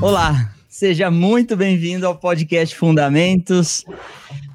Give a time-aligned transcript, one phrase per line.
[0.00, 3.84] Olá, seja muito bem-vindo ao podcast Fundamentos.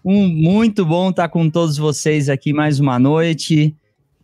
[0.06, 3.76] Um muito bom estar com todos vocês aqui mais uma noite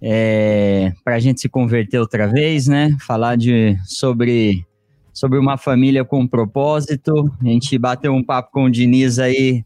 [0.02, 2.96] é, para a gente se converter outra vez, né?
[3.00, 4.66] Falar de sobre
[5.12, 7.32] sobre uma família com propósito.
[7.42, 9.66] A gente bateu um papo com o Diniz aí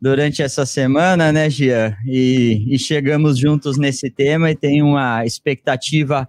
[0.00, 1.96] durante essa semana, né, Gia?
[2.06, 6.28] E, e chegamos juntos nesse tema e tem uma expectativa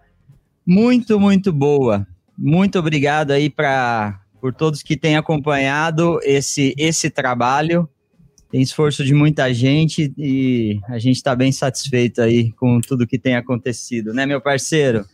[0.65, 2.05] muito, muito boa.
[2.37, 7.89] Muito obrigado aí para por todos que têm acompanhado esse, esse trabalho.
[8.49, 13.19] Tem esforço de muita gente e a gente está bem satisfeito aí com tudo que
[13.19, 15.05] tem acontecido, né, meu parceiro?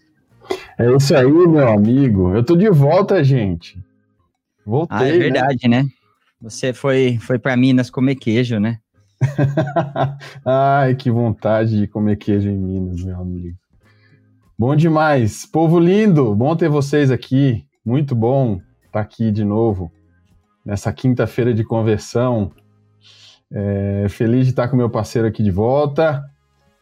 [0.77, 2.35] É isso aí, meu amigo.
[2.35, 3.77] Eu tô de volta, gente.
[4.65, 4.97] Voltei.
[4.97, 5.17] Ah, é né?
[5.17, 5.83] verdade, né?
[5.83, 5.89] né?
[6.41, 8.79] Você foi, foi para Minas comer queijo, né?
[10.45, 13.57] Ai, que vontade de comer queijo em Minas, meu amigo.
[14.57, 15.45] Bom demais.
[15.45, 17.65] Povo lindo, bom ter vocês aqui.
[17.85, 19.91] Muito bom estar tá aqui de novo
[20.65, 22.51] nessa quinta-feira de conversão.
[23.51, 26.23] É, feliz de estar com meu parceiro aqui de volta.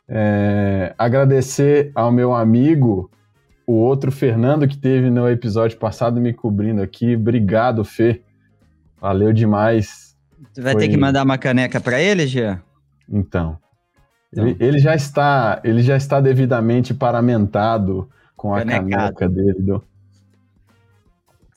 [0.08, 3.10] É, agradecer ao meu amigo,
[3.66, 7.16] o outro Fernando, que teve no episódio passado me cobrindo aqui.
[7.16, 8.22] Obrigado, Fê.
[9.04, 10.16] Valeu demais.
[10.54, 10.84] Tu vai Foi...
[10.84, 12.62] ter que mandar uma caneca para ele, Jean?
[13.10, 13.60] Então.
[14.32, 14.48] então.
[14.48, 18.90] Ele, ele, já está, ele já está devidamente paramentado com a Canecado.
[18.90, 19.84] caneca dele do,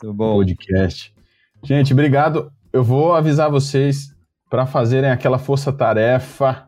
[0.03, 0.35] muito bom.
[0.39, 1.15] podcast.
[1.63, 2.51] Gente, obrigado.
[2.73, 4.13] Eu vou avisar vocês
[4.51, 6.67] para fazerem aquela força-tarefa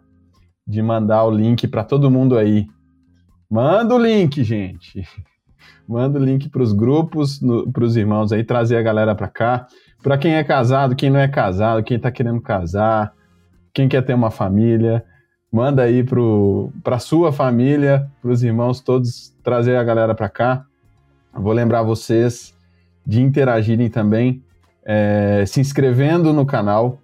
[0.64, 2.68] de mandar o link para todo mundo aí.
[3.50, 5.02] Manda o link, gente.
[5.88, 7.40] Manda o link para os grupos,
[7.72, 9.66] para os irmãos aí, trazer a galera para cá.
[10.02, 13.12] Para quem é casado, quem não é casado, quem está querendo casar,
[13.72, 15.04] quem quer ter uma família,
[15.50, 16.04] manda aí
[16.82, 20.64] para sua família, para os irmãos todos, trazer a galera para cá.
[21.32, 22.54] Vou lembrar vocês
[23.06, 24.42] de interagirem também,
[24.84, 27.00] é, se inscrevendo no canal.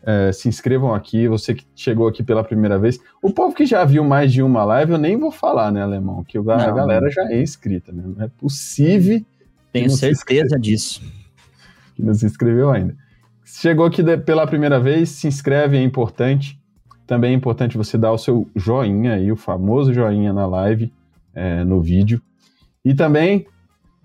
[0.00, 2.98] É, se inscrevam aqui, você que chegou aqui pela primeira vez.
[3.20, 6.24] O povo que já viu mais de uma live, eu nem vou falar, né, Alemão?
[6.24, 8.04] Que a não, galera já é inscrita, né?
[8.06, 9.20] Não é possível.
[9.70, 11.02] Tenho certeza disso.
[11.98, 12.94] Que não se inscreveu ainda.
[13.44, 16.56] Chegou aqui pela primeira vez, se inscreve, é importante.
[17.08, 20.92] Também é importante você dar o seu joinha aí, o famoso joinha na live,
[21.34, 22.22] é, no vídeo.
[22.84, 23.48] E também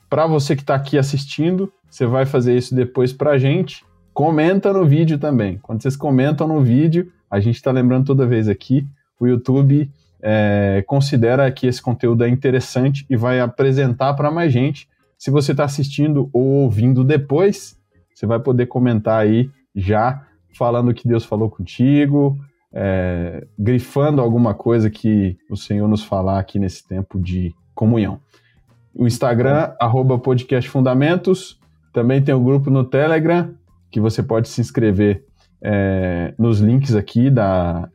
[0.10, 3.86] para você que está aqui assistindo, você vai fazer isso depois para a gente.
[4.12, 5.60] Comenta no vídeo também.
[5.62, 8.88] Quando vocês comentam no vídeo, a gente está lembrando toda vez aqui,
[9.20, 9.88] o YouTube
[10.20, 14.88] é, considera que esse conteúdo é interessante e vai apresentar para mais gente.
[15.20, 17.78] Se você está assistindo ou ouvindo depois,
[18.14, 20.26] você vai poder comentar aí já
[20.56, 22.38] falando que Deus falou contigo,
[22.72, 28.20] é, grifando alguma coisa que o Senhor nos falar aqui nesse tempo de comunhão
[28.94, 31.60] o Instagram, arroba podcast Fundamentos.
[31.92, 33.54] Também tem o um grupo no Telegram,
[33.90, 35.24] que você pode se inscrever
[35.62, 37.90] é, nos links aqui da,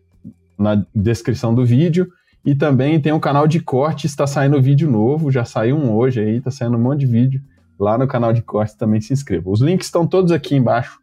[0.59, 2.09] na descrição do vídeo.
[2.45, 6.21] E também tem um canal de corte, está saindo vídeo novo, já saiu um hoje
[6.21, 7.41] aí, está saindo um monte de vídeo.
[7.79, 9.51] Lá no canal de corte também se inscreva.
[9.51, 10.99] Os links estão todos aqui embaixo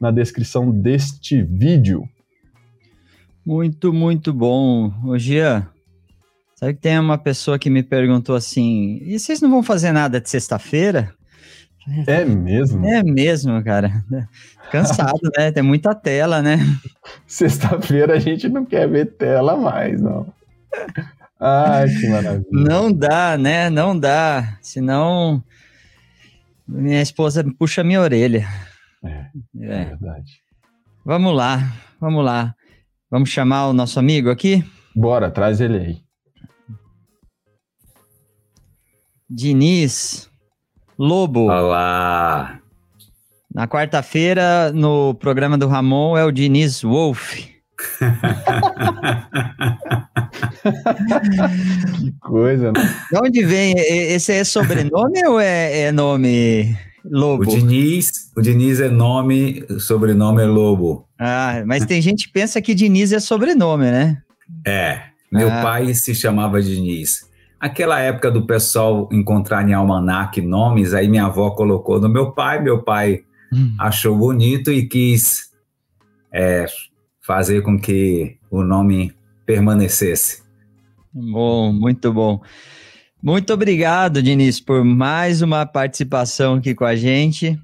[0.00, 2.08] na descrição deste vídeo.
[3.44, 4.92] Muito, muito bom.
[5.04, 5.68] Ô Gia,
[6.58, 10.20] Sabe que tem uma pessoa que me perguntou assim: e vocês não vão fazer nada
[10.20, 11.14] de sexta-feira?
[12.04, 12.84] É mesmo?
[12.84, 14.04] É mesmo, cara.
[14.72, 15.52] Cansado, né?
[15.52, 16.58] Tem muita tela, né?
[17.28, 20.26] Sexta-feira a gente não quer ver tela mais, não.
[21.38, 22.44] Ai, que maravilha.
[22.50, 23.70] Não dá, né?
[23.70, 24.58] Não dá.
[24.60, 25.40] Senão
[26.68, 28.46] minha esposa puxa minha orelha.
[29.04, 29.08] É,
[29.60, 30.32] é, é verdade.
[31.04, 32.54] Vamos lá, vamos lá.
[33.10, 34.62] Vamos chamar o nosso amigo aqui?
[34.94, 36.02] Bora, traz ele aí.
[39.30, 40.30] Diniz
[40.98, 41.44] Lobo.
[41.50, 42.60] Olá.
[43.54, 47.57] Na quarta-feira, no programa do Ramon, é o Diniz Wolf.
[51.96, 52.94] que coisa, né?
[53.10, 53.74] De onde vem?
[53.76, 57.44] Esse é sobrenome ou é, é, nome Lobo?
[57.44, 61.06] O Diniz, o Diniz é nome, sobrenome é Lobo.
[61.18, 64.18] Ah, mas tem gente que pensa que Diniz é sobrenome, né?
[64.66, 65.02] É.
[65.30, 65.62] Meu ah.
[65.62, 67.28] pai se chamava Diniz.
[67.60, 72.60] Aquela época do pessoal encontrar em almanac nomes, aí minha avó colocou no meu pai,
[72.60, 73.22] meu pai
[73.52, 73.74] hum.
[73.78, 75.48] achou bonito e quis
[76.32, 76.66] é,
[77.28, 79.12] fazer com que o nome
[79.44, 80.42] permanecesse.
[81.12, 82.40] Bom, muito bom.
[83.22, 87.60] Muito obrigado, Diniz, por mais uma participação aqui com a gente.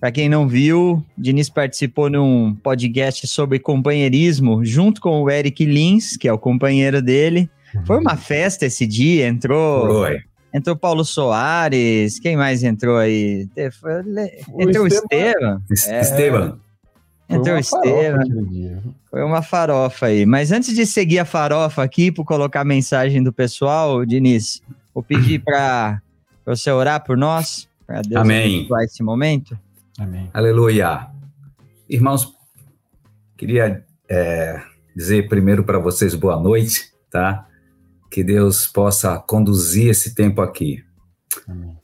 [0.00, 6.16] Para quem não viu, Diniz participou num podcast sobre companheirismo junto com o Eric Lins,
[6.16, 7.50] que é o companheiro dele.
[7.84, 9.88] Foi uma festa esse dia, entrou.
[9.88, 10.20] Foi.
[10.54, 13.46] Entrou Paulo Soares, quem mais entrou aí?
[14.58, 15.60] Entrou o Esteban.
[15.86, 16.58] É, Esteban.
[17.28, 18.22] Entrou o Esteban.
[19.10, 20.24] Foi uma farofa aí.
[20.24, 24.62] Mas antes de seguir a farofa aqui, por colocar a mensagem do pessoal, Diniz,
[24.94, 26.00] vou pedir para
[26.44, 28.68] você orar por nós, para Deus Amém.
[28.84, 29.58] esse momento.
[29.98, 30.30] Amém.
[30.32, 31.08] Aleluia.
[31.88, 32.32] Irmãos,
[33.36, 34.62] queria é,
[34.94, 37.46] dizer primeiro para vocês boa noite, tá?
[38.10, 40.84] Que Deus possa conduzir esse tempo aqui.
[41.48, 41.76] Amém.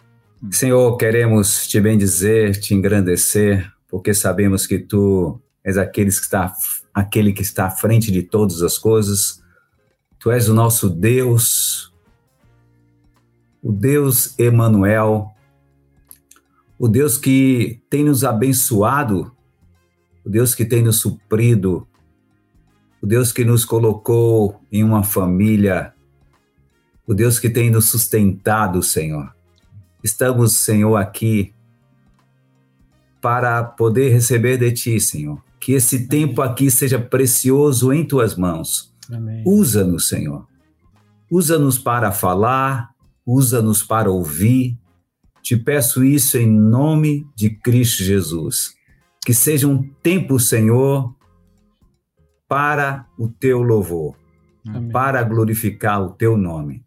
[0.50, 6.50] Senhor, queremos te bendizer, te engrandecer, porque sabemos que tu és aquele que está,
[6.94, 9.42] aquele que está à frente de todas as coisas.
[10.18, 11.92] Tu és o nosso Deus,
[13.62, 15.30] o Deus Emanuel,
[16.78, 19.30] o Deus que tem nos abençoado,
[20.24, 21.86] o Deus que tem nos suprido,
[23.02, 25.92] o Deus que nos colocou em uma família,
[27.06, 29.36] o Deus que tem nos sustentado, Senhor.
[30.02, 31.54] Estamos, Senhor, aqui
[33.22, 35.42] para poder receber de Ti, Senhor.
[35.60, 38.92] Que esse tempo aqui seja precioso em Tuas mãos.
[39.46, 40.46] Usa-nos, Senhor.
[41.30, 42.90] Usa-nos para falar,
[43.24, 44.76] usa-nos para ouvir,
[45.40, 48.74] te peço isso em nome de Cristo Jesus.
[49.24, 51.14] Que seja um tempo, Senhor,
[52.48, 54.16] para o teu louvor,
[54.66, 54.90] Amém.
[54.90, 56.84] para glorificar o teu nome.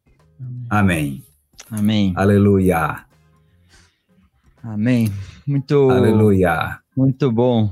[0.69, 1.23] Amém.
[1.71, 2.13] Amém.
[2.15, 3.05] Aleluia.
[4.61, 5.11] Amém.
[5.47, 5.89] Muito.
[5.89, 6.79] Aleluia.
[6.95, 7.71] Muito bom.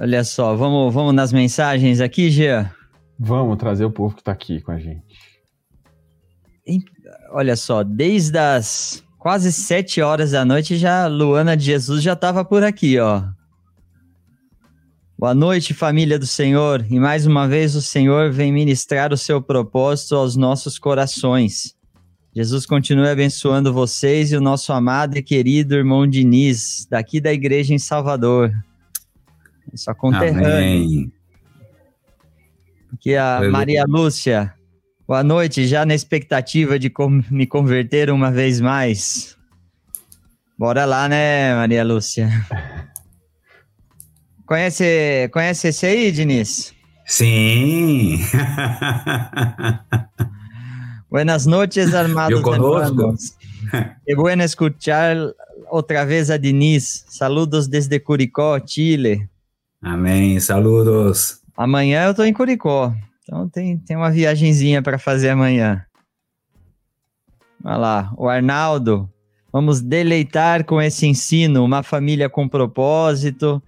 [0.00, 2.72] Olha só, vamos, vamos nas mensagens aqui, Gia?
[3.18, 5.02] Vamos trazer o povo que está aqui com a gente.
[7.30, 12.44] Olha só, desde as quase sete horas da noite já Luana de Jesus já estava
[12.44, 13.24] por aqui, ó.
[15.18, 19.42] Boa noite, família do Senhor, e mais uma vez o Senhor vem ministrar o seu
[19.42, 21.74] propósito aos nossos corações.
[22.34, 27.74] Jesus continue abençoando vocês e o nosso amado e querido irmão Diniz, daqui da igreja
[27.74, 28.52] em Salvador.
[29.74, 30.46] Só conterrâneo.
[30.46, 31.12] Amém.
[32.90, 34.54] Porque a Maria Lúcia,
[35.08, 36.92] Boa noite, já na expectativa de
[37.30, 39.38] me converter uma vez mais.
[40.58, 42.28] Bora lá, né, Maria Lúcia?
[44.44, 46.74] Conhece, conhece esse aí, Diniz?
[47.06, 48.18] Sim.
[51.10, 53.34] Buenas noches, armados hermanos.
[54.04, 55.16] Qué bueno escuchar
[55.70, 57.06] otra vez a Diniz.
[57.08, 59.26] Saludos desde Curicó, Chile.
[59.80, 61.40] Amém, saludos.
[61.56, 62.92] Amanhã eu tô em Curicó.
[63.22, 65.82] Então tem, tem uma viagenzinha para fazer amanhã.
[67.64, 69.10] Olha lá, o Arnaldo.
[69.50, 73.62] Vamos deleitar com esse ensino, uma família com propósito.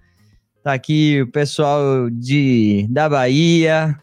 [0.63, 3.99] Tá aqui o pessoal de da Bahia.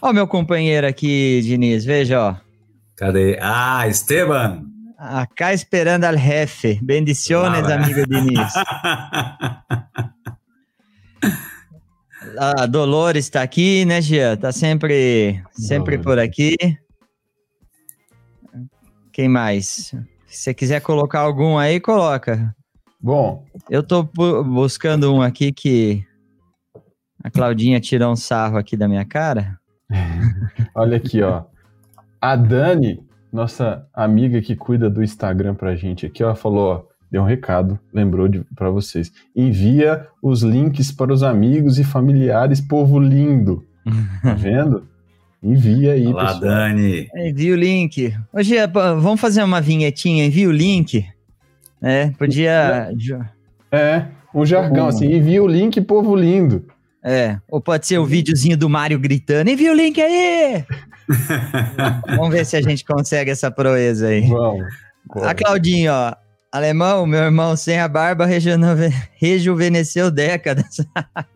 [0.00, 2.47] Ó, o meu companheiro aqui, Diniz, veja, ó.
[2.98, 3.38] Cadê?
[3.40, 4.64] Ah, Esteban.
[4.98, 6.80] Acá esperando al jefe.
[6.82, 8.52] Bendiciones, ah, amigo Diniz.
[12.36, 14.36] A Dolores está aqui, né, Gia?
[14.36, 16.56] Tá sempre, sempre por aqui.
[19.12, 19.94] Quem mais?
[20.26, 22.52] Se você quiser colocar algum aí, coloca.
[23.00, 23.46] Bom.
[23.70, 26.04] Eu tô buscando um aqui que
[27.22, 29.56] a Claudinha tirou um sarro aqui da minha cara.
[30.74, 31.44] Olha aqui, ó.
[32.20, 33.00] A Dani,
[33.32, 37.78] nossa amiga que cuida do Instagram pra gente aqui, ó, falou, ó, deu um recado,
[37.92, 39.12] lembrou para vocês.
[39.34, 43.64] Envia os links para os amigos e familiares, povo lindo.
[44.22, 44.86] Tá vendo?
[45.40, 46.40] Envia aí, Olá, pessoal.
[46.40, 47.08] Dani.
[47.14, 48.14] Envia o link.
[48.32, 48.56] Hoje
[49.00, 51.06] vamos fazer uma vinhetinha, envia o link.
[51.80, 52.90] É, podia.
[53.70, 56.64] É, um jargão assim, envia o link, povo lindo.
[57.04, 60.64] É, ou pode ser o um videozinho do Mário gritando, envia o link aí!
[62.16, 64.28] vamos ver se a gente consegue essa proeza aí.
[64.28, 64.66] Vamos.
[65.22, 66.14] A Claudinha, ó,
[66.50, 68.26] Alemão, meu irmão sem a barba
[69.14, 70.78] rejuvenesceu décadas.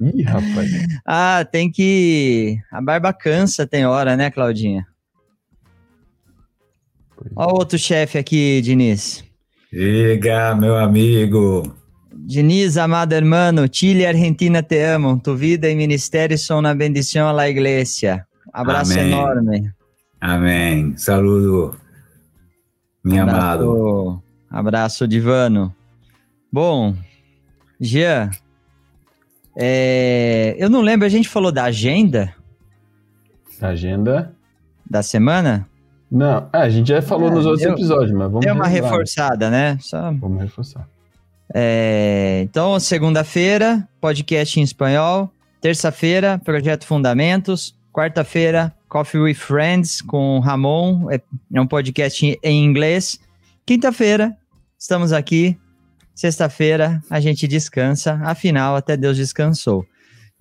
[0.01, 0.71] Ih, rapaz.
[1.07, 2.59] ah, tem que.
[2.71, 4.87] A barba cansa, tem hora, né, Claudinha?
[7.37, 9.23] Olha o outro chefe aqui, Diniz.
[9.71, 11.75] Diga, meu amigo.
[12.15, 15.19] Diniz, amado hermano, Chile e Argentina te amam.
[15.19, 18.27] Tu vida e ministério são uma bendição à la igreja.
[18.53, 19.13] Abraço Amém.
[19.13, 19.73] enorme.
[20.21, 20.97] Amém.
[20.97, 21.75] Saludo,
[23.03, 23.39] meu Abraço.
[23.39, 24.23] amado.
[24.51, 25.75] Abraço, Divano.
[26.53, 26.95] Bom,
[27.81, 28.31] Jean,
[29.57, 32.35] é, eu não lembro, a gente falou da agenda?
[33.61, 34.35] agenda?
[34.89, 35.69] Da semana?
[36.11, 38.67] Não, é, a gente já falou é, nos outros eu, episódios, mas vamos Deu uma
[38.67, 39.79] reforçada, né?
[39.81, 40.13] Só...
[40.13, 40.87] Vamos reforçar.
[41.55, 45.31] É, então, segunda-feira, podcast em espanhol.
[45.61, 47.75] Terça-feira, Projeto Fundamentos.
[47.93, 51.11] Quarta-feira, Coffee with Friends com Ramon.
[51.11, 51.21] É,
[51.55, 53.21] é um podcast em inglês.
[53.65, 54.37] Quinta-feira,
[54.79, 55.57] estamos aqui.
[56.15, 58.21] Sexta-feira, a gente descansa.
[58.25, 59.87] Afinal, até Deus descansou.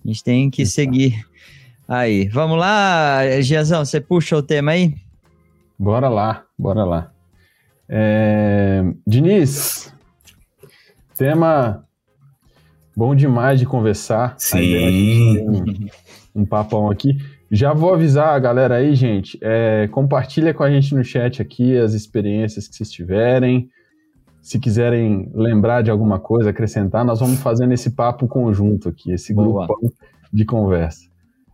[0.04, 1.24] A gente tem que seguir
[1.86, 2.28] aí.
[2.28, 4.94] Vamos lá, Giazão, você puxa o tema aí?
[5.78, 7.12] Bora lá, bora lá.
[7.88, 8.82] É...
[9.06, 9.91] Diniz,
[11.22, 11.84] tema
[12.96, 14.34] bom demais de conversar.
[14.38, 15.38] Sim.
[15.38, 17.16] Um, um papão aqui.
[17.48, 19.38] Já vou avisar a galera aí, gente.
[19.40, 23.70] É, compartilha com a gente no chat aqui as experiências que vocês tiverem.
[24.40, 29.32] Se quiserem lembrar de alguma coisa, acrescentar, nós vamos fazendo esse papo conjunto aqui, esse
[29.32, 29.64] Boa.
[29.68, 29.92] grupão
[30.32, 31.08] de conversa.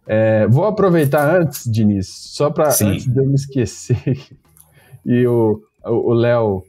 [0.07, 4.19] É, vou aproveitar antes, Diniz, só para antes de eu me esquecer
[5.05, 5.61] e o
[6.15, 6.63] Léo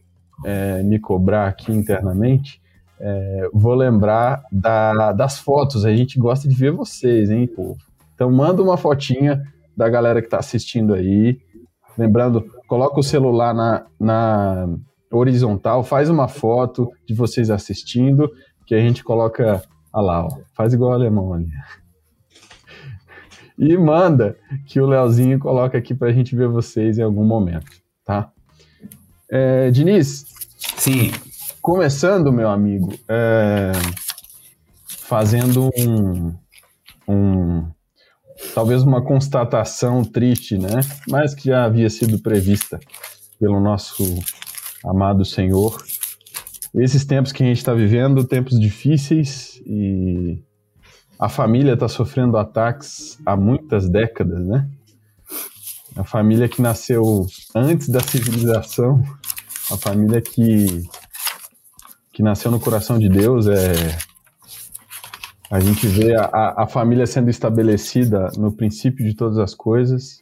[0.44, 2.60] é, me cobrar aqui internamente,
[3.00, 5.86] é, vou lembrar da, das fotos.
[5.86, 7.78] A gente gosta de ver vocês, hein, povo?
[8.14, 9.42] Então manda uma fotinha
[9.76, 11.40] da galera que está assistindo aí.
[11.98, 14.68] Lembrando, coloca o celular na, na
[15.12, 18.30] horizontal, faz uma foto de vocês assistindo,
[18.66, 19.62] que a gente coloca.
[19.92, 21.50] Olha lá, ó, faz igual alemão ali.
[23.58, 27.70] E manda que o Leozinho coloca aqui para a gente ver vocês em algum momento,
[28.06, 28.32] tá?
[29.30, 30.26] É, Diniz.
[30.78, 31.12] Sim.
[31.70, 33.72] Começando, meu amigo, é,
[34.88, 36.36] fazendo um,
[37.08, 37.72] um,
[38.56, 40.82] talvez uma constatação triste, né?
[41.08, 42.80] Mas que já havia sido prevista
[43.40, 44.04] pelo nosso
[44.84, 45.78] amado Senhor.
[46.74, 50.42] Esses tempos que a gente está vivendo, tempos difíceis e
[51.20, 54.68] a família está sofrendo ataques há muitas décadas, né?
[55.96, 59.04] A família que nasceu antes da civilização,
[59.72, 60.90] a família que
[62.20, 63.72] que nasceu no coração de Deus é
[65.50, 70.22] a gente vê a, a família sendo estabelecida no princípio de todas as coisas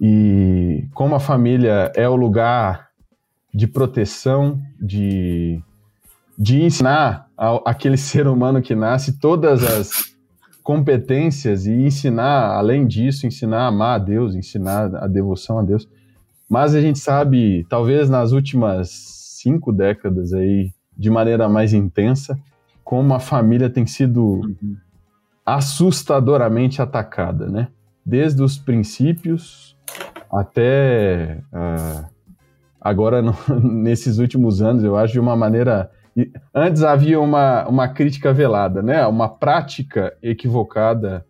[0.00, 2.88] e como a família é o lugar
[3.54, 5.62] de proteção, de,
[6.36, 10.16] de ensinar ao, aquele ser humano que nasce todas as
[10.64, 15.88] competências e ensinar, além disso, ensinar a amar a Deus, ensinar a devoção a Deus.
[16.50, 18.90] Mas a gente sabe, talvez nas últimas
[19.40, 22.38] cinco décadas aí, de maneira mais intensa,
[22.82, 24.40] como a família tem sido
[25.44, 27.68] assustadoramente atacada, né?
[28.04, 29.76] Desde os princípios
[30.30, 32.06] até uh,
[32.80, 35.90] agora, no, nesses últimos anos, eu acho de uma maneira.
[36.52, 39.06] Antes havia uma, uma crítica velada, né?
[39.06, 41.24] Uma prática equivocada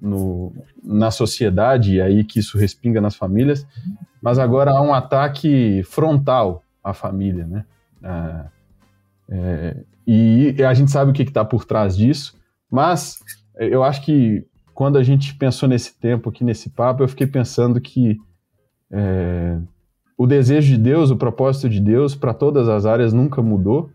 [0.00, 0.52] no,
[0.82, 3.66] na sociedade, e aí que isso respinga nas famílias,
[4.22, 7.64] mas agora há um ataque frontal à família, né?
[8.02, 8.61] Uh,
[9.32, 12.38] é, e a gente sabe o que está por trás disso,
[12.70, 13.18] mas
[13.56, 17.80] eu acho que quando a gente pensou nesse tempo aqui, nesse papo, eu fiquei pensando
[17.80, 18.18] que
[18.90, 19.58] é,
[20.18, 23.90] o desejo de Deus, o propósito de Deus para todas as áreas nunca mudou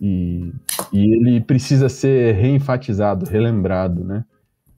[0.00, 0.52] e,
[0.92, 4.24] e ele precisa ser reenfatizado, relembrado, né?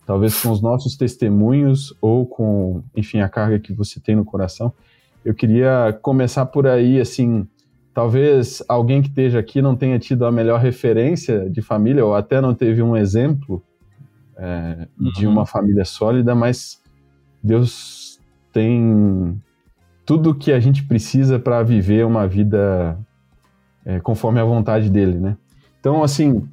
[0.07, 4.71] Talvez com os nossos testemunhos ou com, enfim, a carga que você tem no coração.
[5.25, 7.49] Eu queria começar por aí, assim,
[7.95, 12.41] talvez alguém que esteja aqui não tenha tido a melhor referência de família, ou até
[12.41, 13.63] não teve um exemplo
[14.37, 15.13] é, uhum.
[15.13, 16.83] de uma família sólida, mas
[17.43, 18.19] Deus
[18.53, 19.41] tem
[20.05, 22.99] tudo que a gente precisa para viver uma vida
[23.85, 25.37] é, conforme a vontade dele, né?
[25.79, 26.47] Então, assim,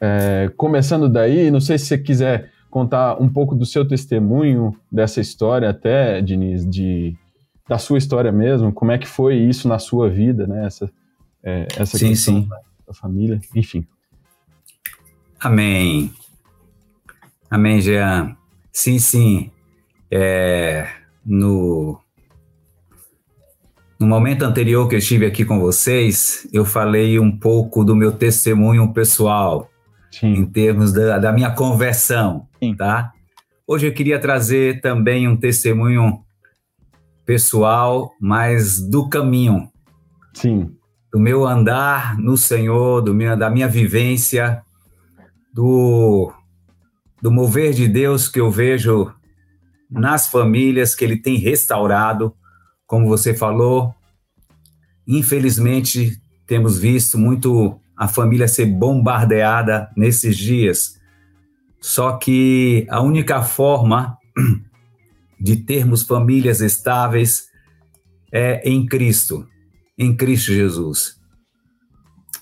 [0.00, 5.20] é, começando daí, não sei se você quiser contar um pouco do seu testemunho dessa
[5.20, 7.16] história, até, Diniz, de
[7.68, 10.66] da sua história mesmo, como é que foi isso na sua vida, né?
[10.66, 10.90] Essa,
[11.42, 12.48] é, essa sim, questão sim.
[12.86, 13.86] da família, enfim.
[15.40, 16.12] Amém.
[17.50, 18.36] Amém, Jean.
[18.72, 19.50] Sim, sim.
[20.10, 20.88] É,
[21.24, 21.98] no,
[23.98, 28.12] no momento anterior que eu estive aqui com vocês, eu falei um pouco do meu
[28.12, 29.70] testemunho pessoal,
[30.10, 30.34] sim.
[30.34, 32.74] em termos da, da minha conversão, sim.
[32.74, 33.12] tá?
[33.66, 36.25] Hoje eu queria trazer também um testemunho
[37.26, 39.68] pessoal, mas do caminho.
[40.32, 40.74] Sim.
[41.12, 44.62] Do meu andar no Senhor, do minha, da minha vivência,
[45.52, 46.32] do,
[47.20, 49.12] do mover de Deus que eu vejo
[49.90, 52.34] nas famílias que Ele tem restaurado,
[52.86, 53.94] como você falou.
[55.06, 61.00] Infelizmente, temos visto muito a família ser bombardeada nesses dias.
[61.80, 64.18] Só que a única forma
[65.38, 67.48] de termos famílias estáveis
[68.32, 69.46] é em Cristo,
[69.98, 71.16] em Cristo Jesus.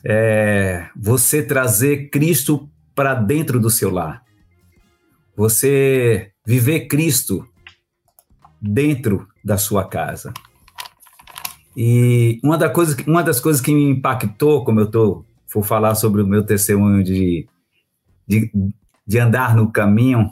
[0.05, 4.23] É você trazer Cristo para dentro do seu lar.
[5.37, 7.47] Você viver Cristo
[8.61, 10.33] dentro da sua casa.
[11.77, 15.95] E uma, da coisa, uma das coisas que me impactou, como eu tô, vou falar
[15.95, 17.49] sobre o meu testemunho de,
[18.27, 18.51] de,
[19.07, 20.31] de andar no caminho,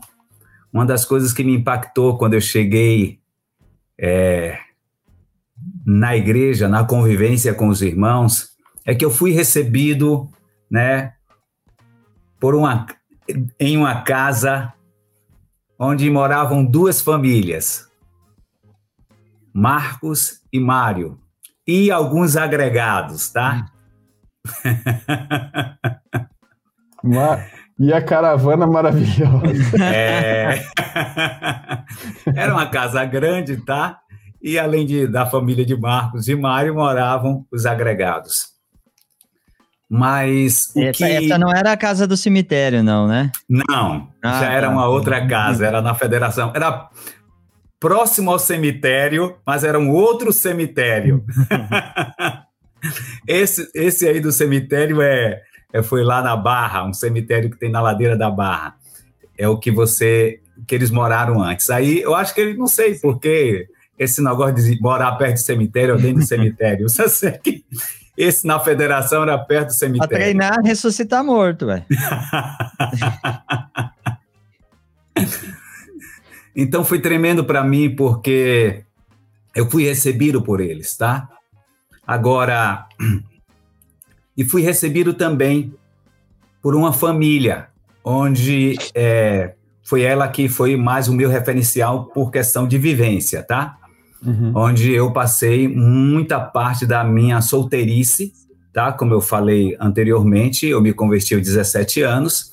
[0.73, 3.21] uma das coisas que me impactou quando eu cheguei
[3.99, 4.59] é,
[5.85, 8.53] na igreja, na convivência com os irmãos,
[8.85, 10.29] é que eu fui recebido,
[10.71, 11.15] né,
[12.41, 12.87] por uma,
[13.61, 14.73] em uma casa
[15.79, 17.89] onde moravam duas famílias,
[19.53, 21.21] Marcos e Mário,
[21.67, 23.67] e alguns agregados, tá?
[27.79, 29.53] E a caravana maravilhosa.
[29.83, 30.63] É...
[32.35, 33.99] Era uma casa grande, tá?
[34.43, 38.53] E além de, da família de Marcos e Mário, moravam os agregados.
[39.89, 41.05] Mas essa, que...
[41.05, 43.31] essa, não era a casa do cemitério, não, né?
[43.47, 44.73] Não, ah, já era tá.
[44.73, 46.51] uma outra casa, era na federação.
[46.57, 46.89] Era
[47.79, 51.23] próximo ao cemitério, mas era um outro cemitério.
[53.29, 57.71] esse, esse aí do cemitério é, é, foi lá na Barra, um cemitério que tem
[57.71, 58.77] na ladeira da Barra.
[59.37, 61.71] É o que você que eles moraram antes.
[61.71, 65.95] Aí eu acho que ele não sei porque esse negócio de morar perto do cemitério
[65.95, 66.89] ou dentro do cemitério.
[66.91, 67.65] Você sei que
[68.17, 70.09] esse na federação era perto do cemitério.
[70.09, 71.85] Pra treinar, ressuscitar morto, velho.
[76.55, 78.85] então foi tremendo para mim porque
[79.55, 81.29] eu fui recebido por eles, tá?
[82.07, 82.87] Agora,
[84.37, 85.75] e fui recebido também
[86.63, 87.69] por uma família,
[88.05, 93.79] onde é, foi ela que foi mais o meu referencial por questão de vivência, tá?
[94.25, 94.53] uhum.
[94.55, 98.33] onde eu passei muita parte da minha solteirice,
[98.73, 98.93] tá?
[98.93, 102.51] Como eu falei anteriormente, eu me converti aos 17 anos.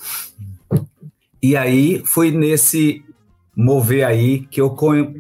[1.42, 3.04] E aí foi nesse
[3.56, 4.76] mover aí que eu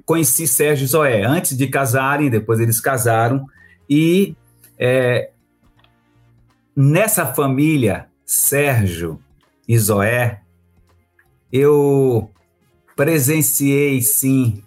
[0.06, 1.24] conheci Sérgio Zoé.
[1.24, 3.46] Antes de casarem, depois eles casaram.
[3.89, 4.36] E
[4.78, 5.30] é,
[6.79, 9.22] nessa família, Sérgio
[9.68, 10.39] e Zoé,
[11.51, 12.31] eu
[12.96, 14.63] presenciei sim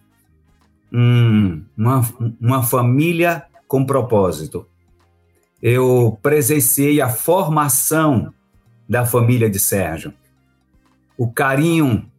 [0.93, 2.03] um, uma,
[2.39, 4.69] uma família com propósito.
[5.63, 8.35] Eu presenciei a formação
[8.87, 10.13] da família de Sérgio,
[11.17, 12.11] o carinho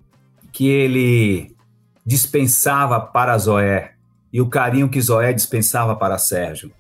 [0.52, 1.56] que ele
[2.04, 3.94] dispensava para Zoé
[4.32, 6.72] e o carinho que Zoé dispensava para Sérgio.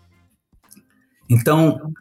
[1.29, 1.93] Então,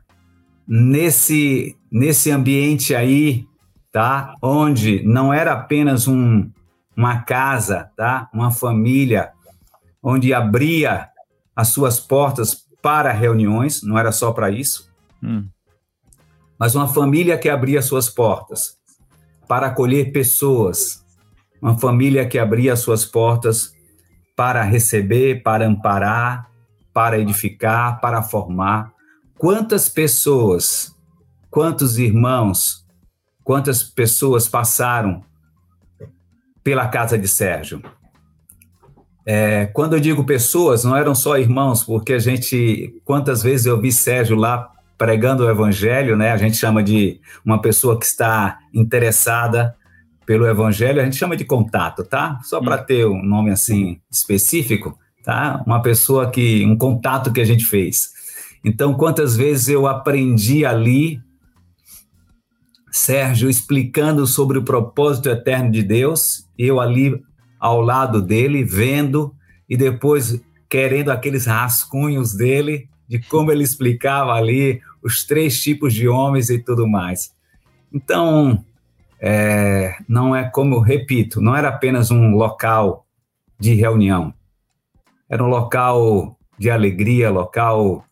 [0.74, 3.46] nesse nesse ambiente aí,
[3.92, 4.34] tá?
[4.40, 6.50] Onde não era apenas um,
[6.96, 8.30] uma casa, tá?
[8.32, 9.32] Uma família
[10.02, 11.10] onde abria
[11.54, 14.90] as suas portas para reuniões, não era só para isso,
[15.22, 15.46] hum.
[16.58, 18.78] mas uma família que abria suas portas
[19.46, 21.04] para acolher pessoas,
[21.60, 23.74] uma família que abria suas portas
[24.34, 26.50] para receber, para amparar,
[26.94, 28.91] para edificar, para formar.
[29.42, 30.94] Quantas pessoas,
[31.50, 32.86] quantos irmãos,
[33.42, 35.24] quantas pessoas passaram
[36.62, 37.82] pela casa de Sérgio?
[39.26, 43.80] É, quando eu digo pessoas, não eram só irmãos, porque a gente, quantas vezes eu
[43.80, 46.30] vi Sérgio lá pregando o evangelho, né?
[46.30, 49.74] A gente chama de uma pessoa que está interessada
[50.24, 52.38] pelo evangelho, a gente chama de contato, tá?
[52.44, 52.84] Só para hum.
[52.86, 55.60] ter um nome assim específico, tá?
[55.66, 58.21] Uma pessoa que, um contato que a gente fez.
[58.64, 61.20] Então, quantas vezes eu aprendi ali,
[62.90, 67.20] Sérgio explicando sobre o propósito eterno de Deus, eu ali
[67.58, 69.34] ao lado dele, vendo
[69.68, 76.08] e depois querendo aqueles rascunhos dele de como ele explicava ali os três tipos de
[76.08, 77.34] homens e tudo mais.
[77.92, 78.64] Então,
[79.20, 83.06] é, não é como, repito, não era apenas um local
[83.58, 84.34] de reunião,
[85.28, 88.04] era um local de alegria, local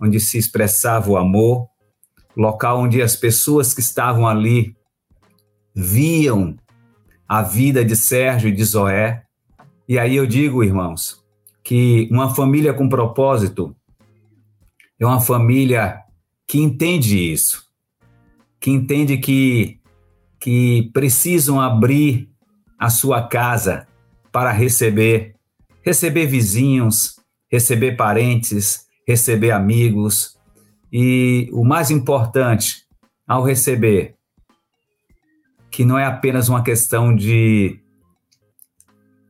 [0.00, 1.68] onde se expressava o amor,
[2.36, 4.74] local onde as pessoas que estavam ali
[5.74, 6.56] viam
[7.28, 9.22] a vida de Sérgio e de Zoé.
[9.88, 11.22] E aí eu digo, irmãos,
[11.62, 13.76] que uma família com propósito
[14.98, 16.00] é uma família
[16.46, 17.64] que entende isso,
[18.58, 19.80] que entende que,
[20.38, 22.28] que precisam abrir
[22.78, 23.86] a sua casa
[24.32, 25.36] para receber,
[25.82, 30.38] receber vizinhos, receber parentes, receber amigos.
[30.92, 32.86] E o mais importante,
[33.26, 34.16] ao receber,
[35.70, 37.80] que não é apenas uma questão de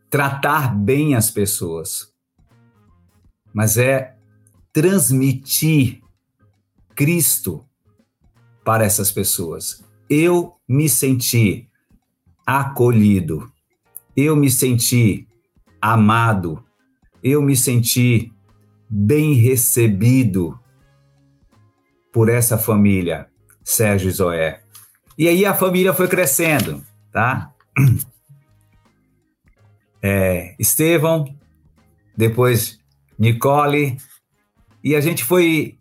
[0.08, 2.12] tratar bem as pessoas,
[3.52, 4.16] mas é
[4.72, 6.00] transmitir
[6.94, 7.64] Cristo
[8.64, 9.84] para essas pessoas.
[10.08, 11.68] Eu me senti
[12.46, 13.50] acolhido,
[14.16, 15.28] eu me senti
[15.80, 16.64] amado,
[17.22, 18.32] eu me senti
[18.90, 20.58] bem recebido
[22.12, 23.28] por essa família,
[23.62, 24.62] Sérgio e Zoé.
[25.16, 27.52] E aí a família foi crescendo, tá?
[30.02, 31.26] É, Estevão,
[32.16, 32.78] depois
[33.18, 33.98] Nicole,
[34.82, 35.76] e a gente foi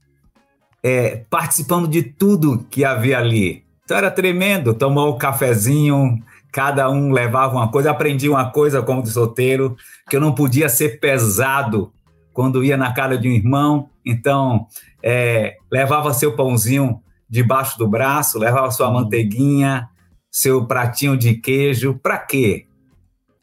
[0.84, 3.64] é, participando de tudo que havia ali.
[3.86, 9.08] Então era tremendo, tomou um cafezinho, cada um levava uma coisa, aprendi uma coisa como
[9.08, 9.78] solteiro,
[10.10, 11.94] que eu não podia ser pesado
[12.34, 14.68] quando ia na casa de um irmão, então
[15.04, 19.90] é, levava seu pãozinho debaixo do braço, levava sua manteiguinha,
[20.32, 22.66] seu pratinho de queijo, para quê?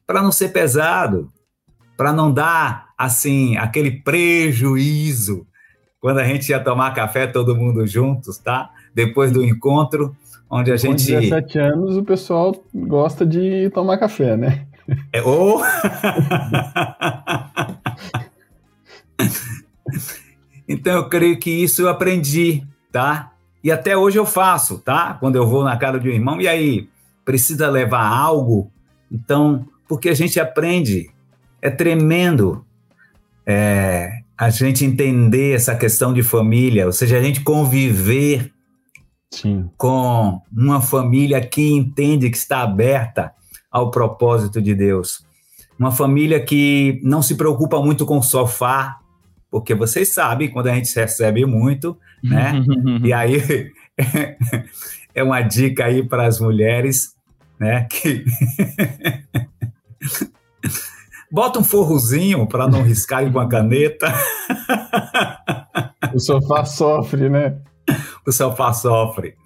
[0.06, 1.30] Para não ser pesado,
[1.96, 5.46] para não dar assim aquele prejuízo
[6.00, 8.70] quando a gente ia tomar café todo mundo juntos, tá?
[8.94, 10.14] Depois do encontro,
[10.48, 11.12] onde a gente.
[11.12, 14.66] Com 17 anos, o pessoal gosta de tomar café, né?
[15.12, 15.60] É, ou.
[20.68, 23.32] então eu creio que isso eu aprendi, tá?
[23.62, 25.14] E até hoje eu faço, tá?
[25.14, 26.88] Quando eu vou na casa de um irmão, e aí,
[27.24, 28.70] precisa levar algo?
[29.10, 31.10] Então, porque a gente aprende,
[31.60, 32.64] é tremendo
[33.44, 38.52] é, a gente entender essa questão de família, ou seja, a gente conviver
[39.30, 39.68] Sim.
[39.76, 43.32] com uma família que entende que está aberta
[43.70, 45.24] ao propósito de Deus.
[45.78, 48.98] Uma família que não se preocupa muito com o sofá,
[49.56, 52.62] porque vocês sabem, quando a gente recebe muito, né?
[53.02, 53.72] e aí
[55.14, 57.14] é uma dica aí para as mulheres,
[57.58, 57.86] né?
[57.88, 58.22] Que
[61.32, 64.12] bota um forrozinho para não riscar com a caneta.
[66.12, 67.56] o sofá sofre, né?
[68.26, 69.36] O sofá sofre.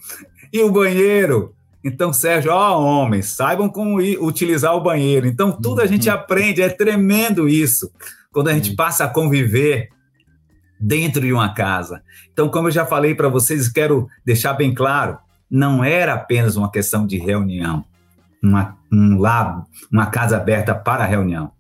[0.52, 1.54] E o banheiro?
[1.84, 5.28] Então, Sérgio, ó, homens, saibam como ir, utilizar o banheiro.
[5.28, 6.16] Então, tudo a gente uhum.
[6.16, 7.92] aprende, é tremendo isso,
[8.32, 9.88] quando a gente passa a conviver
[10.80, 12.02] dentro de uma casa.
[12.32, 15.18] Então, como eu já falei para vocês, quero deixar bem claro,
[15.50, 17.84] não era apenas uma questão de reunião,
[18.42, 21.52] uma, um lab, uma casa aberta para reunião,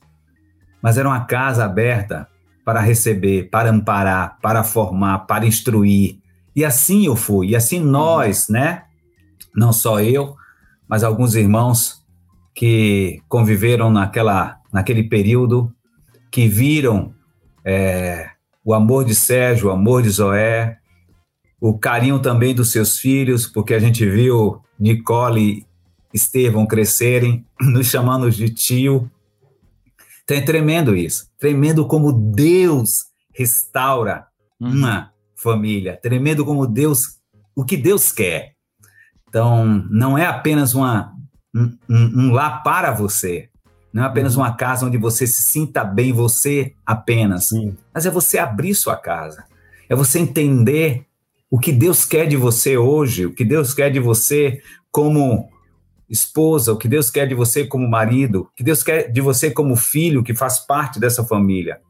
[0.80, 2.26] mas era uma casa aberta
[2.64, 6.18] para receber, para amparar, para formar, para instruir.
[6.54, 8.84] E assim eu fui, e assim nós, né?
[9.54, 10.36] Não só eu,
[10.88, 12.04] mas alguns irmãos
[12.54, 15.72] que conviveram naquela, naquele período,
[16.30, 17.12] que viram
[17.64, 18.30] é,
[18.64, 20.78] o amor de Sérgio, o amor de Zoé,
[21.60, 25.66] o carinho também dos seus filhos, porque a gente viu Nicole e
[26.12, 29.10] Estevão crescerem, nos chamando de tio.
[30.24, 34.26] Então é tremendo isso, tremendo como Deus restaura
[34.60, 34.70] uhum.
[34.70, 37.18] uma família, tremendo como Deus,
[37.54, 38.54] o que Deus quer.
[39.28, 41.12] Então, não é apenas uma,
[41.54, 43.49] um, um, um lá para você,
[43.92, 44.42] não é apenas uhum.
[44.42, 47.76] uma casa onde você se sinta bem, você apenas, Sim.
[47.92, 49.44] mas é você abrir sua casa,
[49.88, 51.06] é você entender
[51.50, 55.50] o que Deus quer de você hoje, o que Deus quer de você como
[56.08, 59.50] esposa, o que Deus quer de você como marido, o que Deus quer de você
[59.50, 61.80] como filho que faz parte dessa família.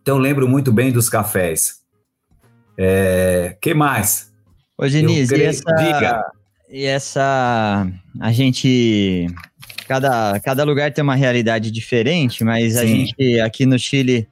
[0.00, 1.82] Então lembro muito bem dos cafés.
[2.76, 4.32] É, que mais?
[4.76, 5.44] Ô, Diniz, creio...
[5.44, 6.32] e essa, Diga.
[6.68, 7.86] e essa
[8.20, 9.26] a gente
[9.92, 12.78] cada, cada lugar tem uma realidade diferente, mas Sim.
[12.78, 14.26] a gente aqui no Chile,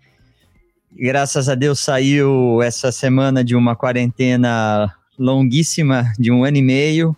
[0.90, 7.14] graças a Deus, saiu essa semana de uma quarentena longuíssima de um ano e meio.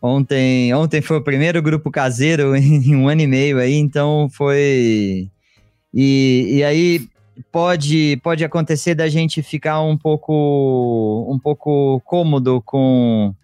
[0.00, 5.28] Ontem, ontem foi o primeiro grupo caseiro em um ano e meio aí, então foi.
[5.92, 7.08] E, e aí
[7.50, 13.34] pode, pode acontecer da gente ficar um pouco, um pouco cômodo com,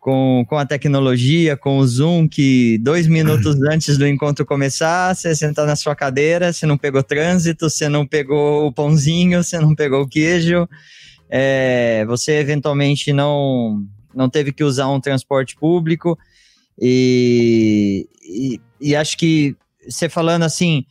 [0.00, 5.36] com, com a tecnologia, com o Zoom, que dois minutos antes do encontro começar, você
[5.36, 9.74] senta na sua cadeira, você não pegou trânsito, você não pegou o pãozinho, você não
[9.74, 10.66] pegou o queijo,
[11.28, 16.18] é, você eventualmente não não teve que usar um transporte público.
[16.80, 19.54] E, e, e acho que
[19.88, 20.84] você falando assim,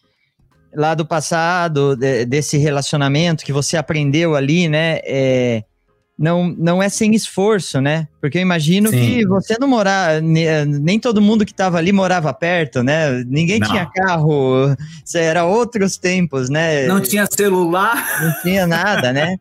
[0.74, 5.00] lá do passado, de, desse relacionamento que você aprendeu ali, né?
[5.04, 5.63] É,
[6.19, 8.05] não, não é sem esforço, né?
[8.19, 8.97] Porque eu imagino Sim.
[8.97, 13.23] que você não morar, nem todo mundo que estava ali morava perto, né?
[13.25, 13.69] Ninguém não.
[13.69, 14.75] tinha carro,
[15.15, 16.86] era outros tempos, né?
[16.88, 18.05] Não tinha celular.
[18.21, 19.38] Não tinha nada, né?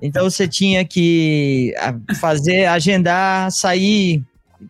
[0.00, 1.74] Então você tinha que
[2.18, 4.22] fazer, agendar, sair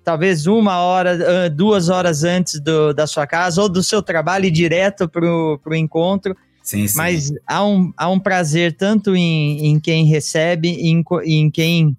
[0.04, 4.50] talvez uma hora, duas horas antes do, da sua casa ou do seu trabalho e
[4.50, 6.36] direto para o encontro
[6.70, 6.96] Sim, sim.
[6.96, 11.96] Mas há um, há um prazer tanto em, em quem recebe e em, em quem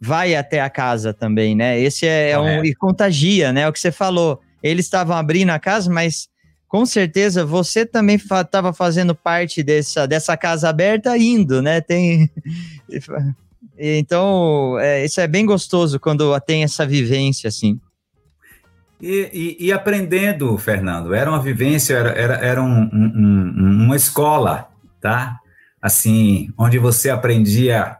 [0.00, 1.78] vai até a casa também, né?
[1.78, 2.64] Esse é, é um.
[2.64, 3.68] E contagia, né?
[3.68, 4.40] O que você falou.
[4.60, 6.28] Eles estavam abrindo a casa, mas
[6.66, 11.80] com certeza você também estava fa fazendo parte dessa, dessa casa aberta indo, né?
[11.80, 12.28] Tem.
[13.82, 17.80] Então, é, isso é bem gostoso quando tem essa vivência assim.
[19.00, 24.68] E, e, e aprendendo, Fernando, era uma vivência, era, era, era um, um, uma escola,
[25.00, 25.38] tá?
[25.80, 27.96] Assim, onde você aprendia.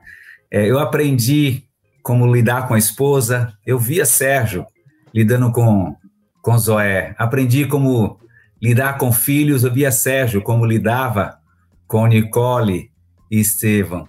[0.50, 1.64] É, eu aprendi
[2.02, 4.66] como lidar com a esposa, eu via Sérgio
[5.14, 5.96] lidando com,
[6.42, 8.18] com Zoé, aprendi como
[8.60, 11.38] lidar com filhos, eu via Sérgio como lidava
[11.86, 12.90] com Nicole
[13.30, 14.08] e Estevam.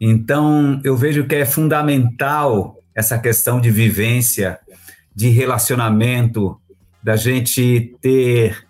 [0.00, 4.58] Então, eu vejo que é fundamental essa questão de vivência,
[5.14, 6.60] de relacionamento,
[7.02, 8.66] da gente ter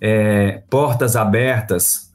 [0.00, 2.12] é, portas abertas,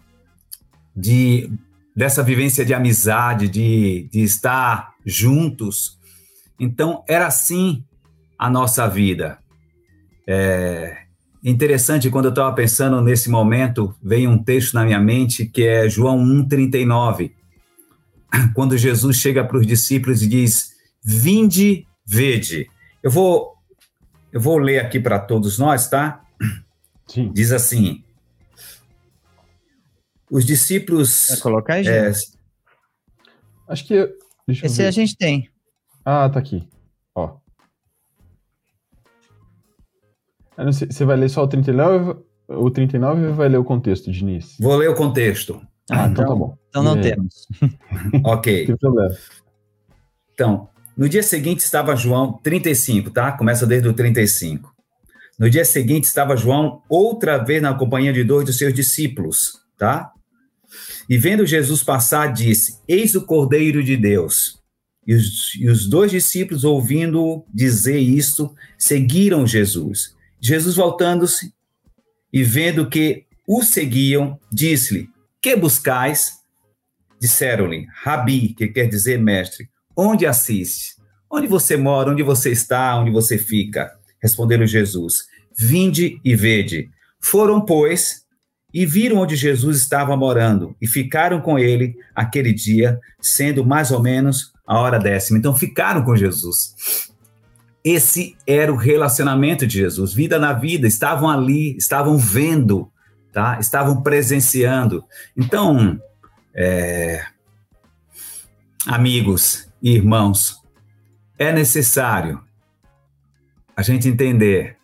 [0.96, 1.52] de
[1.96, 5.98] dessa vivência de amizade, de, de estar juntos.
[6.60, 7.84] Então, era assim
[8.38, 9.40] a nossa vida.
[10.28, 11.02] É,
[11.44, 15.90] Interessante, quando eu estava pensando nesse momento, veio um texto na minha mente que é
[15.90, 17.32] João 1,39.
[18.54, 22.68] Quando Jesus chega para os discípulos e diz: Vinde, vede.
[23.02, 23.51] Eu vou,
[24.32, 26.24] eu vou ler aqui para todos nós, tá?
[27.08, 27.32] Sim.
[27.34, 28.04] Diz assim:
[30.30, 31.28] Os discípulos.
[31.30, 32.12] Vai colocar aí, é,
[33.68, 34.16] Acho que.
[34.48, 35.50] Esse a gente tem.
[36.06, 36.68] Ah, tá aqui.
[37.16, 37.38] Ó.
[40.58, 44.58] Você vai ler só o 39, o 39 ou vai ler o contexto, Diniz?
[44.60, 45.62] Vou ler o contexto.
[45.90, 46.58] Ah, então, então tá bom.
[46.70, 47.02] Então não é.
[47.02, 47.48] temos.
[48.24, 48.66] ok.
[48.66, 49.16] Sem problema.
[50.34, 53.32] Então, no dia seguinte estava João, 35, tá?
[53.32, 54.74] Começa desde o 35.
[55.40, 60.12] No dia seguinte estava João outra vez na companhia de dois dos seus discípulos, tá?
[61.10, 64.60] E vendo Jesus passar, disse: Eis o Cordeiro de Deus.
[65.08, 70.16] E os, e os dois discípulos, ouvindo dizer isto, seguiram Jesus.
[70.40, 71.52] Jesus, voltando-se
[72.32, 75.10] e vendo que o seguiam, disse-lhe:
[75.42, 76.34] Que buscais?
[77.20, 80.96] Disseram-lhe: Rabi, que quer dizer mestre, onde assiste?
[81.30, 82.12] Onde você mora?
[82.12, 83.00] Onde você está?
[83.00, 83.92] Onde você fica?
[84.22, 85.26] Responderam Jesus:
[85.58, 86.90] Vinde e vede.
[87.20, 88.22] Foram, pois,
[88.74, 94.02] e viram onde Jesus estava morando, e ficaram com ele aquele dia, sendo mais ou
[94.02, 95.38] menos a hora décima.
[95.38, 96.76] Então, ficaram com Jesus.
[97.84, 102.92] Esse era o relacionamento de Jesus, vida na vida, estavam ali, estavam vendo,
[103.34, 103.58] tá?
[103.60, 105.04] Estavam presenciando.
[105.36, 106.00] Então,
[106.54, 107.26] é,
[108.86, 110.62] amigos e irmãos,
[111.38, 112.44] é necessário
[113.76, 114.78] a gente entender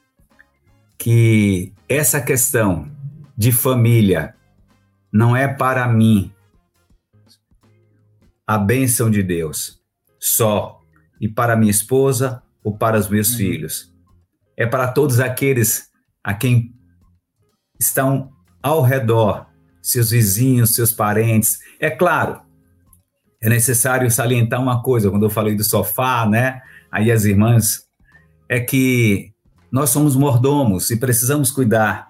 [0.97, 2.91] que essa questão
[3.37, 4.35] de família
[5.13, 6.33] não é para mim
[8.45, 9.79] a bênção de Deus
[10.19, 10.81] só
[11.21, 13.37] e para minha esposa ou para os meus uhum.
[13.37, 13.93] filhos.
[14.55, 15.89] É para todos aqueles
[16.23, 16.73] a quem
[17.79, 18.31] estão
[18.63, 19.47] ao redor,
[19.81, 21.59] seus vizinhos, seus parentes.
[21.79, 22.41] É claro,
[23.41, 26.61] é necessário salientar uma coisa, quando eu falei do sofá, né?
[26.91, 27.83] Aí as irmãs,
[28.49, 29.31] é que
[29.71, 32.09] nós somos mordomos e precisamos cuidar,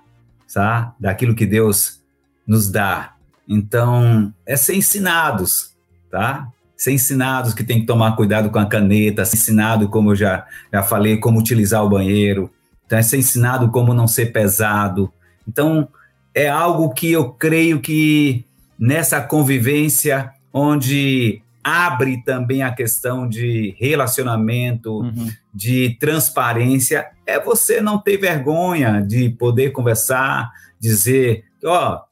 [0.53, 0.95] tá?
[0.99, 2.01] Daquilo que Deus
[2.47, 3.13] nos dá.
[3.47, 5.75] Então, é ser ensinados,
[6.11, 6.47] tá?
[6.77, 10.45] ser ensinados que tem que tomar cuidado com a caneta, ser ensinado, como eu já,
[10.71, 12.51] já falei, como utilizar o banheiro,
[12.85, 15.11] então é ser ensinado como não ser pesado.
[15.47, 15.89] Então,
[16.35, 18.45] é algo que eu creio que
[18.77, 25.29] nessa convivência, onde abre também a questão de relacionamento, uhum.
[25.53, 32.07] de transparência, é você não ter vergonha de poder conversar, dizer, ó, oh,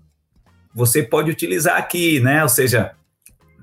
[0.73, 2.43] você pode utilizar aqui, né?
[2.43, 2.91] Ou seja,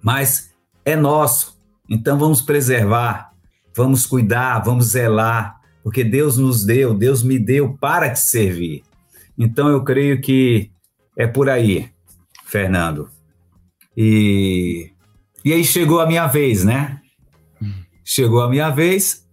[0.03, 0.51] mas
[0.85, 1.61] é nosso.
[1.89, 3.31] Então vamos preservar,
[3.77, 8.83] vamos cuidar, vamos zelar, porque Deus nos deu, Deus me deu para te servir.
[9.39, 10.71] Então eu creio que
[11.17, 11.91] é por aí,
[12.47, 13.11] Fernando.
[13.97, 14.91] E,
[15.45, 17.01] e aí chegou a minha vez, né?
[18.05, 19.27] Chegou a minha vez,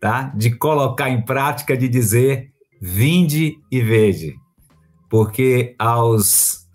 [0.00, 0.32] tá?
[0.34, 4.32] De colocar em prática, de dizer: vinde e veja.
[5.08, 6.66] Porque aos,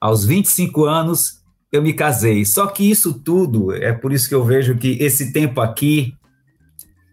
[0.00, 2.44] aos 25 anos eu me casei.
[2.44, 6.14] Só que isso tudo, é por isso que eu vejo que esse tempo aqui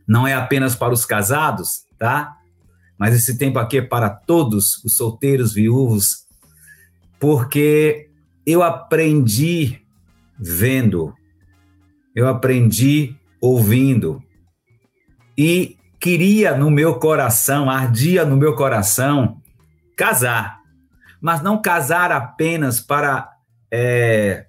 [0.07, 2.35] não é apenas para os casados, tá?
[2.97, 6.25] Mas esse tempo aqui é para todos os solteiros, viúvos,
[7.19, 8.08] porque
[8.51, 9.79] eu aprendi
[10.39, 11.13] vendo,
[12.15, 14.23] eu aprendi ouvindo,
[15.37, 19.39] e queria no meu coração, ardia no meu coração,
[19.95, 20.59] casar.
[21.21, 23.29] Mas não casar apenas para
[23.71, 24.47] é,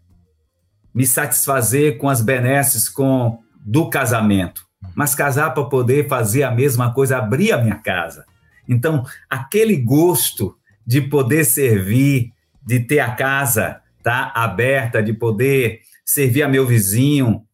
[0.95, 6.95] me satisfazer com as benesses com do casamento, mas casar para poder fazer a mesma
[6.95, 8.25] coisa, abrir a minha casa.
[8.67, 12.33] Então, aquele gosto de poder servir,
[12.63, 17.45] de ter a casa tá aberta, de poder servir a meu vizinho,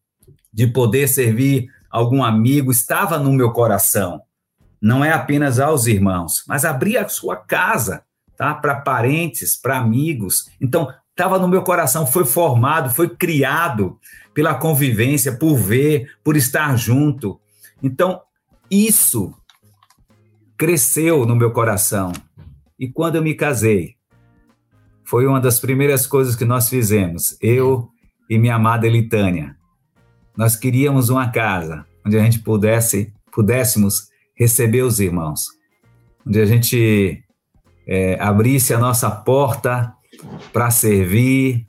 [0.51, 4.23] de poder servir algum amigo, estava no meu coração.
[4.81, 8.03] Não é apenas aos irmãos, mas abrir a sua casa,
[8.35, 8.55] tá?
[8.55, 10.49] Para parentes, para amigos.
[10.59, 13.99] Então, estava no meu coração, foi formado, foi criado
[14.33, 17.39] pela convivência, por ver, por estar junto.
[17.83, 18.19] Então,
[18.69, 19.31] isso
[20.57, 22.11] cresceu no meu coração.
[22.79, 23.96] E quando eu me casei,
[25.07, 27.89] foi uma das primeiras coisas que nós fizemos, eu
[28.29, 29.55] e minha amada Elitânia.
[30.35, 35.47] Nós queríamos uma casa onde a gente pudesse, pudéssemos receber os irmãos,
[36.25, 37.23] onde a gente
[37.87, 39.93] é, abrisse a nossa porta
[40.51, 41.65] para servir,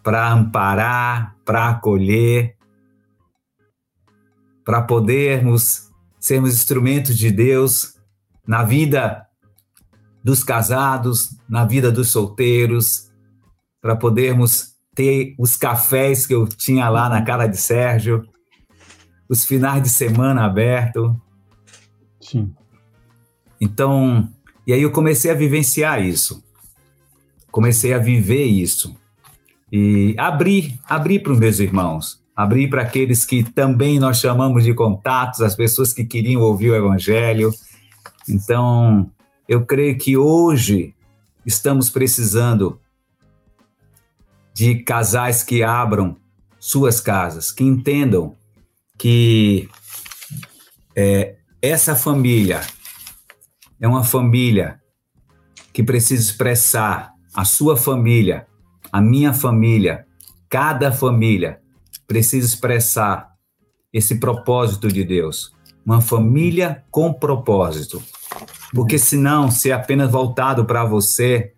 [0.00, 2.56] para amparar, para acolher,
[4.64, 7.96] para podermos sermos instrumentos de Deus
[8.46, 9.26] na vida
[10.22, 13.10] dos casados, na vida dos solteiros,
[13.82, 18.24] para podermos ter os cafés que eu tinha lá na cara de Sérgio,
[19.28, 21.20] os finais de semana aberto.
[22.20, 22.54] Sim.
[23.60, 24.28] Então,
[24.64, 26.42] e aí eu comecei a vivenciar isso.
[27.50, 28.96] Comecei a viver isso.
[29.72, 34.72] E abrir, abrir para os meus irmãos, abrir para aqueles que também nós chamamos de
[34.72, 37.52] contatos, as pessoas que queriam ouvir o evangelho.
[38.28, 39.10] Então,
[39.48, 40.94] eu creio que hoje
[41.44, 42.80] estamos precisando
[44.52, 46.16] de casais que abram
[46.58, 48.36] suas casas, que entendam
[48.98, 49.68] que
[50.94, 52.60] é, essa família
[53.80, 54.80] é uma família
[55.72, 58.46] que precisa expressar a sua família,
[58.92, 60.06] a minha família,
[60.48, 61.60] cada família
[62.06, 63.30] precisa expressar
[63.92, 65.52] esse propósito de Deus,
[65.86, 68.02] uma família com propósito.
[68.74, 71.52] Porque senão, se é apenas voltado para você,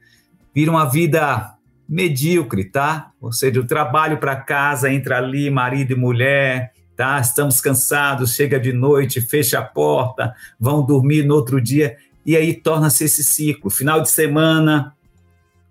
[0.55, 1.55] vira uma vida
[1.89, 3.11] medíocre, tá?
[3.21, 7.21] Ou seja, o trabalho para casa, entra ali marido e mulher, tá?
[7.21, 12.55] Estamos cansados, chega de noite, fecha a porta, vão dormir no outro dia e aí
[12.55, 13.71] torna-se esse ciclo.
[13.71, 14.95] Final de semana,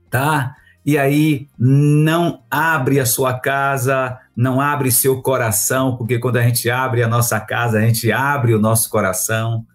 [0.09, 0.55] tá?
[0.85, 6.69] E aí não abre a sua casa, não abre seu coração, porque quando a gente
[6.69, 9.65] abre a nossa casa, a gente abre o nosso coração.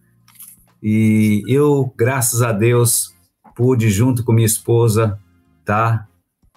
[0.89, 3.13] E eu, graças a Deus,
[3.57, 5.19] pude junto com minha esposa,
[5.65, 6.07] tá?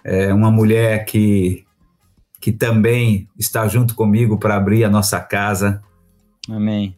[0.03, 1.65] É uma mulher que
[2.39, 5.81] que também está junto comigo para abrir a nossa casa.
[6.47, 6.95] Amém.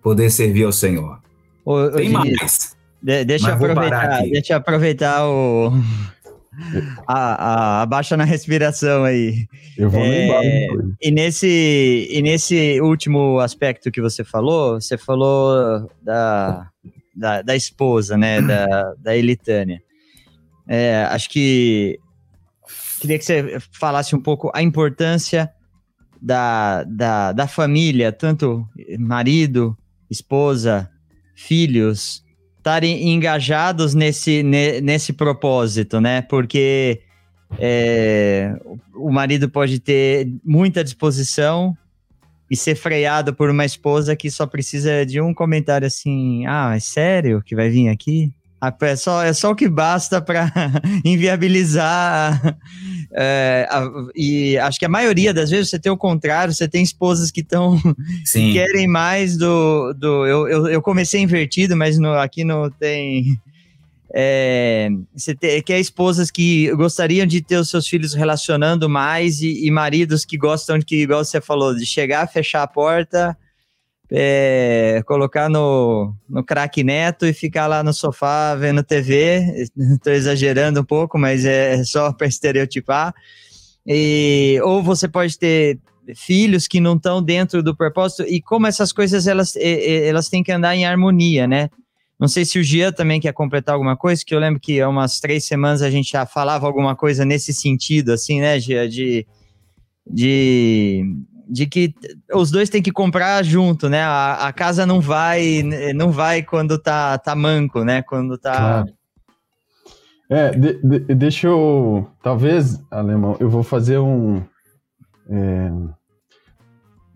[0.00, 1.20] Poder servir ao Senhor.
[1.64, 2.76] Ô, Tem ô, mais.
[3.02, 5.72] De, deixa, eu aproveitar, deixa eu aproveitar o.
[7.06, 9.46] A, a, abaixa na respiração aí.
[9.76, 10.68] Eu vou é,
[11.00, 16.68] E nesse, e nesse último aspecto que você falou, você falou da,
[17.14, 19.80] da, da esposa, né, da, da Elitânia.
[20.66, 21.98] É, acho que
[23.00, 25.50] Queria que você falasse um pouco a importância
[26.20, 28.68] da, da, da família, tanto
[28.98, 29.76] marido,
[30.10, 30.90] esposa,
[31.34, 32.24] filhos,
[32.58, 36.22] estarem engajados nesse, nesse propósito, né?
[36.22, 37.00] Porque
[37.58, 38.54] é,
[38.94, 41.76] o marido pode ter muita disposição
[42.50, 46.80] e ser freado por uma esposa que só precisa de um comentário assim: ah, é
[46.80, 48.32] sério que vai vir aqui?
[48.60, 50.50] É só, é só o que basta para
[51.04, 52.58] inviabilizar.
[53.12, 56.82] É, a, e acho que a maioria das vezes você tem o contrário, você tem
[56.82, 57.80] esposas que estão
[58.32, 59.92] que querem mais do.
[59.94, 63.40] do eu, eu, eu comecei invertido, mas no, aqui não tem.
[64.12, 69.66] É, você tem, quer esposas que gostariam de ter os seus filhos relacionando mais e,
[69.66, 73.36] e maridos que gostam de que, igual você falou, de chegar, fechar a porta
[74.10, 79.68] é, colocar no, no craque neto e ficar lá no sofá vendo TV.
[79.76, 83.14] Estou exagerando um pouco, mas é só para estereotipar.
[83.86, 85.78] E, ou você pode ter
[86.16, 90.52] filhos que não estão dentro do propósito e como essas coisas elas, elas têm que
[90.52, 91.68] andar em harmonia, né?
[92.18, 94.88] Não sei se o Gia também quer completar alguma coisa, que eu lembro que há
[94.88, 98.88] umas três semanas a gente já falava alguma coisa nesse sentido, assim, né, Gia?
[98.88, 99.24] De,
[100.04, 101.04] de
[101.48, 101.94] de que
[102.32, 104.02] os dois têm que comprar junto, né?
[104.02, 105.62] A, a, casa não vai
[105.94, 108.02] não vai quando tá, tá manco, né?
[108.02, 108.56] Quando tá.
[108.56, 108.98] Claro.
[110.30, 112.06] É, de, de, deixa eu.
[112.22, 114.42] Talvez, Alemão, eu vou fazer um.
[115.30, 115.70] É,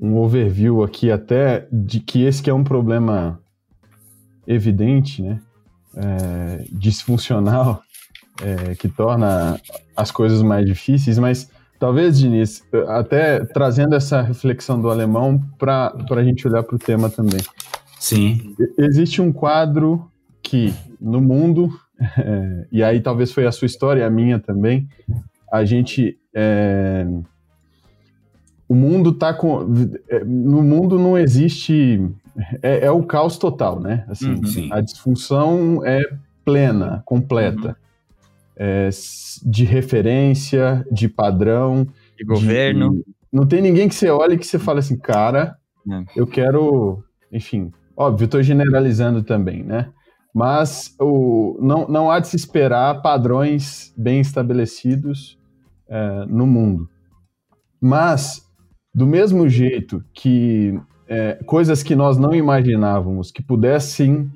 [0.01, 3.39] um overview aqui até de que esse que é um problema
[4.47, 5.41] evidente, né?
[5.95, 7.83] É, disfuncional,
[8.43, 9.61] é, que torna
[9.95, 11.51] as coisas mais difíceis, mas
[11.83, 17.11] Talvez, Diniz, até trazendo essa reflexão do alemão para a gente olhar para o tema
[17.11, 17.41] também.
[17.99, 18.55] Sim.
[18.79, 20.09] Existe um quadro
[20.41, 24.89] que, no mundo, é, e aí talvez foi a sua história, a minha também,
[25.53, 26.17] a gente.
[26.33, 27.05] É,
[28.69, 29.67] o mundo tá com.
[30.09, 32.01] É, no mundo não existe.
[32.63, 34.05] É, é o caos total, né?
[34.07, 34.69] Assim, uhum.
[34.73, 36.01] a disfunção é
[36.45, 37.71] plena, completa.
[37.71, 37.82] Uhum.
[38.65, 38.89] É,
[39.45, 41.85] de referência, de padrão.
[42.17, 42.95] De governo.
[42.95, 45.57] De, não tem ninguém que você olhe que você fale assim, cara,
[45.91, 46.05] é.
[46.15, 47.03] eu quero.
[47.33, 49.91] Enfim, óbvio, estou generalizando também, né?
[50.33, 55.37] Mas o, não, não há de se esperar padrões bem estabelecidos
[55.89, 56.89] é, no mundo.
[57.81, 58.47] Mas,
[58.95, 64.31] do mesmo jeito que é, coisas que nós não imaginávamos que pudessem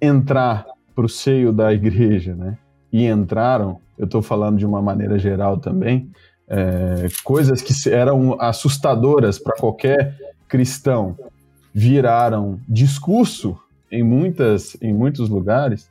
[0.00, 2.58] entrar para o seio da igreja, né?
[2.92, 6.10] E entraram, eu estou falando de uma maneira geral também,
[6.48, 10.16] é, coisas que eram assustadoras para qualquer
[10.46, 11.16] cristão
[11.72, 13.56] viraram discurso
[13.90, 15.88] em, muitas, em muitos lugares,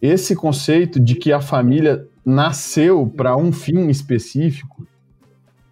[0.00, 4.86] esse conceito de que a família nasceu para um fim específico,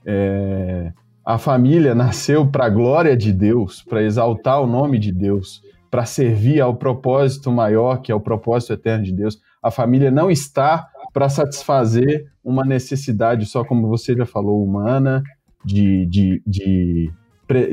[0.05, 0.93] é,
[1.25, 6.05] a família nasceu para a glória de Deus, para exaltar o nome de Deus, para
[6.05, 9.41] servir ao propósito maior, que é o propósito eterno de Deus.
[9.63, 15.23] A família não está para satisfazer uma necessidade só, como você já falou, humana,
[15.65, 17.13] de, de, de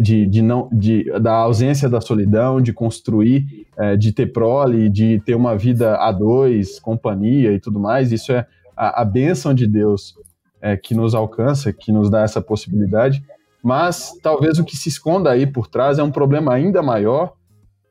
[0.01, 5.21] de, de não, de, da ausência da solidão, de construir, é, de ter prole, de
[5.25, 8.11] ter uma vida a dois, companhia e tudo mais.
[8.11, 10.15] Isso é a, a bênção de Deus
[10.61, 13.21] é, que nos alcança, que nos dá essa possibilidade.
[13.61, 17.33] Mas talvez o que se esconda aí por trás é um problema ainda maior,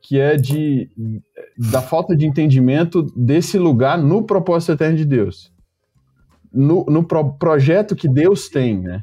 [0.07, 0.87] que é de,
[1.57, 5.51] da falta de entendimento desse lugar no propósito eterno de Deus.
[6.53, 9.01] No, no pro, projeto que Deus tem, né?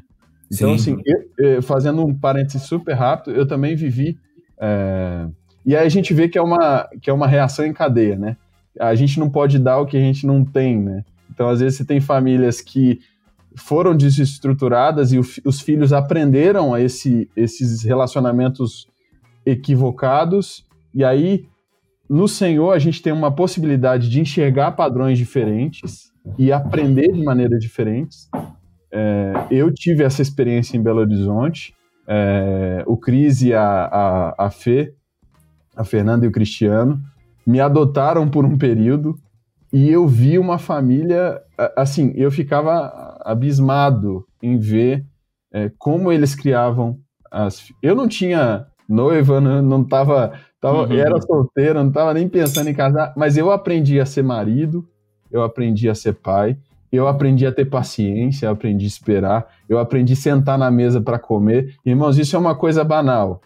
[0.51, 0.93] Então, Sim.
[0.93, 1.01] assim,
[1.37, 4.17] eu, fazendo um parênteses super rápido, eu também vivi.
[4.57, 5.27] É,
[5.65, 8.37] e aí a gente vê que é, uma, que é uma reação em cadeia, né?
[8.79, 11.03] A gente não pode dar o que a gente não tem, né?
[11.29, 12.99] Então, às vezes, você tem famílias que
[13.57, 18.87] foram desestruturadas e o, os filhos aprenderam esse, esses relacionamentos
[19.45, 21.45] equivocados, e aí,
[22.09, 27.59] no Senhor, a gente tem uma possibilidade de enxergar padrões diferentes e aprender de maneiras
[27.61, 28.29] diferentes,
[28.95, 31.73] é, eu tive essa experiência em Belo Horizonte.
[32.07, 34.93] É, o Cris e a, a, a Fê,
[35.75, 37.01] a Fernanda e o Cristiano,
[37.45, 39.15] me adotaram por um período
[39.71, 41.41] e eu vi uma família.
[41.75, 45.03] Assim, eu ficava abismado em ver
[45.51, 46.99] é, como eles criavam
[47.31, 47.71] as.
[47.81, 50.93] Eu não tinha noiva, não, não tava, tava uhum.
[50.93, 54.87] era solteiro, não estava nem pensando em casar, mas eu aprendi a ser marido,
[55.31, 56.57] eu aprendi a ser pai,
[56.91, 61.01] eu aprendi a ter paciência, eu aprendi a esperar, eu aprendi a sentar na mesa
[61.01, 61.75] para comer.
[61.83, 63.41] Irmãos, isso é uma coisa banal,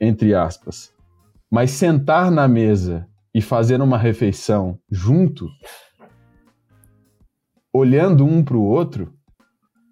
[0.00, 0.92] entre aspas.
[1.48, 5.48] Mas sentar na mesa e fazer uma refeição junto,
[7.72, 9.12] olhando um para o outro,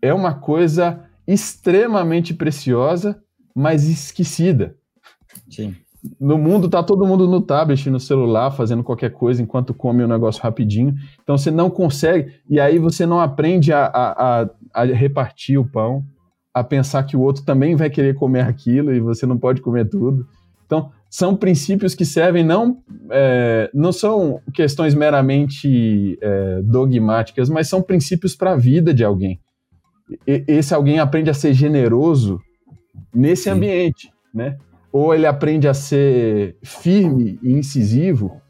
[0.03, 3.23] é uma coisa extremamente preciosa,
[3.55, 4.77] mas esquecida.
[5.49, 5.75] Sim
[6.21, 10.07] no mundo tá todo mundo no tablet, no celular, fazendo qualquer coisa enquanto come o
[10.07, 10.95] um negócio rapidinho.
[11.23, 15.65] Então você não consegue, e aí você não aprende a, a, a, a, repartir o
[15.65, 16.05] pão,
[16.53, 19.89] a pensar que o outro também vai querer comer aquilo e você não pode comer
[19.89, 20.27] tudo.
[20.67, 27.81] Então são princípios que servem não é, não são questões meramente é, dogmáticas, mas são
[27.81, 29.41] princípios para a vida de alguém.
[30.27, 32.41] E, esse alguém aprende a ser generoso
[33.15, 33.51] nesse Sim.
[33.51, 34.57] ambiente, né?
[34.95, 38.41] ou ele aprende a ser firme e incisivo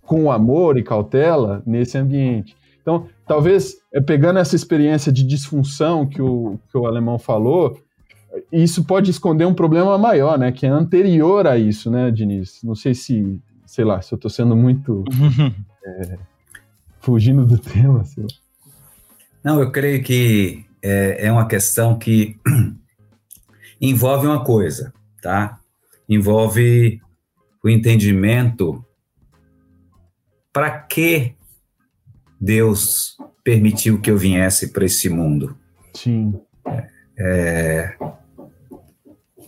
[0.00, 2.56] com amor e cautela nesse ambiente.
[2.80, 7.78] Então, talvez é, pegando essa experiência de disfunção que o, que o alemão falou,
[8.50, 10.50] isso pode esconder um problema maior, né?
[10.50, 12.58] Que é anterior a isso, né, Diniz?
[12.64, 15.04] Não sei se, sei lá, se eu estou sendo muito
[15.86, 16.18] é,
[16.98, 18.28] fugindo do tema, sei lá.
[19.44, 22.36] Não, eu creio que é, é uma questão que
[23.82, 25.58] envolve uma coisa, tá?
[26.14, 27.00] envolve
[27.64, 28.84] o entendimento
[30.52, 31.34] para que
[32.40, 35.56] Deus permitiu que eu viesse para esse mundo.
[35.94, 36.38] Sim.
[37.18, 37.96] É,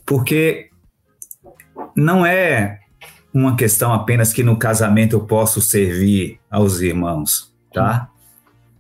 [0.07, 0.70] porque
[1.97, 2.80] não é
[3.32, 8.11] uma questão apenas que no casamento eu posso servir aos irmãos, tá?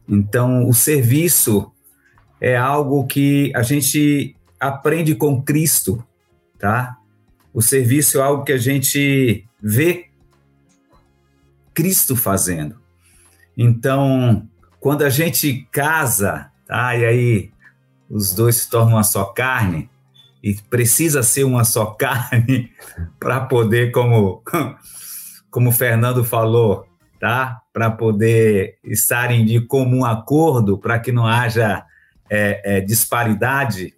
[0.08, 1.72] Então, o serviço
[2.40, 4.36] é algo que a gente
[4.68, 6.04] aprende com Cristo,
[6.58, 6.96] tá?
[7.52, 10.06] O serviço é algo que a gente vê
[11.72, 12.76] Cristo fazendo.
[13.56, 14.48] Então,
[14.80, 16.96] quando a gente casa, tá?
[16.96, 17.52] E aí
[18.08, 19.88] os dois se tornam uma só carne,
[20.42, 22.70] e precisa ser uma só carne
[23.18, 24.42] para poder, como,
[25.50, 26.86] como o Fernando falou,
[27.18, 27.62] tá?
[27.72, 31.84] Para poder estarem de comum acordo, para que não haja
[32.28, 33.94] é, é, disparidade,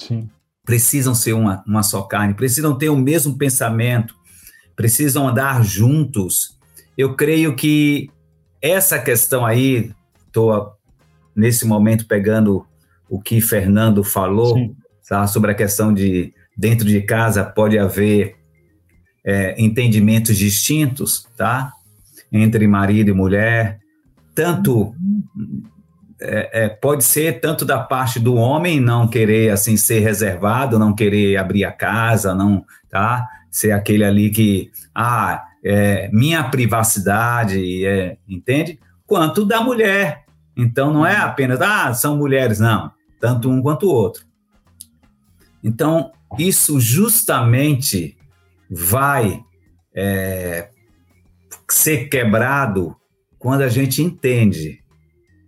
[0.00, 0.28] Sim.
[0.64, 4.14] precisam ser uma, uma só carne, precisam ter o mesmo pensamento,
[4.74, 6.58] precisam andar juntos.
[6.96, 8.10] Eu creio que
[8.62, 9.90] essa questão aí,
[10.26, 10.72] estou
[11.34, 12.66] nesse momento pegando
[13.08, 14.74] o que Fernando falou,
[15.08, 18.36] tá, sobre a questão de dentro de casa pode haver
[19.24, 21.72] é, entendimentos distintos, tá?
[22.32, 23.80] Entre marido e mulher,
[24.34, 24.94] tanto
[26.20, 30.94] é, é, pode ser tanto da parte do homem não querer assim ser reservado, não
[30.94, 33.26] querer abrir a casa, não, tá?
[33.50, 38.78] Ser aquele ali que, ah, é, minha privacidade, é, entende?
[39.06, 40.24] Quanto da mulher.
[40.56, 44.24] Então não é apenas, ah, são mulheres, não, tanto um quanto o outro.
[45.62, 48.16] Então, isso justamente
[48.70, 49.42] vai
[49.94, 50.68] é,
[51.68, 52.96] ser quebrado
[53.38, 54.79] quando a gente entende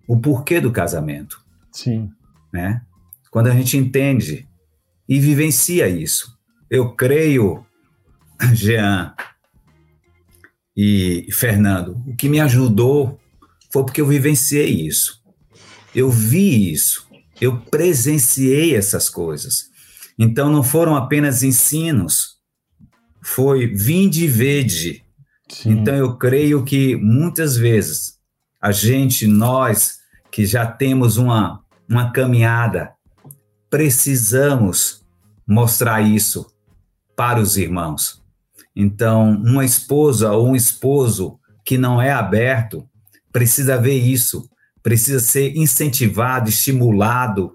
[0.07, 1.42] o porquê do casamento.
[1.70, 2.11] Sim.
[2.53, 2.82] Né?
[3.30, 4.48] Quando a gente entende
[5.09, 6.36] e vivencia isso.
[6.70, 7.64] Eu creio,
[8.55, 9.14] Jean
[10.76, 13.18] e Fernando, o que me ajudou
[13.70, 15.22] foi porque eu vivenciei isso.
[15.94, 17.07] Eu vi isso.
[17.40, 19.70] Eu presenciei essas coisas.
[20.18, 22.36] Então não foram apenas ensinos,
[23.22, 25.05] foi vinde e vede.
[25.48, 25.72] Sim.
[25.72, 28.18] Então eu creio que muitas vezes
[28.62, 29.98] a gente, nós
[30.30, 32.92] que já temos uma, uma caminhada,
[33.68, 35.04] precisamos
[35.44, 36.46] mostrar isso
[37.16, 38.22] para os irmãos.
[38.74, 42.88] Então, uma esposa ou um esposo que não é aberto
[43.32, 44.48] precisa ver isso,
[44.82, 47.52] precisa ser incentivado, estimulado,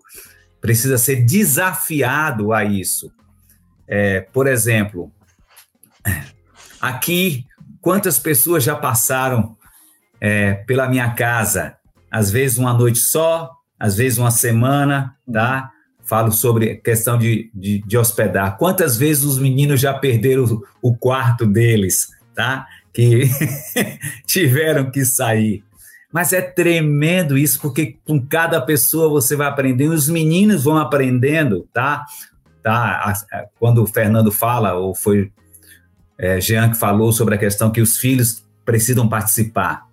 [0.59, 3.11] precisa ser desafiado a isso.
[3.87, 5.11] É, por exemplo,
[6.81, 7.45] aqui,
[7.79, 9.57] quantas pessoas já passaram
[10.19, 11.75] é, pela minha casa?
[12.11, 15.71] Às vezes uma noite só, às vezes uma semana, tá?
[16.03, 18.57] Falo sobre questão de, de, de hospedar.
[18.57, 22.65] Quantas vezes os meninos já perderam o, quarto deles, tá?
[22.93, 23.29] Que
[24.25, 25.63] tiveram que sair.
[26.11, 31.67] Mas é tremendo isso, porque com cada pessoa você vai aprendendo, os meninos vão aprendendo,
[31.73, 32.05] tá?
[32.63, 33.13] tá?
[33.59, 35.31] Quando o Fernando fala, ou foi
[36.17, 39.86] é, Jean que falou sobre a questão que os filhos precisam participar.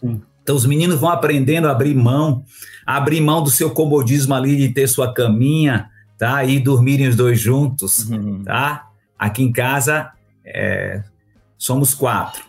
[0.00, 0.22] Sim.
[0.42, 2.44] Então, os meninos vão aprendendo a abrir mão,
[2.86, 6.44] a abrir mão do seu comodismo ali de ter sua caminha, tá?
[6.44, 8.42] E dormirem os dois juntos, uhum.
[8.44, 8.86] tá?
[9.18, 10.10] Aqui em casa
[10.44, 11.02] é,
[11.58, 12.42] somos quatro.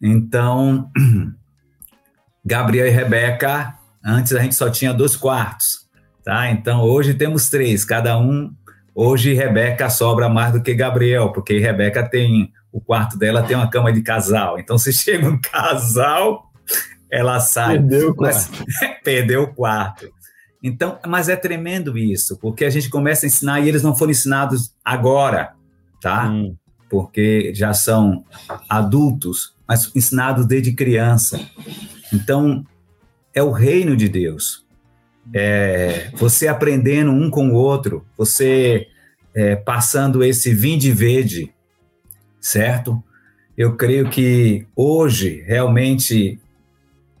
[0.00, 0.90] Então,
[2.44, 3.74] Gabriel e Rebeca,
[4.04, 5.88] antes a gente só tinha dois quartos,
[6.24, 6.50] tá?
[6.50, 8.52] Então hoje temos três, cada um.
[8.94, 13.68] Hoje Rebeca sobra mais do que Gabriel, porque Rebeca tem o quarto dela tem uma
[13.68, 14.58] cama de casal.
[14.58, 16.50] Então se chega um casal,
[17.10, 17.78] ela sai.
[17.78, 18.50] Perdeu o quarto.
[18.50, 20.10] Mas, perdeu o quarto.
[20.62, 24.12] Então, mas é tremendo isso, porque a gente começa a ensinar e eles não foram
[24.12, 25.54] ensinados agora,
[26.00, 26.28] tá?
[26.28, 26.56] Hum.
[26.88, 28.24] Porque já são
[28.68, 31.40] adultos, mas ensinados desde criança.
[32.12, 32.64] Então,
[33.34, 34.64] é o reino de Deus.
[35.34, 38.86] É, você aprendendo um com o outro, você
[39.34, 41.52] é, passando esse vinde verde,
[42.42, 43.02] certo?
[43.56, 46.38] Eu creio que hoje, realmente,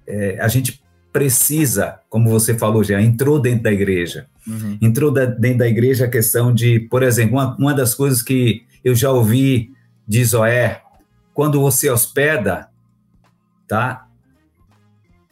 [0.06, 4.26] é, a gente precisa, como você falou já, entrou dentro da igreja.
[4.46, 4.76] Uhum.
[4.82, 8.64] Entrou da, dentro da igreja a questão de, por exemplo, uma, uma das coisas que
[8.84, 9.72] eu já ouvi
[10.06, 10.82] de Zoé,
[11.32, 12.68] quando você hospeda,
[13.68, 14.08] tá?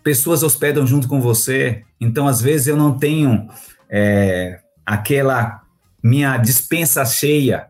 [0.03, 3.49] pessoas hospedam junto com você, então às vezes eu não tenho
[3.88, 5.62] é, aquela
[6.03, 7.68] minha dispensa cheia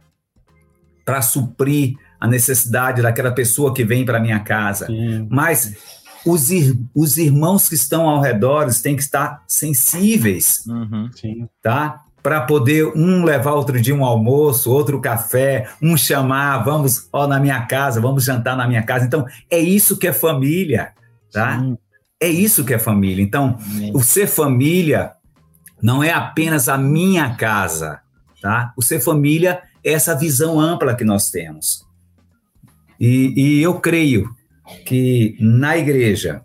[1.04, 4.86] para suprir a necessidade daquela pessoa que vem para minha casa.
[4.86, 5.26] Sim.
[5.30, 5.74] Mas
[6.24, 11.08] os, ir, os irmãos que estão ao redor têm que estar sensíveis, uhum.
[11.62, 12.00] tá?
[12.22, 17.40] Para poder um levar outro dia um almoço, outro café, um chamar, vamos ó, na
[17.40, 19.06] minha casa, vamos jantar na minha casa.
[19.06, 20.92] Então, é isso que é família,
[21.32, 21.58] tá?
[21.58, 21.78] Sim.
[22.20, 23.22] É isso que é família.
[23.22, 23.56] Então,
[23.94, 25.12] o ser família
[25.82, 28.00] não é apenas a minha casa,
[28.42, 28.74] tá?
[28.76, 31.88] O ser família é essa visão ampla que nós temos.
[33.00, 34.28] E, e eu creio
[34.86, 36.44] que na igreja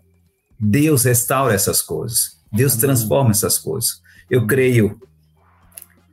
[0.58, 4.00] Deus restaura essas coisas, Deus transforma essas coisas.
[4.30, 4.98] Eu creio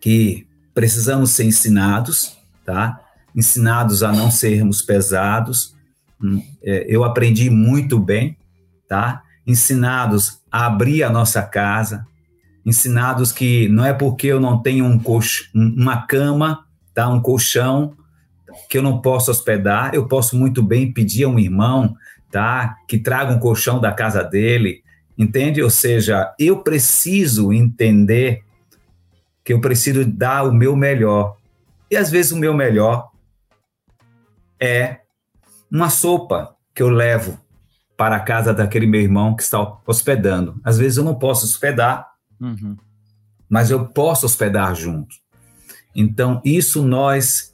[0.02, 3.00] que precisamos ser ensinados, tá?
[3.36, 5.74] Ensinados a não sermos pesados.
[6.22, 8.38] Hum, é, eu aprendi muito bem,
[8.88, 9.24] tá?
[9.46, 12.06] ensinados a abrir a nossa casa,
[12.66, 17.94] ensinados que não é porque eu não tenho um cox, uma cama, tá, um colchão,
[18.70, 21.96] que eu não posso hospedar, eu posso muito bem pedir a um irmão,
[22.32, 22.78] tá?
[22.88, 24.84] Que traga um colchão da casa dele,
[25.18, 25.62] entende?
[25.62, 28.44] Ou seja, eu preciso entender
[29.44, 31.38] que eu preciso dar o meu melhor.
[31.92, 33.12] E às vezes o meu melhor
[34.60, 35.02] é
[35.70, 37.40] uma sopa que eu levo
[37.98, 40.60] para a casa daquele meu irmão que está hospedando.
[40.64, 42.76] Às vezes eu não posso hospedar, uhum.
[43.50, 45.16] mas eu posso hospedar junto.
[45.96, 47.53] Então, isso nós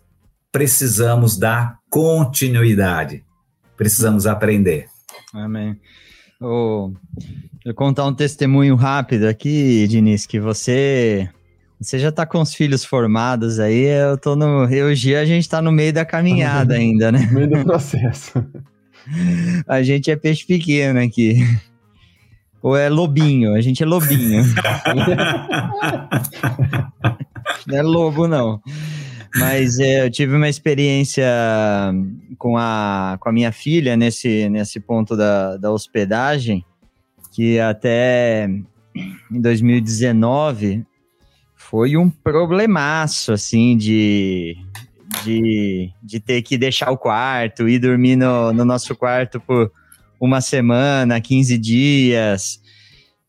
[0.51, 3.23] precisamos dar continuidade,
[3.77, 4.87] precisamos aprender.
[5.33, 5.79] Amém.
[6.41, 6.91] Oh,
[7.65, 11.29] eu contar um testemunho rápido aqui, Diniz, que você
[11.79, 14.65] você já está com os filhos formados aí, eu tô no.
[14.65, 17.19] Eu e Gia, a gente está no meio da caminhada ainda, né?
[17.27, 18.33] No meio do processo.
[19.65, 21.37] a gente é peixe pequeno aqui.
[22.61, 24.43] Ou é lobinho, a gente é lobinho.
[27.65, 28.61] não é lobo, não.
[29.35, 31.27] Mas é, eu tive uma experiência
[32.37, 36.65] com a, com a minha filha nesse, nesse ponto da, da hospedagem,
[37.31, 38.49] que até
[39.31, 40.85] em 2019
[41.55, 44.57] foi um problemaço, assim, de,
[45.23, 49.71] de, de ter que deixar o quarto, ir dormir no, no nosso quarto por
[50.19, 52.59] uma semana, 15 dias.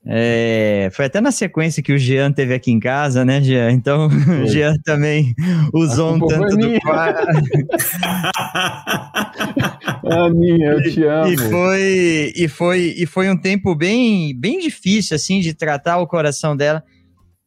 [0.06, 3.70] É, foi até na sequência que o Jean teve aqui em casa, né, Jean?
[3.70, 4.08] Então,
[4.42, 5.34] o Jean também
[5.74, 7.28] usou um tanto do quarto.
[10.10, 11.28] Aninha, eu te amo.
[11.28, 16.06] E foi, e, foi, e foi um tempo bem, bem difícil, assim, de tratar o
[16.06, 16.82] coração dela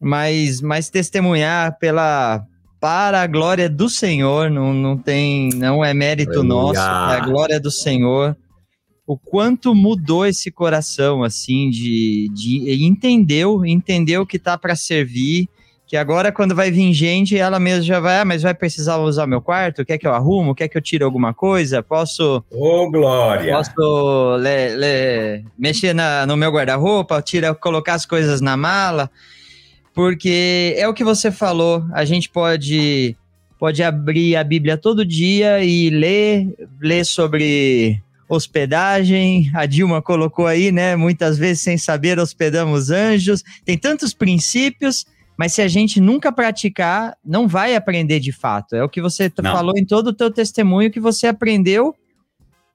[0.04, 2.46] mas, mas testemunhar pela
[2.80, 6.50] para a glória do Senhor, não, não tem, não é mérito Aleluia.
[6.50, 8.36] nosso, é a glória do Senhor.
[9.06, 15.50] O quanto mudou esse coração, assim, de, de entendeu, entendeu que tá para servir,
[15.86, 19.28] que agora quando vai vir gente, ela mesma já vai, ah, mas vai precisar usar
[19.28, 19.84] meu quarto?
[19.84, 20.56] Quer que eu arrumo?
[20.56, 21.84] Quer que eu tire alguma coisa?
[21.84, 22.44] Posso...
[22.50, 23.54] Ô, oh, Glória!
[23.54, 29.12] Posso le, le, mexer na, no meu guarda-roupa, tira, colocar as coisas na mala?
[29.94, 33.16] porque é o que você falou, a gente pode
[33.60, 38.02] pode abrir a Bíblia todo dia e ler, ler sobre
[38.36, 39.52] hospedagem.
[39.54, 40.96] A Dilma colocou aí, né?
[40.96, 43.44] Muitas vezes sem saber hospedamos anjos.
[43.66, 45.06] Tem tantos princípios,
[45.38, 48.76] mas se a gente nunca praticar, não vai aprender de fato.
[48.76, 49.52] É o que você não.
[49.52, 51.96] falou em todo o teu testemunho que você aprendeu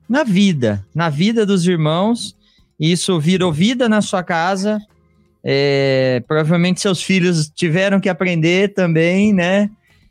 [0.08, 2.36] na vida, na vida dos irmãos.
[2.78, 4.80] Isso virou vida na sua casa
[5.50, 9.70] é, provavelmente seus filhos tiveram que aprender também, né?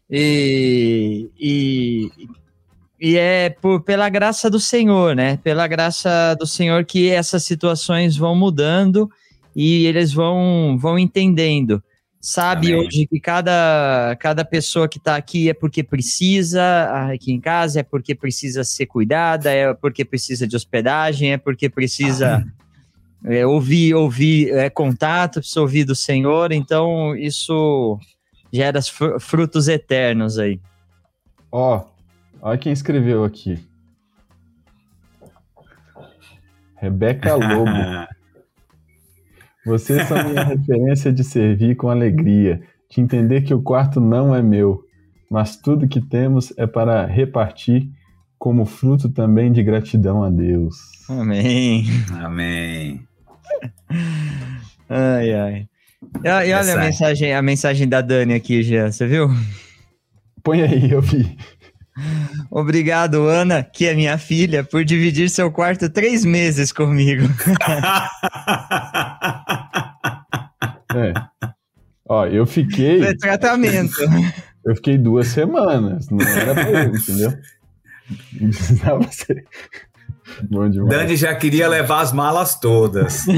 [0.09, 2.09] E, e,
[2.99, 5.37] e é por, pela graça do Senhor, né?
[5.37, 9.09] Pela graça do Senhor que essas situações vão mudando
[9.55, 11.83] e eles vão, vão entendendo.
[12.19, 12.85] Sabe Amém.
[12.85, 17.83] hoje que cada, cada pessoa que está aqui é porque precisa, aqui em casa, é
[17.83, 22.43] porque precisa ser cuidada, é porque precisa de hospedagem, é porque precisa.
[23.25, 27.99] É, ouvir, ouvir é, contato, precisa ouvir do Senhor, então isso
[28.53, 28.79] gera
[29.19, 30.59] frutos eternos aí.
[31.51, 31.83] Ó,
[32.41, 33.59] olha quem escreveu aqui.
[36.75, 37.71] Rebeca Lobo.
[39.65, 44.41] Vocês são minha referência de servir com alegria, de entender que o quarto não é
[44.41, 44.81] meu,
[45.29, 47.89] mas tudo que temos é para repartir
[48.39, 50.77] como fruto também de gratidão a Deus.
[51.09, 51.85] Amém.
[52.13, 53.01] Amém.
[54.87, 55.67] ai, ai.
[56.23, 59.29] E, e olha a mensagem, a mensagem da Dani aqui, já, você viu?
[60.43, 61.37] Põe aí, eu vi.
[62.49, 67.23] Obrigado, Ana, que é minha filha, por dividir seu quarto três meses comigo.
[70.95, 71.13] é.
[72.07, 73.03] Ó, eu fiquei.
[73.03, 73.95] É tratamento.
[74.65, 77.33] Eu fiquei duas semanas, não era pra eu, entendeu?
[78.39, 79.45] Não precisava ser.
[80.49, 80.89] Bom demais.
[80.89, 83.25] Dani já queria levar as malas todas.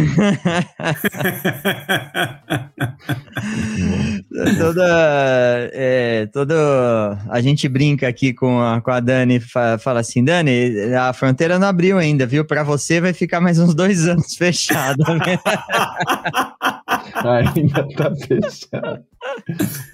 [4.57, 10.93] toda, é, toda a gente brinca aqui com a, com a Dani, fala assim, Dani,
[10.93, 12.43] a fronteira não abriu ainda, viu?
[12.45, 15.03] Para você vai ficar mais uns dois anos fechado.
[17.16, 19.03] ainda tá fechado.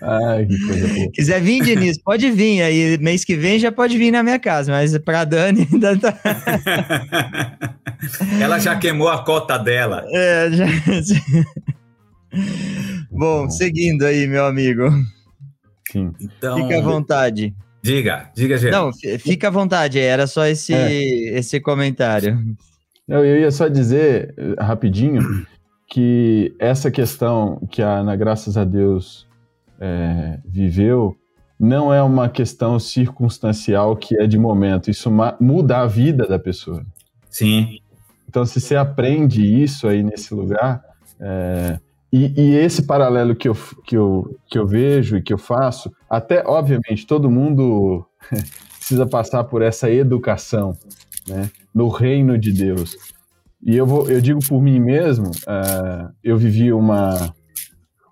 [0.01, 1.11] Ai, que coisa boa.
[1.13, 2.61] Quiser vir, Diniz, pode vir.
[2.61, 6.17] Aí mês que vem já pode vir na minha casa, mas pra Dani ainda tá.
[8.39, 10.05] Ela já queimou a cota dela.
[10.11, 10.65] É, já.
[13.11, 14.89] Bom, seguindo aí, meu amigo.
[15.91, 16.11] Sim.
[16.19, 17.55] Então, fica à vontade.
[17.81, 18.97] Diga, diga, Geraldo.
[19.03, 21.37] Não, fica à vontade, era só esse, é.
[21.37, 22.43] esse comentário.
[23.07, 25.21] Eu, eu ia só dizer, rapidinho,
[25.87, 29.27] que essa questão que a Ana, graças a Deus,
[29.79, 31.15] é, viveu,
[31.59, 34.89] não é uma questão circunstancial que é de momento.
[34.89, 35.09] Isso
[35.39, 36.85] muda a vida da pessoa.
[37.29, 37.79] Sim.
[38.27, 40.83] Então, se você aprende isso aí nesse lugar,
[41.19, 41.79] é,
[42.11, 45.91] e, e, esse paralelo que eu, que, eu, que eu vejo e que eu faço,
[46.09, 48.05] até, obviamente, todo mundo
[48.77, 50.77] precisa passar por essa educação
[51.27, 52.95] né, no reino de Deus.
[53.65, 57.33] E eu, vou, eu digo por mim mesmo, uh, eu vivi uma,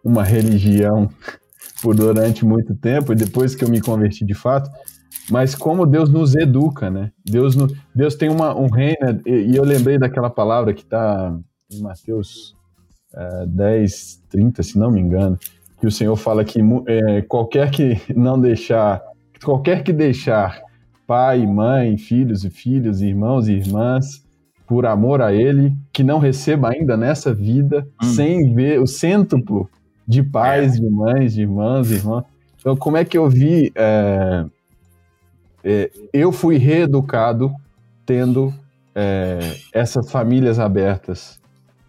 [0.04, 1.08] uma religião
[1.82, 4.68] por durante muito tempo, e depois que eu me converti de fato,
[5.30, 7.12] mas como Deus nos educa, né?
[7.24, 11.38] Deus, no, Deus tem uma, um reino, e, e eu lembrei daquela palavra que está
[11.72, 12.56] em Mateus
[13.14, 15.38] uh, 10, 30, se não me engano,
[15.80, 19.04] que o Senhor fala que é, qualquer que não deixar,
[19.43, 20.62] qualquer que deixar
[21.06, 24.22] pai, mãe, filhos e filhas, irmãos e irmãs,
[24.68, 28.05] por amor a Ele, que não receba ainda nessa vida, hum.
[28.05, 29.70] sem ver o cêntuplo
[30.07, 30.80] de pais, é.
[30.80, 32.26] de mães, de irmãs, irmãs.
[32.59, 33.72] Então, como é que eu vi?
[33.76, 34.45] É,
[35.64, 37.53] é, eu fui reeducado
[38.05, 38.53] tendo
[38.95, 39.39] é,
[39.74, 41.39] essas famílias abertas.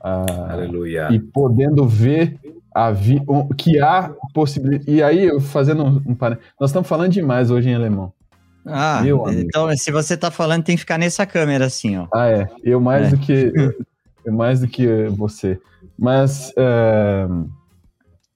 [0.01, 1.09] Aleluia.
[1.11, 2.39] E podendo ver
[2.75, 3.23] a vi,
[3.57, 4.91] que há possibilidade.
[4.91, 6.17] E aí, fazendo um, um
[6.61, 8.13] nós estamos falando demais hoje em alemão.
[8.67, 9.03] Ah,
[9.37, 12.07] então se você tá falando, tem que ficar nessa câmera assim, ó.
[12.13, 12.49] Ah, é.
[12.63, 13.11] Eu mais é.
[13.11, 13.53] do que
[14.25, 15.61] eu mais do que você.
[15.99, 17.27] Mas é,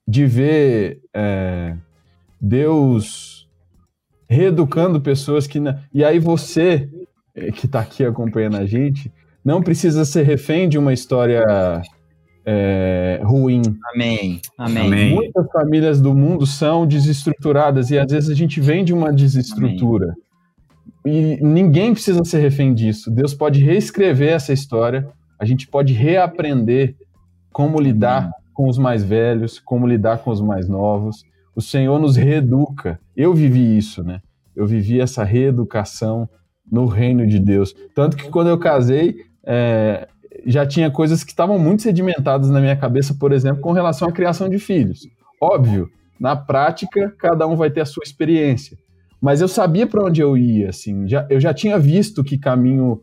[0.06, 1.74] de ver é,
[2.40, 3.48] Deus
[4.28, 5.58] reeducando pessoas que.
[5.92, 6.88] E aí você,
[7.34, 9.12] é, que está aqui acompanhando a gente,
[9.44, 11.42] não precisa ser refém de uma história
[12.50, 13.60] é, ruim.
[13.94, 14.40] Amém.
[14.56, 15.14] Amém.
[15.14, 20.14] Muitas famílias do mundo são desestruturadas e às vezes a gente vem de uma desestrutura.
[21.04, 21.38] Amém.
[21.38, 23.10] E ninguém precisa ser refém disso.
[23.10, 25.06] Deus pode reescrever essa história,
[25.38, 26.96] a gente pode reaprender
[27.52, 28.32] como lidar Amém.
[28.54, 31.24] com os mais velhos, como lidar com os mais novos.
[31.54, 32.98] O Senhor nos reeduca.
[33.14, 34.22] Eu vivi isso, né?
[34.56, 36.26] Eu vivi essa reeducação
[36.70, 37.74] no reino de Deus.
[37.94, 40.08] Tanto que quando eu casei, é,
[40.46, 44.12] já tinha coisas que estavam muito sedimentadas na minha cabeça, por exemplo, com relação à
[44.12, 45.08] criação de filhos.
[45.40, 48.76] Óbvio, na prática, cada um vai ter a sua experiência.
[49.20, 53.00] Mas eu sabia para onde eu ia, assim, já, eu já tinha visto que caminho.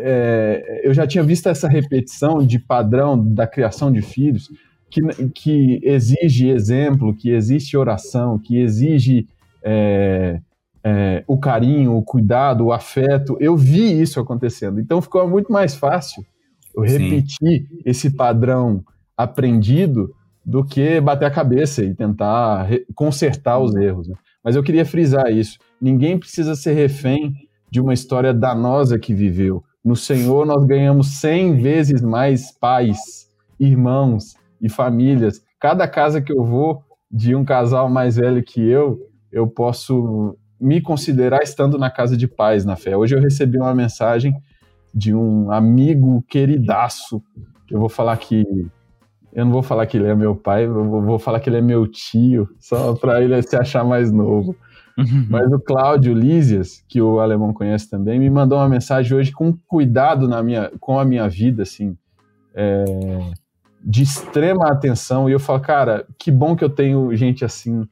[0.00, 4.50] É, eu já tinha visto essa repetição de padrão da criação de filhos,
[4.90, 9.28] que, que exige exemplo, que existe oração, que exige
[9.62, 10.40] é,
[10.82, 13.36] é, o carinho, o cuidado, o afeto.
[13.38, 14.80] Eu vi isso acontecendo.
[14.80, 16.24] Então ficou muito mais fácil
[16.76, 17.66] eu repetir Sim.
[17.84, 18.84] esse padrão
[19.16, 20.14] aprendido
[20.44, 24.08] do que bater a cabeça e tentar consertar os erros.
[24.08, 24.14] Né?
[24.44, 25.58] Mas eu queria frisar isso.
[25.80, 27.34] Ninguém precisa ser refém
[27.70, 29.64] de uma história danosa que viveu.
[29.84, 35.42] No Senhor nós ganhamos cem vezes mais pais, irmãos e famílias.
[35.58, 39.00] Cada casa que eu vou de um casal mais velho que eu,
[39.32, 42.96] eu posso me considerar estando na casa de pais na fé.
[42.96, 44.34] Hoje eu recebi uma mensagem
[44.94, 47.22] de um amigo queridaço.
[47.70, 48.44] Eu vou falar que.
[49.32, 51.60] Eu não vou falar que ele é meu pai, eu vou falar que ele é
[51.60, 54.56] meu tio, só para ele se achar mais novo.
[54.96, 55.26] Uhum.
[55.28, 59.52] Mas o Cláudio Lísias, que o alemão conhece também, me mandou uma mensagem hoje com
[59.68, 61.94] cuidado na minha, com a minha vida, assim,
[62.54, 62.84] é,
[63.84, 65.28] de extrema atenção.
[65.28, 67.86] E eu falo, cara, que bom que eu tenho gente assim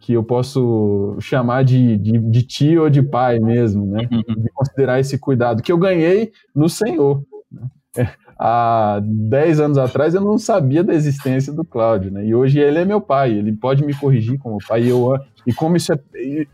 [0.00, 4.08] que eu posso chamar de, de, de tio ou de pai mesmo, né?
[4.10, 4.42] Uhum.
[4.42, 7.22] De considerar esse cuidado que eu ganhei no Senhor.
[7.50, 7.68] Né?
[7.96, 12.24] É, há 10 anos atrás eu não sabia da existência do Cláudio, né?
[12.24, 14.84] E hoje ele é meu pai, ele pode me corrigir como pai.
[14.84, 15.98] E, eu, e como isso, é,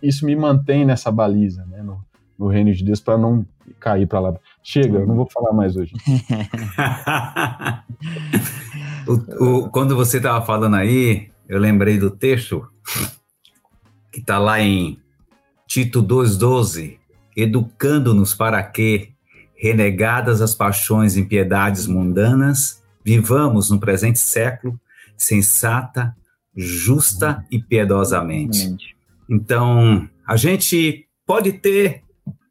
[0.02, 1.82] isso me mantém nessa baliza, né?
[1.82, 2.00] No,
[2.38, 3.44] no reino de Deus, para não
[3.78, 4.34] cair para lá.
[4.62, 5.92] Chega, eu não vou falar mais hoje.
[9.06, 9.12] o,
[9.44, 12.66] o, quando você estava falando aí, eu lembrei do texto
[14.14, 14.96] que está lá em
[15.66, 16.98] Tito 2,12,
[17.36, 19.08] educando-nos para que,
[19.56, 24.78] renegadas as paixões e impiedades mundanas, vivamos no presente século
[25.16, 26.14] sensata,
[26.56, 28.76] justa e piedosamente.
[29.28, 32.04] Então, a gente pode ter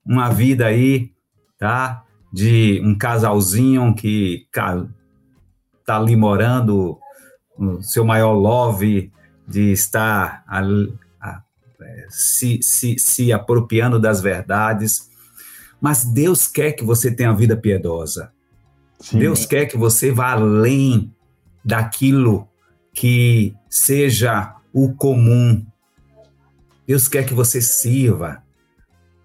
[0.05, 1.11] uma vida aí,
[1.57, 2.03] tá?
[2.31, 6.99] De um casalzinho que tá ali morando,
[7.57, 9.09] o seu maior love
[9.47, 10.43] de estar
[12.13, 15.09] se, se, se apropriando das verdades.
[15.81, 18.31] Mas Deus quer que você tenha vida piedosa.
[18.99, 19.19] Sim.
[19.19, 21.13] Deus quer que você vá além
[21.65, 22.47] daquilo
[22.93, 25.65] que seja o comum.
[26.87, 28.43] Deus quer que você sirva.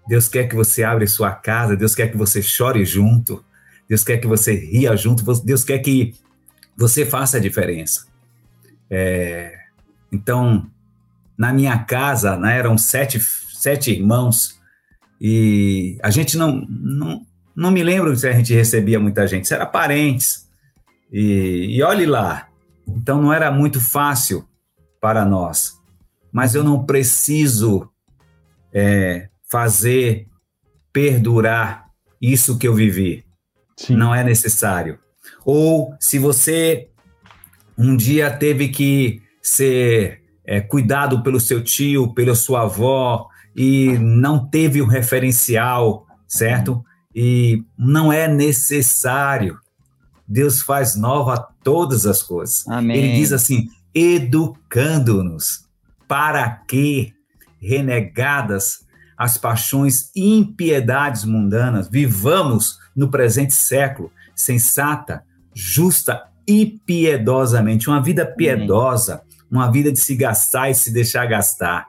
[0.07, 1.77] Deus quer que você abra sua casa.
[1.77, 3.45] Deus quer que você chore junto.
[3.87, 5.23] Deus quer que você ria junto.
[5.43, 6.15] Deus quer que
[6.75, 8.07] você faça a diferença.
[8.89, 9.53] É,
[10.11, 10.69] então,
[11.39, 14.59] na minha casa, né, eram sete, sete irmãos,
[15.21, 17.25] e a gente não, não,
[17.55, 20.49] não me lembro se a gente recebia muita gente, se era parentes.
[21.11, 22.49] E, e olhe lá.
[22.85, 24.45] Então não era muito fácil
[24.99, 25.73] para nós.
[26.31, 27.89] Mas eu não preciso
[28.73, 30.27] é, fazer
[30.91, 31.87] perdurar
[32.21, 33.25] isso que eu vivi.
[33.77, 33.95] Sim.
[33.95, 34.99] Não é necessário.
[35.45, 36.89] Ou se você
[37.77, 44.47] um dia teve que ser é, cuidado pelo seu tio, pela sua avó, e não
[44.47, 46.83] teve o referencial, certo?
[47.13, 49.59] E não é necessário.
[50.27, 52.67] Deus faz nova todas as coisas.
[52.67, 52.97] Amém.
[52.97, 55.67] Ele diz assim: educando-nos
[56.07, 57.13] para que,
[57.61, 65.23] renegadas as paixões e impiedades mundanas, vivamos no presente século sensata,
[65.53, 67.87] justa e piedosamente.
[67.87, 69.28] Uma vida piedosa, Amém.
[69.51, 71.87] Uma vida de se gastar e se deixar gastar.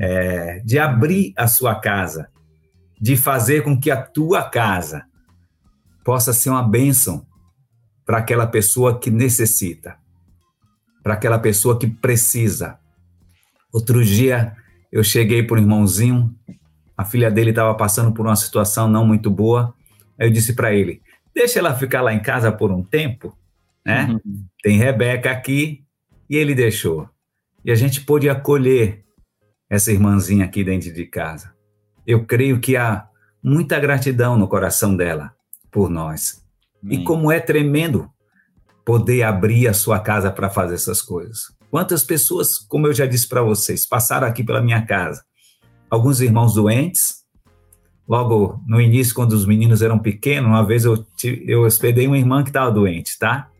[0.00, 2.28] É, de abrir a sua casa,
[3.00, 5.04] de fazer com que a tua casa
[6.04, 7.24] possa ser uma bênção
[8.04, 9.96] para aquela pessoa que necessita,
[11.00, 12.76] para aquela pessoa que precisa.
[13.72, 14.56] Outro dia
[14.90, 16.34] eu cheguei para um irmãozinho,
[16.96, 19.72] a filha dele estava passando por uma situação não muito boa.
[20.18, 21.00] Aí eu disse para ele:
[21.34, 23.36] deixa ela ficar lá em casa por um tempo,
[23.86, 24.06] né?
[24.06, 24.44] Uhum.
[24.62, 25.81] Tem Rebeca aqui
[26.32, 27.06] e ele deixou.
[27.62, 29.04] E a gente pôde acolher
[29.68, 31.52] essa irmãzinha aqui dentro de casa.
[32.06, 33.06] Eu creio que há
[33.42, 35.34] muita gratidão no coração dela
[35.70, 36.42] por nós.
[36.82, 37.00] Amém.
[37.00, 38.10] E como é tremendo
[38.82, 41.52] poder abrir a sua casa para fazer essas coisas.
[41.70, 45.22] Quantas pessoas, como eu já disse para vocês, passaram aqui pela minha casa?
[45.90, 47.22] Alguns irmãos doentes.
[48.08, 51.06] Logo no início, quando os meninos eram pequenos, uma vez eu,
[51.46, 53.50] eu hospedei uma irmã que estava doente, tá?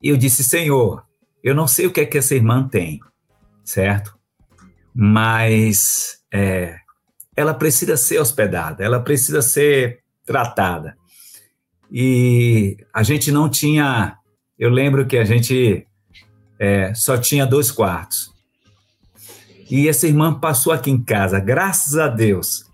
[0.00, 1.05] E eu disse, Senhor,
[1.46, 3.00] eu não sei o que é que essa irmã tem,
[3.64, 4.16] certo?
[4.98, 6.76] mas é,
[7.36, 10.96] ela precisa ser hospedada, ela precisa ser tratada.
[11.92, 14.16] E a gente não tinha.
[14.58, 15.86] Eu lembro que a gente
[16.58, 18.32] é, só tinha dois quartos.
[19.70, 22.64] E essa irmã passou aqui em casa, graças a Deus.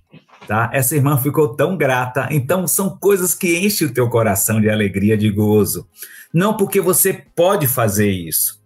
[0.47, 0.71] Tá?
[0.73, 2.29] Essa irmã ficou tão grata.
[2.31, 5.89] Então, são coisas que enchem o teu coração de alegria, de gozo.
[6.33, 8.62] Não porque você pode fazer isso,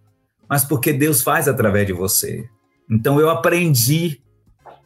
[0.49, 2.47] mas porque Deus faz através de você.
[2.89, 4.21] Então eu aprendi,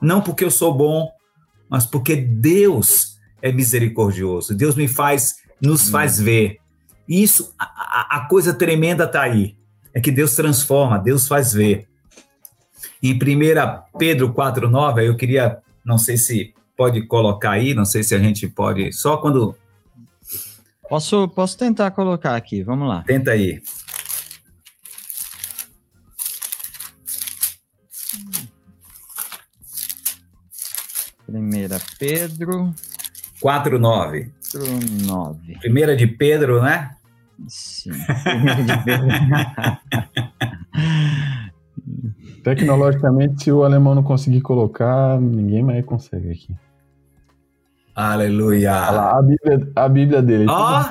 [0.01, 1.11] não porque eu sou bom,
[1.69, 4.55] mas porque Deus é misericordioso.
[4.55, 6.57] Deus me faz, nos faz ver.
[7.07, 9.55] Isso, a, a coisa tremenda está aí.
[9.93, 11.87] É que Deus transforma, Deus faz ver.
[13.03, 13.17] Em 1
[13.97, 18.47] Pedro 4,9, eu queria, não sei se pode colocar aí, não sei se a gente
[18.47, 19.55] pode, só quando.
[20.87, 23.03] Posso, posso tentar colocar aqui, vamos lá.
[23.03, 23.61] Tenta aí.
[31.31, 32.73] Primeira Pedro.
[33.41, 34.29] 4,9.
[35.07, 35.57] 9.
[35.59, 36.91] Primeira de Pedro, né?
[37.47, 37.91] Sim.
[38.23, 39.07] Primeira de Pedro.
[42.43, 46.53] Tecnologicamente, se o alemão não conseguir colocar, ninguém mais consegue aqui.
[47.95, 48.73] Aleluia.
[48.73, 50.47] Olha lá, a Bíblia, a Bíblia dele.
[50.49, 50.81] Oh,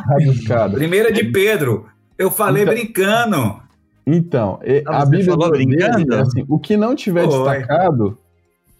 [0.71, 1.87] primeira de Pedro.
[2.17, 3.61] Eu falei então, brincando.
[4.07, 6.05] Então, ah, a Bíblia falou brincando?
[6.05, 8.17] Dele, assim, o que não tiver destacado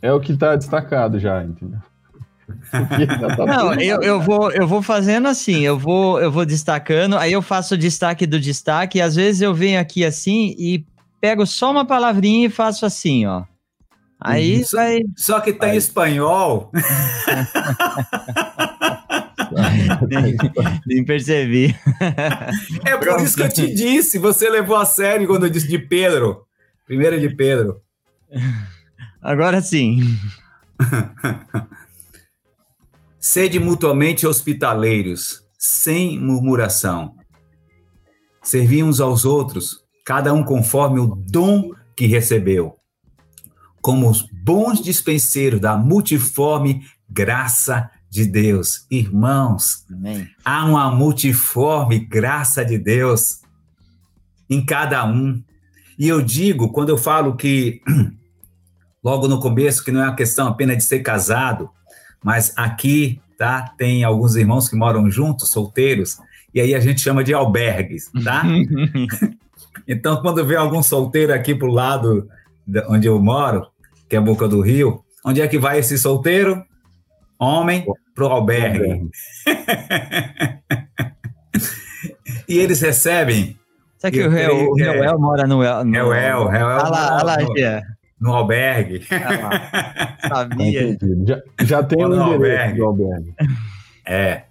[0.03, 1.79] é o que está destacado já, entendeu?
[3.47, 7.43] Não, eu, eu, vou, eu vou fazendo assim, eu vou, eu vou destacando, aí eu
[7.43, 10.85] faço o destaque do destaque, e às vezes eu venho aqui assim e
[11.21, 13.45] pego só uma palavrinha e faço assim, ó.
[14.21, 15.01] Aí só, vai.
[15.17, 16.71] Só que tá em espanhol.
[20.09, 20.37] nem,
[20.87, 21.75] nem, percebi.
[22.85, 25.79] É por isso que eu te disse, você levou a sério quando eu disse de
[25.79, 26.45] Pedro.
[26.87, 27.81] Primeira de Pedro.
[29.23, 30.01] Agora sim.
[33.21, 37.15] Sede mutuamente hospitaleiros, sem murmuração.
[38.43, 42.77] Servi uns aos outros, cada um conforme o dom que recebeu,
[43.83, 48.87] como os bons dispenseiros da multiforme graça de Deus.
[48.91, 50.27] Irmãos, Amém.
[50.43, 53.43] há uma multiforme graça de Deus
[54.49, 55.43] em cada um.
[55.99, 57.83] E eu digo, quando eu falo que
[59.03, 61.71] logo no começo que não é uma questão apenas de ser casado,
[62.23, 63.73] mas aqui, tá?
[63.77, 66.19] Tem alguns irmãos que moram juntos, solteiros,
[66.55, 68.43] e aí a gente chama de albergues, tá?
[69.87, 72.29] então, quando vê algum solteiro aqui pro lado
[72.89, 73.67] onde eu moro,
[74.09, 76.63] que é a Boca do Rio, onde é que vai esse solteiro?
[77.39, 79.09] Homem pro albergue.
[82.47, 83.59] e eles recebem.
[83.97, 85.59] Será que o Reuel mora no.
[85.85, 85.91] no...
[85.91, 86.79] Reuel, Reuel.
[86.79, 87.37] Olha lá, olha lá,
[88.21, 89.07] no albergue.
[89.11, 90.97] Ah, sabia.
[91.27, 92.79] Já, já tem um endereço albergue.
[92.79, 93.35] do albergue.
[94.07, 94.43] É.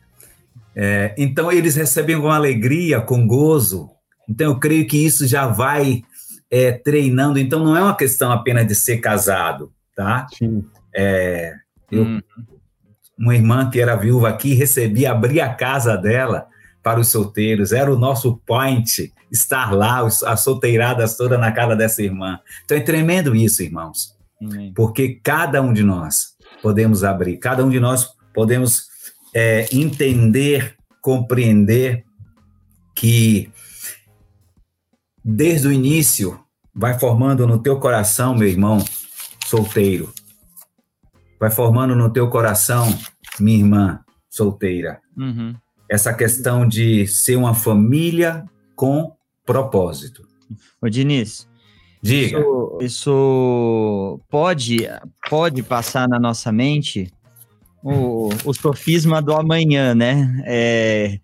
[0.76, 1.16] é.
[1.18, 3.90] Então eles recebem com alegria, com gozo.
[4.28, 6.02] Então eu creio que isso já vai
[6.50, 7.38] é, treinando.
[7.38, 10.26] Então não é uma questão apenas de ser casado, tá?
[10.34, 10.66] Sim.
[10.96, 11.54] É,
[11.92, 12.22] eu, hum.
[13.18, 16.48] Uma irmã que era viúva aqui recebia, abria a casa dela
[16.82, 17.72] para os solteiros.
[17.72, 22.40] Era o nosso point estar lá, as solteiradas toda na casa dessa irmã.
[22.66, 24.16] Então é tremendo isso, irmãos.
[24.42, 24.74] Amém.
[24.74, 28.88] Porque cada um de nós podemos abrir, cada um de nós podemos
[29.34, 32.06] é, entender, compreender
[32.96, 33.52] que
[35.24, 36.40] desde o início
[36.74, 38.84] vai formando no teu coração, meu irmão
[39.46, 40.14] solteiro,
[41.40, 42.88] vai formando no teu coração,
[43.40, 44.00] minha irmã
[44.30, 45.56] solteira, uhum.
[45.90, 49.14] Essa questão de ser uma família com
[49.46, 50.28] propósito.
[50.82, 51.50] Ô, Diniz,
[52.02, 52.40] Diga.
[52.40, 54.88] Isso, isso, pode,
[55.30, 57.12] pode passar na nossa mente
[57.84, 60.42] o, o sofisma do amanhã, né?
[60.46, 61.20] É,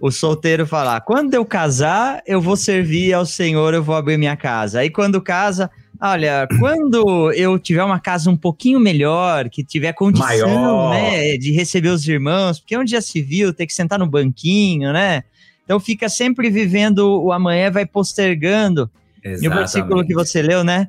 [0.00, 4.36] o solteiro falar: quando eu casar, eu vou servir ao Senhor, eu vou abrir minha
[4.36, 4.80] casa.
[4.80, 5.70] Aí quando casa,
[6.00, 10.90] olha, quando eu tiver uma casa um pouquinho melhor, que tiver condição, Maior.
[10.94, 14.92] né, de receber os irmãos, porque onde já se viu, ter que sentar no banquinho,
[14.92, 15.24] né?
[15.64, 18.90] Então fica sempre vivendo o amanhã, vai postergando.
[19.22, 19.44] Exatamente.
[19.44, 20.88] E o versículo que você leu, né?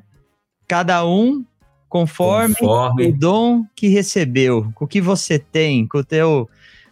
[0.66, 1.44] Cada um
[1.88, 6.48] conforme, conforme, o dom que recebeu, com o que você tem, com o teu,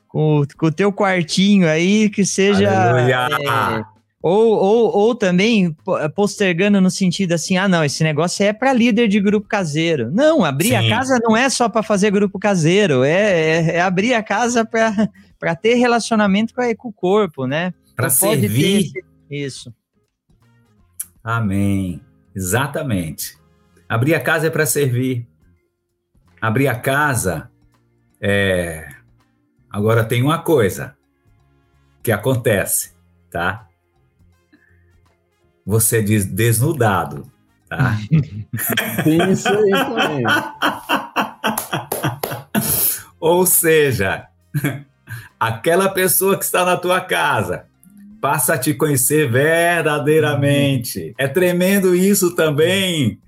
[0.08, 2.68] com, com o teu quartinho aí, que seja.
[2.68, 5.76] É, ou, ou, ou também
[6.14, 10.10] postergando no sentido assim, ah, não, esse negócio é para líder de grupo caseiro.
[10.10, 10.76] Não, abrir Sim.
[10.76, 14.64] a casa não é só para fazer grupo caseiro, é, é, é abrir a casa
[14.64, 17.72] para ter relacionamento com, a, com o corpo, né?
[17.94, 18.92] Para servir.
[18.92, 19.72] Ter, isso.
[21.22, 22.00] Amém.
[22.34, 23.38] Exatamente.
[23.88, 25.26] Abrir a casa é para servir.
[26.40, 27.50] Abrir a casa
[28.20, 28.88] é.
[29.70, 30.96] Agora tem uma coisa
[32.02, 32.94] que acontece,
[33.30, 33.67] tá?
[35.68, 37.30] Você diz desnudado,
[37.68, 37.98] tá?
[39.04, 40.24] tem isso aí também.
[43.20, 44.28] Ou seja,
[45.38, 47.66] aquela pessoa que está na tua casa
[48.18, 51.12] passa a te conhecer verdadeiramente.
[51.18, 53.20] É tremendo isso também.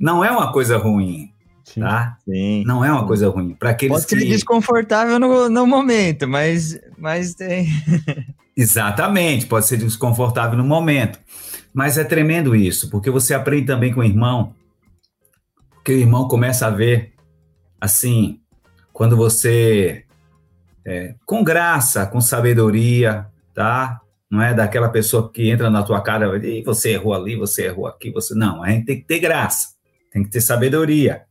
[0.00, 1.32] Não é uma coisa ruim.
[1.62, 1.82] Sim.
[1.82, 2.16] Tá?
[2.24, 2.64] Sim.
[2.66, 3.54] Não é uma coisa ruim.
[3.54, 4.24] Para aqueles Pode ser que...
[4.24, 7.68] desconfortável no, no momento, mas, mas tem.
[8.56, 11.18] Exatamente, pode ser desconfortável no momento.
[11.72, 14.54] Mas é tremendo isso, porque você aprende também com o irmão,
[15.70, 17.14] porque o irmão começa a ver,
[17.80, 18.40] assim,
[18.92, 20.04] quando você,
[20.84, 24.00] é, com graça, com sabedoria, tá?
[24.30, 27.86] Não é daquela pessoa que entra na tua cara e você errou ali, você errou
[27.86, 28.62] aqui, você não.
[28.62, 29.74] A gente tem que ter graça,
[30.10, 31.22] tem que ter sabedoria,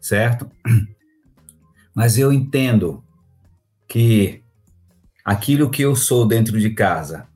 [0.00, 0.50] certo?
[1.94, 3.04] Mas eu entendo
[3.88, 4.42] que
[5.24, 7.26] aquilo que eu sou dentro de casa,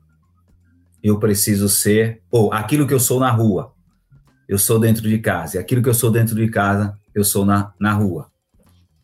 [1.03, 3.73] eu preciso ser, ou aquilo que eu sou na rua,
[4.47, 7.45] eu sou dentro de casa, e aquilo que eu sou dentro de casa, eu sou
[7.45, 8.29] na, na rua.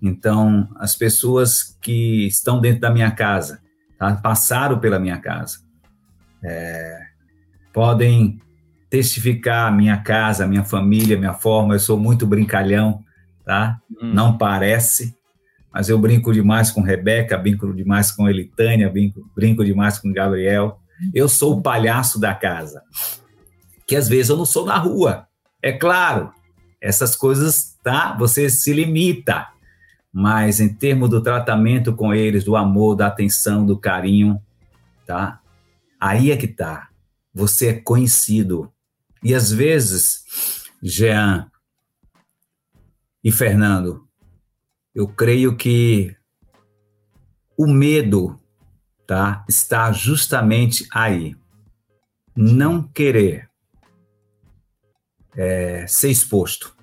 [0.01, 3.61] Então, as pessoas que estão dentro da minha casa,
[3.97, 4.13] tá?
[4.15, 5.59] passaram pela minha casa.
[6.43, 6.99] É,
[7.71, 8.37] podem
[8.89, 11.73] testificar minha casa, minha família, minha forma.
[11.73, 13.01] Eu sou muito brincalhão,
[13.45, 13.79] tá?
[13.89, 14.13] Hum.
[14.13, 15.15] Não parece,
[15.73, 20.79] mas eu brinco demais com Rebeca, brinco demais com Elitânia, brinco, brinco demais com Gabriel.
[21.13, 22.81] Eu sou o palhaço da casa,
[23.87, 25.27] que às vezes eu não sou na rua.
[25.61, 26.31] É claro,
[26.79, 28.15] essas coisas, tá?
[28.17, 29.47] Você se limita
[30.13, 34.39] mas em termos do tratamento com eles, do amor, da atenção, do carinho,
[35.07, 35.41] tá?
[35.99, 36.89] Aí é que tá.
[37.33, 38.71] Você é conhecido.
[39.23, 40.23] E às vezes,
[40.83, 41.49] Jean
[43.23, 44.07] e Fernando,
[44.93, 46.15] eu creio que
[47.57, 48.39] o medo,
[49.07, 51.35] tá, está justamente aí.
[52.35, 53.49] Não querer
[55.35, 56.75] é, ser exposto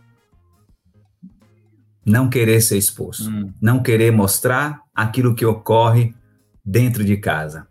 [2.11, 3.53] não querer ser exposto, hum.
[3.61, 6.15] não querer mostrar aquilo que ocorre
[6.65, 7.69] dentro de casa.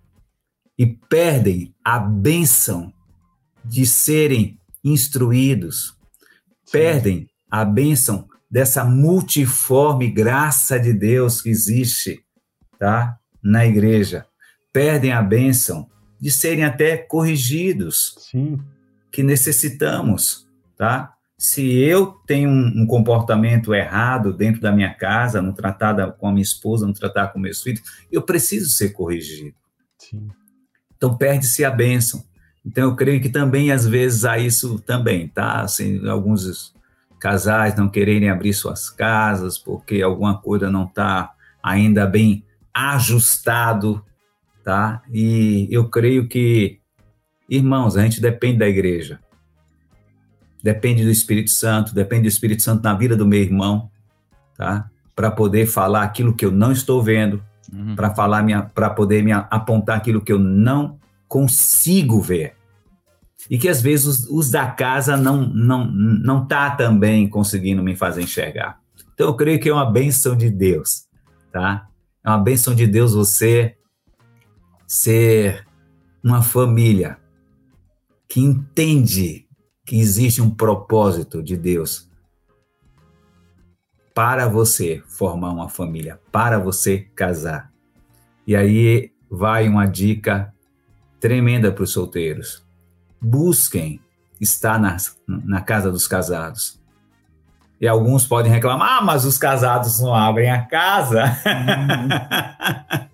[0.78, 2.94] E perdem a benção
[3.66, 5.98] de serem instruídos,
[6.66, 6.72] Sim.
[6.72, 12.24] perdem a benção dessa multiforme graça de Deus que existe,
[12.78, 13.18] tá?
[13.41, 14.26] Na igreja.
[14.74, 15.89] Perdem a benção
[16.20, 18.60] de serem até corrigidos, Sim.
[19.12, 20.47] que necessitamos,
[20.78, 21.16] tá?
[21.39, 26.32] se eu tenho um, um, comportamento errado dentro da minha casa, não tratar com a
[26.34, 27.82] minha esposa, não tratar com meus filhos,
[28.12, 29.56] eu preciso ser corrigido.
[29.97, 30.28] Sim.
[30.97, 32.26] Então perde-se a bênção.
[32.66, 35.62] Então eu creio que também às vezes há isso também, tá?
[35.62, 36.74] Assim, alguns
[37.20, 44.04] casais não quererem abrir suas casas porque alguma coisa não está ainda bem ajustado,
[44.64, 45.02] tá?
[45.12, 46.80] E eu creio que,
[47.50, 49.20] irmãos, a gente depende da igreja,
[50.64, 53.90] depende do Espírito Santo, depende do Espírito Santo na vida do meu irmão,
[54.56, 54.90] tá?
[55.16, 57.44] Para poder falar aquilo que eu não estou vendo,
[57.74, 57.96] uhum.
[57.96, 60.98] para falar minha, para poder me apontar aquilo que eu não
[61.28, 62.56] consigo ver.
[63.48, 67.96] E que às vezes os, os da casa não não não tá também conseguindo me
[67.96, 68.80] fazer enxergar.
[69.14, 71.08] Então eu creio que é uma bênção de Deus,
[71.52, 71.88] tá?
[72.26, 73.76] É uma bênção de Deus você
[74.88, 75.66] ser
[76.24, 77.18] uma família
[78.28, 79.48] que entende
[79.86, 82.10] que existe um propósito de Deus
[84.14, 87.72] para você formar uma família, para você casar.
[88.46, 90.54] E aí vai uma dica
[91.20, 92.68] tremenda para os solteiros.
[93.22, 94.00] Busquem
[94.40, 94.96] estar na,
[95.28, 96.80] na casa dos casados.
[97.82, 101.24] E alguns podem reclamar, ah, mas os casados não abrem a casa.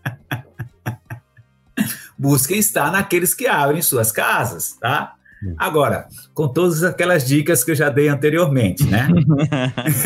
[2.18, 5.16] Busquem estar naqueles que abrem suas casas, tá?
[5.58, 9.08] Agora, com todas aquelas dicas que eu já dei anteriormente, né?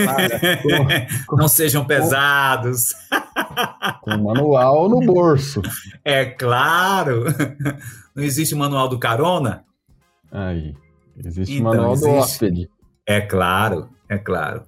[1.31, 2.93] Não sejam pesados.
[4.01, 5.61] Com manual no bolso.
[6.03, 7.25] É claro.
[8.13, 9.63] Não existe manual do carona?
[10.31, 10.73] Aí.
[11.23, 12.09] Existe então, manual existe.
[12.09, 12.69] do hóspede.
[13.05, 14.63] É claro, é claro.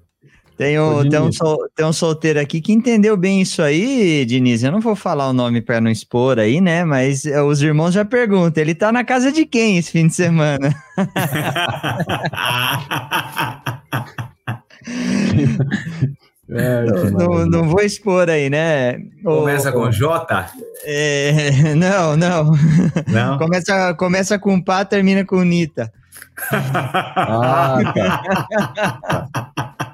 [0.58, 4.62] Tem um, tem, um sol, tem um solteiro aqui que entendeu bem isso aí, Diniz.
[4.62, 6.86] Eu não vou falar o nome para não expor aí, né?
[6.86, 10.14] Mas é, os irmãos já perguntam: ele tá na casa de quem esse fim de
[10.14, 10.72] semana?
[16.54, 19.00] É, não, não, vou expor aí, né?
[19.24, 20.52] Começa o, com J?
[20.84, 22.52] É, não, não.
[23.08, 23.38] não?
[23.40, 25.92] começa, começa com Pá, termina com Nita.
[26.52, 29.28] ah, tá.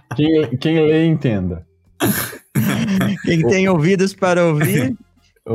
[0.16, 1.64] Quem, quem lê, entenda.
[3.24, 4.98] Quem tem ouvidos para ouvir,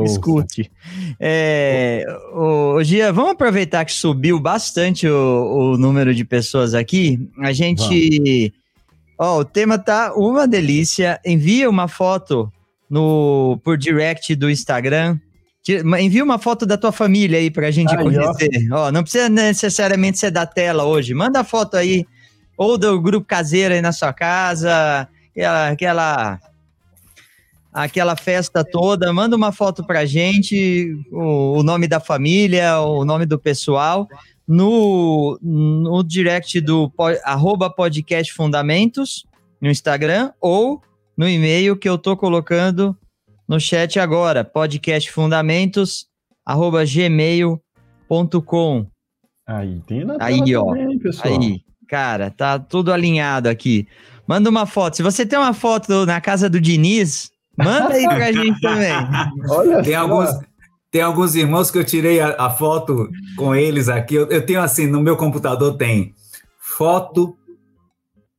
[0.05, 0.71] escute.
[1.19, 7.29] É, o, o, Gia, vamos aproveitar que subiu bastante o, o número de pessoas aqui.
[7.39, 8.53] A gente.
[9.17, 11.19] Ó, o tema tá uma delícia.
[11.25, 12.51] Envia uma foto
[12.89, 15.17] no por direct do Instagram.
[15.99, 18.49] Envia uma foto da tua família aí pra gente aí, conhecer.
[18.71, 18.87] Ó.
[18.87, 18.91] ó.
[18.91, 21.13] não precisa necessariamente ser da tela hoje.
[21.13, 22.05] Manda a foto aí
[22.57, 26.39] ou do grupo caseiro aí na sua casa, aquela, aquela,
[27.73, 33.25] aquela festa toda, manda uma foto pra gente, o, o nome da família, o nome
[33.25, 34.07] do pessoal,
[34.47, 36.91] no, no direct do
[37.23, 39.25] arroba podcast fundamentos,
[39.61, 40.81] no Instagram, ou
[41.17, 42.97] no e-mail que eu tô colocando
[43.47, 46.07] no chat agora, podcastfundamentos,
[46.45, 48.87] arroba gmail.com.
[49.45, 51.39] Aí, tem na aí, ó, também, pessoal.
[51.39, 53.87] Aí, Cara, tá tudo alinhado aqui.
[54.27, 54.95] Manda uma foto.
[54.95, 58.93] Se você tem uma foto na casa do Diniz, manda aí pra gente também.
[59.49, 60.29] Olha tem alguns,
[60.93, 64.13] tem alguns irmãos que eu tirei a, a foto com eles aqui.
[64.13, 66.13] Eu, eu, tenho assim, no meu computador tem
[66.59, 67.35] foto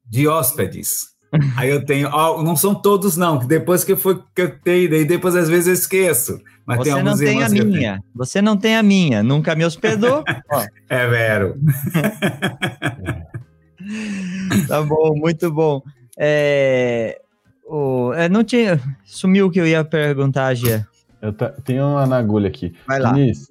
[0.09, 1.09] de hóspedes.
[1.57, 2.09] Aí eu tenho,
[2.45, 5.67] não são todos não, que depois que foi que eu tenho, daí depois às vezes
[5.67, 6.41] eu esqueço.
[6.65, 8.01] Mas você tem alguns não tem a minha.
[8.15, 10.23] Você não tem a minha, nunca me hospedou.
[10.89, 11.57] é vero.
[14.69, 15.83] tá bom, muito bom.
[16.17, 17.21] É,
[17.67, 18.81] o, é, não tinha.
[19.05, 20.87] Sumiu o que eu ia perguntar, Gia.
[21.25, 22.75] Eu tá, tenho uma na agulha aqui.
[22.87, 23.13] Vai lá.
[23.13, 23.49] Denise,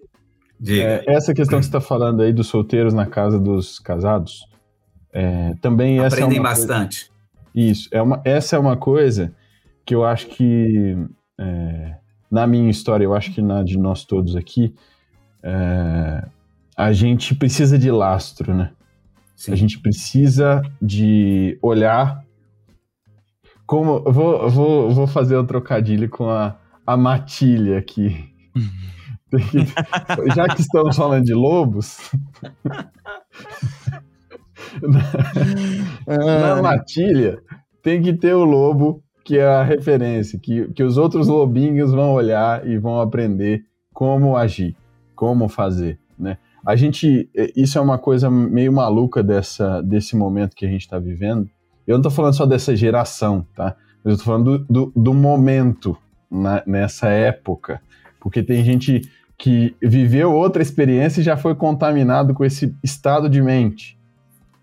[0.67, 4.47] é, essa questão que você está falando aí dos solteiros na casa dos casados,
[5.11, 7.09] é, também essa Aprendem é uma bastante.
[7.09, 9.33] Coisa, isso, é uma, essa é uma coisa
[9.83, 10.95] que eu acho que,
[11.39, 11.95] é,
[12.29, 14.75] na minha história, eu acho que na de nós todos aqui,
[15.41, 16.23] é,
[16.77, 18.71] a gente precisa de lastro, né?
[19.35, 19.51] Sim.
[19.51, 22.23] A gente precisa de olhar
[23.65, 23.99] como.
[24.03, 28.29] Vou, vou, vou fazer o um trocadilho com a, a matilha aqui.
[30.35, 32.11] Já que estamos falando de lobos.
[36.07, 37.39] na, na matilha
[37.81, 42.13] tem que ter o lobo que é a referência, que, que os outros lobinhos vão
[42.13, 44.75] olhar e vão aprender como agir,
[45.15, 46.37] como fazer, né?
[46.65, 50.81] A gente, é, isso é uma coisa meio maluca dessa, desse momento que a gente
[50.81, 51.49] está vivendo.
[51.85, 53.75] Eu não estou falando só dessa geração, tá?
[54.03, 55.97] Eu estou falando do, do, do momento
[56.33, 57.79] na, nessa época,
[58.19, 59.01] porque tem gente
[59.37, 63.99] que viveu outra experiência e já foi contaminado com esse estado de mente,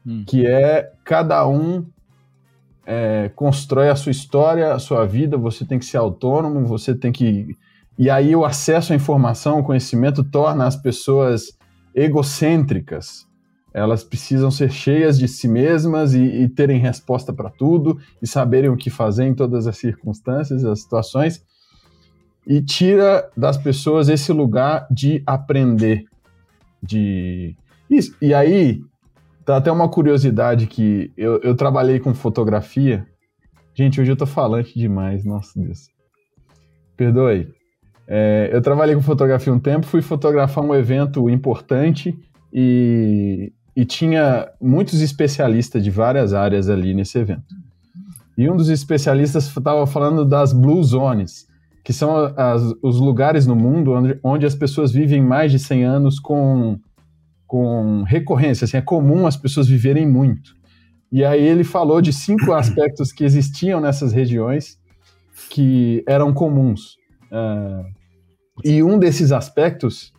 [0.06, 0.24] hum.
[0.26, 1.86] que é cada um
[2.86, 7.12] é, constrói a sua história, a sua vida, você tem que ser autônomo, você tem
[7.12, 7.56] que.
[7.98, 11.56] E aí o acesso à informação, ao conhecimento, torna as pessoas
[11.94, 13.28] egocêntricas.
[13.72, 18.70] Elas precisam ser cheias de si mesmas e, e terem resposta para tudo e saberem
[18.70, 21.44] o que fazer em todas as circunstâncias, as situações.
[22.46, 26.04] E tira das pessoas esse lugar de aprender,
[26.82, 27.56] de
[27.88, 28.16] isso.
[28.20, 28.80] E aí
[29.44, 33.06] tá até uma curiosidade que eu, eu trabalhei com fotografia.
[33.74, 35.88] Gente, hoje eu tô falante demais, nossa Deus.
[36.96, 37.48] Perdoe.
[38.06, 42.18] É, eu trabalhei com fotografia um tempo, fui fotografar um evento importante
[42.52, 47.54] e, e tinha muitos especialistas de várias áreas ali nesse evento.
[48.36, 51.46] E um dos especialistas estava falando das Blue Zones,
[51.82, 55.84] que são as, os lugares no mundo onde, onde as pessoas vivem mais de 100
[55.84, 56.78] anos com,
[57.46, 58.64] com recorrência.
[58.64, 60.54] Assim, é comum as pessoas viverem muito.
[61.10, 64.78] E aí ele falou de cinco aspectos que existiam nessas regiões
[65.50, 66.96] que eram comuns.
[67.32, 67.84] Uh,
[68.64, 70.12] e um desses aspectos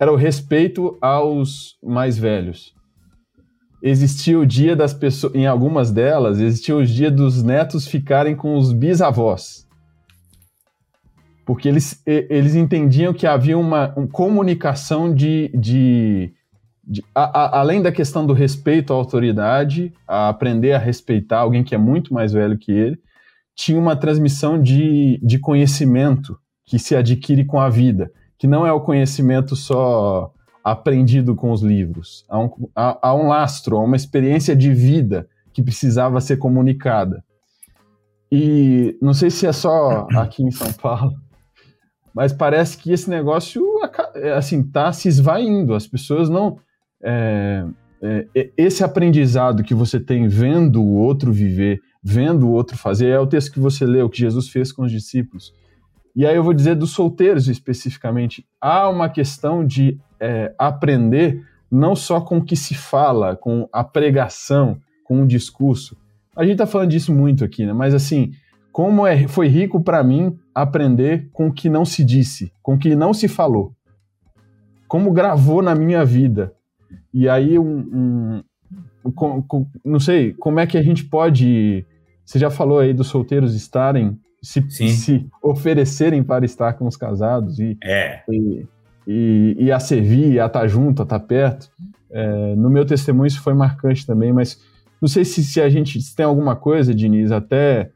[0.00, 2.74] era o respeito aos mais velhos.
[3.82, 8.56] Existia o dia das pessoas, em algumas delas, existia o dia dos netos ficarem com
[8.56, 9.66] os bisavós
[11.44, 16.32] porque eles, eles entendiam que havia uma, uma comunicação de, de,
[16.84, 21.64] de a, a, além da questão do respeito à autoridade, a aprender a respeitar alguém
[21.64, 22.98] que é muito mais velho que ele,
[23.54, 28.72] tinha uma transmissão de, de conhecimento que se adquire com a vida, que não é
[28.72, 30.32] o conhecimento só
[30.64, 32.24] aprendido com os livros.
[32.28, 37.22] Há um, há, há um lastro, há uma experiência de vida que precisava ser comunicada.
[38.30, 41.12] E não sei se é só aqui em São Paulo,
[42.14, 43.64] mas parece que esse negócio
[44.14, 45.74] é, assim tá se esvaindo.
[45.74, 46.58] As pessoas não
[47.02, 47.64] é,
[48.02, 53.18] é, esse aprendizado que você tem vendo o outro viver, vendo o outro fazer, é
[53.18, 55.52] o texto que você leu que Jesus fez com os discípulos.
[56.14, 61.96] E aí eu vou dizer dos solteiros especificamente, há uma questão de é, aprender não
[61.96, 65.96] só com o que se fala, com a pregação, com o discurso.
[66.36, 67.72] A gente está falando disso muito aqui, né?
[67.72, 68.32] Mas assim,
[68.72, 72.78] como é, foi rico para mim aprender com o que não se disse, com o
[72.78, 73.72] que não se falou.
[74.88, 76.52] Como gravou na minha vida.
[77.12, 78.42] E aí, um,
[79.04, 81.84] um com, com, não sei, como é que a gente pode.
[82.24, 87.58] Você já falou aí dos solteiros estarem, se, se oferecerem para estar com os casados
[87.58, 88.22] e, é.
[88.30, 88.66] e,
[89.06, 91.70] e, e, a servir, a estar junto, a estar perto.
[92.10, 94.58] É, no meu testemunho isso foi marcante também, mas
[95.00, 97.90] não sei se, se a gente se tem alguma coisa, Diniz, até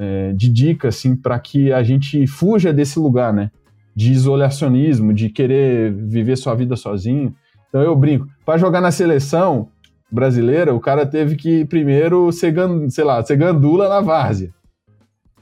[0.00, 3.50] é, de dica assim para que a gente fuja desse lugar, né?
[3.94, 7.34] De isolacionismo, de querer viver sua vida sozinho.
[7.68, 9.68] Então eu brinco, para jogar na seleção
[10.10, 12.54] brasileira, o cara teve que primeiro ser,
[12.88, 14.50] sei lá, ser gandula na várzea.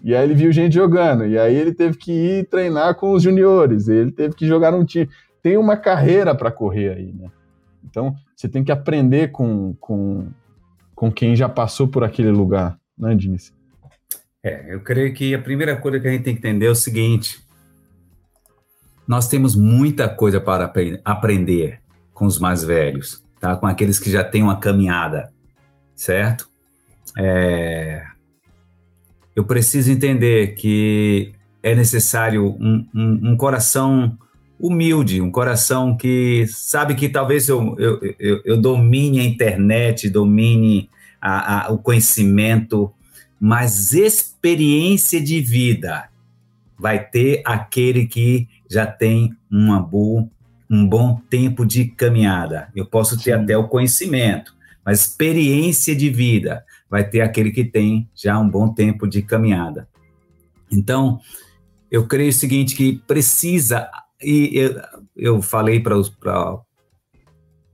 [0.02, 3.22] E aí ele viu gente jogando, e aí ele teve que ir treinar com os
[3.22, 5.08] juniores, ele teve que jogar num time.
[5.40, 7.30] Tem uma carreira para correr aí, né?
[7.84, 10.26] Então você tem que aprender com, com,
[10.94, 13.56] com quem já passou por aquele lugar, né, Diniz?
[14.42, 16.74] É, eu creio que a primeira coisa que a gente tem que entender é o
[16.74, 17.42] seguinte:
[19.06, 20.72] nós temos muita coisa para
[21.04, 21.80] aprender
[22.14, 23.56] com os mais velhos, tá?
[23.56, 25.32] Com aqueles que já têm uma caminhada,
[25.94, 26.48] certo?
[27.16, 28.04] É,
[29.34, 31.32] eu preciso entender que
[31.62, 34.16] é necessário um, um, um, coração
[34.58, 40.88] humilde, um coração que sabe que talvez eu, eu, eu, eu domine a internet, domine
[41.20, 42.92] a, a, o conhecimento,
[43.40, 46.08] mas experiência de vida
[46.78, 50.28] vai ter aquele que já tem uma boa,
[50.70, 52.68] um bom tempo de caminhada.
[52.74, 53.42] Eu posso ter Sim.
[53.42, 54.54] até o conhecimento,
[54.84, 59.88] mas experiência de vida vai ter aquele que tem já um bom tempo de caminhada.
[60.70, 61.20] Então,
[61.90, 63.90] eu creio o seguinte que precisa
[64.22, 64.82] e eu,
[65.16, 66.08] eu falei para os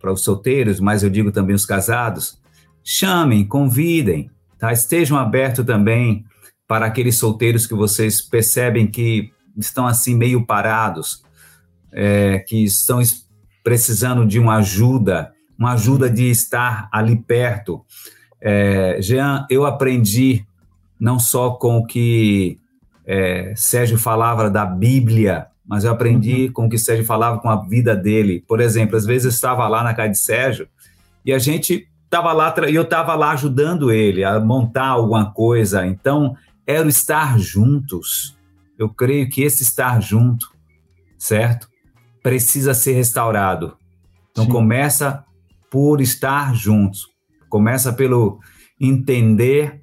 [0.04, 2.38] para os solteiros, mas eu digo também os casados,
[2.82, 4.30] chamem, convidem,
[4.64, 4.72] Tá?
[4.72, 6.24] Estejam abertos também
[6.66, 11.22] para aqueles solteiros que vocês percebem que estão assim meio parados,
[11.92, 13.02] é, que estão
[13.62, 17.84] precisando de uma ajuda, uma ajuda de estar ali perto.
[18.40, 20.46] É, Jean, eu aprendi
[20.98, 22.58] não só com o que
[23.04, 26.52] é, Sérgio falava da Bíblia, mas eu aprendi uhum.
[26.52, 28.42] com o que Sérgio falava com a vida dele.
[28.48, 30.66] Por exemplo, às vezes eu estava lá na casa de Sérgio
[31.22, 35.84] e a gente estava lá e eu estava lá ajudando ele a montar alguma coisa.
[35.84, 38.36] Então, era o estar juntos.
[38.78, 40.52] Eu creio que esse estar junto,
[41.18, 41.68] certo?
[42.22, 43.76] Precisa ser restaurado.
[44.30, 44.50] Então, Sim.
[44.50, 45.24] começa
[45.68, 47.08] por estar juntos.
[47.48, 48.38] Começa pelo
[48.80, 49.82] entender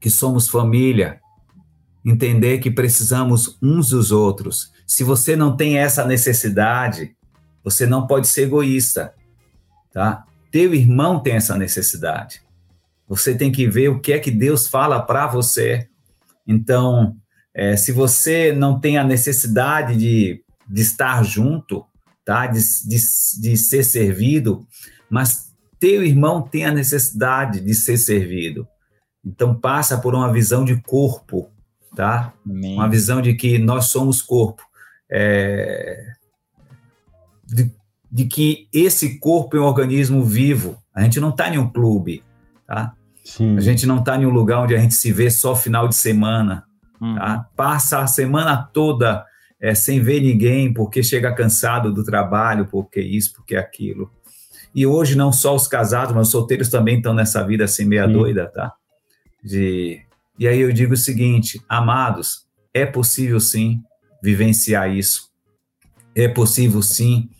[0.00, 1.20] que somos família,
[2.04, 4.72] entender que precisamos uns dos outros.
[4.86, 7.16] Se você não tem essa necessidade,
[7.64, 9.12] você não pode ser egoísta,
[9.92, 10.24] tá?
[10.52, 12.40] Teu irmão tem essa necessidade.
[13.08, 15.88] Você tem que ver o que é que Deus fala para você.
[16.46, 17.16] Então,
[17.54, 21.84] É, se você não tem a necessidade de, de estar junto,
[22.24, 22.46] tá?
[22.46, 22.58] De,
[22.88, 22.96] de,
[23.42, 24.66] de ser servido,
[25.10, 28.66] mas teu irmão tem a necessidade de ser servido.
[29.22, 31.50] Então passa por uma visão de corpo,
[31.94, 32.32] tá?
[32.46, 32.74] Amém.
[32.74, 34.62] Uma visão de que nós somos corpo.
[35.10, 36.14] É,
[37.44, 37.70] de,
[38.12, 40.76] de, que esse corpo é um organismo vivo.
[40.94, 42.22] A gente não está em um clube,
[42.66, 42.92] tá?
[43.24, 43.56] Sim.
[43.56, 45.94] A gente não está em um lugar onde a gente se vê só final de
[45.94, 46.64] semana.
[47.00, 47.14] Uhum.
[47.14, 47.46] Tá?
[47.56, 49.24] Passa a semana toda
[49.60, 54.10] é, sem ver ninguém, porque chega cansado do trabalho, porque isso, porque aquilo.
[54.74, 58.06] E hoje não só os casados, mas os solteiros também estão nessa vida assim meia
[58.06, 58.12] sim.
[58.12, 58.72] doida, tá?
[59.42, 60.00] De...
[60.38, 63.82] E aí eu digo o seguinte, amados, é possível sim
[64.22, 65.30] vivenciar isso.
[66.14, 67.30] É possível sim,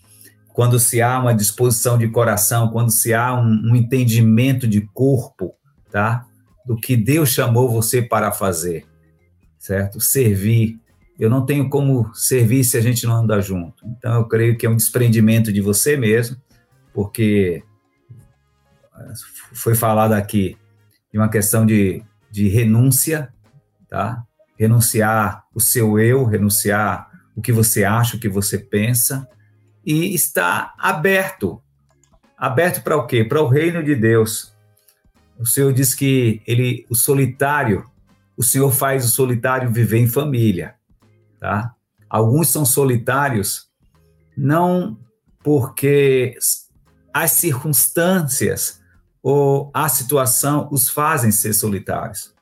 [0.53, 5.53] quando se há uma disposição de coração, quando se há um, um entendimento de corpo,
[5.91, 6.25] tá?
[6.65, 8.85] Do que Deus chamou você para fazer
[9.63, 10.01] certo?
[10.01, 10.77] Servir.
[11.17, 13.87] Eu não tenho como servir se a gente não anda junto.
[13.87, 16.35] Então, eu creio que é um desprendimento de você mesmo,
[16.93, 17.63] porque
[18.93, 19.13] eh,
[19.53, 20.57] foi falado aqui
[21.09, 23.33] de uma questão de, de renúncia,
[23.87, 24.21] tá?
[24.59, 29.25] Renunciar o seu eu, renunciar o que você acha, o que você pensa,
[29.85, 31.61] e estar aberto.
[32.37, 33.23] Aberto para o quê?
[33.23, 34.53] Para o reino de Deus.
[35.39, 37.89] O Senhor diz que ele, o solitário,
[38.37, 40.75] o Senhor faz o solitário viver em família,
[41.39, 41.73] tá?
[42.09, 43.69] Alguns são solitários
[44.37, 44.97] não
[45.43, 46.37] porque
[47.13, 48.81] as circunstâncias
[49.21, 52.33] ou a situação os fazem ser solitários,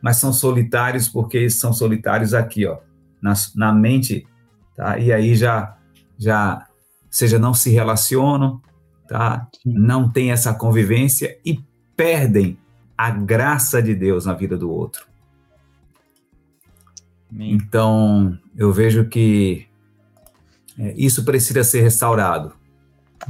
[0.00, 2.78] mas são solitários porque são solitários aqui, ó,
[3.20, 4.26] na, na mente,
[4.74, 4.98] tá?
[4.98, 5.76] E aí já,
[6.18, 6.66] já,
[7.16, 8.60] seja, não se relacionam,
[9.08, 9.48] tá?
[9.64, 11.64] Não tem essa convivência e
[11.96, 12.58] perdem
[12.96, 15.06] a graça de Deus na vida do outro.
[17.32, 19.66] Então, eu vejo que
[20.78, 22.52] é, isso precisa ser restaurado.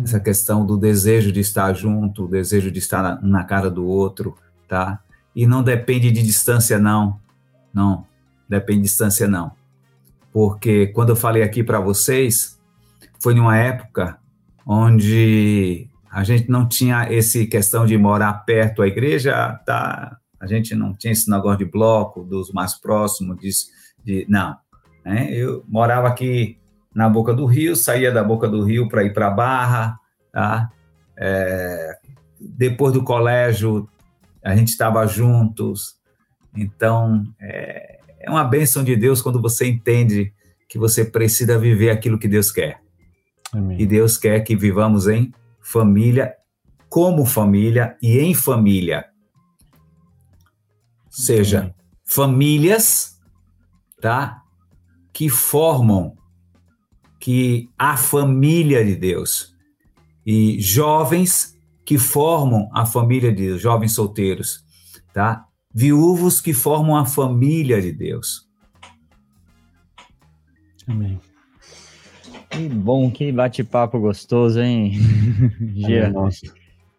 [0.03, 3.87] Essa questão do desejo de estar junto, o desejo de estar na, na cara do
[3.87, 4.37] outro,
[4.67, 5.01] tá?
[5.35, 7.21] E não depende de distância, não.
[7.73, 8.05] Não,
[8.49, 9.53] depende de distância, não.
[10.33, 12.56] Porque quando eu falei aqui para vocês,
[13.23, 14.19] foi numa época
[14.67, 20.17] onde a gente não tinha esse questão de morar perto da igreja, tá?
[20.41, 23.51] A gente não tinha esse negócio de bloco, dos mais próximos, de
[24.07, 24.57] de não.
[25.05, 25.33] Né?
[25.33, 26.59] Eu morava aqui
[26.95, 29.99] na Boca do Rio, saía da Boca do Rio para ir para Barra,
[30.33, 30.71] tá?
[31.19, 31.99] É,
[32.41, 33.89] depois do colégio
[34.43, 35.97] a gente estava juntos,
[36.55, 40.33] então é, é uma bênção de Deus quando você entende
[40.69, 42.81] que você precisa viver aquilo que Deus quer.
[43.53, 43.81] Amém.
[43.81, 46.35] E Deus quer que vivamos em família,
[46.89, 49.07] como família e em família.
[51.11, 51.75] Seja, Amém.
[52.05, 53.17] famílias
[54.01, 54.43] tá?
[55.13, 56.17] Que formam
[57.19, 59.55] que a família de Deus
[60.25, 64.65] e jovens que formam a família de Deus, jovens solteiros,
[65.13, 65.47] tá?
[65.73, 68.49] Viúvos que formam a família de Deus.
[70.87, 71.21] Amém.
[72.51, 74.93] Que bom, que bate-papo gostoso, hein,
[75.75, 76.13] Gia?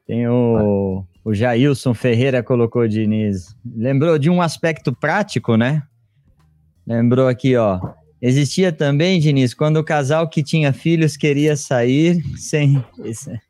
[0.06, 3.56] Tem o, o Jailson Ferreira colocou, Diniz.
[3.76, 5.84] Lembrou de um aspecto prático, né?
[6.86, 7.80] Lembrou aqui, ó.
[8.22, 12.84] Existia também, Diniz, quando o casal que tinha filhos queria sair sem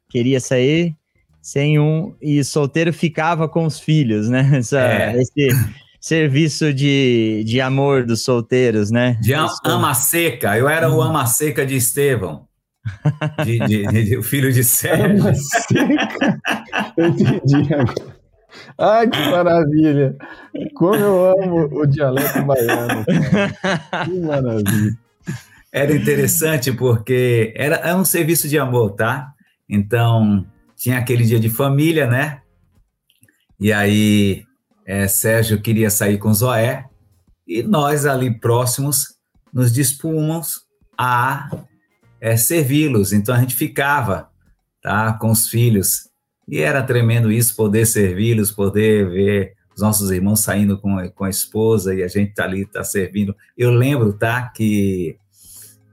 [0.10, 0.96] queria sair
[1.42, 4.50] sem um e solteiro ficava com os filhos, né?
[4.58, 5.22] Essa, é.
[5.22, 5.48] Esse
[6.00, 9.18] serviço de, de amor dos solteiros, né?
[9.22, 10.58] De ama seca.
[10.58, 12.48] Eu era o ama seca de Estevão.
[13.44, 15.22] De, de, de, o filho de Sérgio.
[15.22, 16.40] Ama seca.
[16.96, 18.18] Eu entendi agora.
[18.80, 20.16] Ai, que maravilha!
[20.76, 23.06] Como eu amo o dialeto baiano.
[23.06, 24.06] Cara.
[24.06, 24.98] Que maravilha.
[25.72, 29.34] Era interessante porque era, era um serviço de amor, tá?
[29.70, 30.46] Então,
[30.76, 32.42] tinha aquele dia de família, né?
[33.60, 34.44] E aí,
[34.88, 36.86] é, Sérgio queria sair com Zoé,
[37.46, 39.18] e nós ali próximos
[39.54, 40.62] nos dispomos
[40.98, 41.50] a
[42.22, 43.12] é, servi-los.
[43.12, 44.30] Então, a gente ficava
[44.82, 46.10] tá, com os filhos
[46.48, 51.30] e era tremendo isso, poder servi-los, poder ver os nossos irmãos saindo com, com a
[51.30, 53.36] esposa e a gente tá ali, tá servindo.
[53.58, 55.18] Eu lembro, tá, que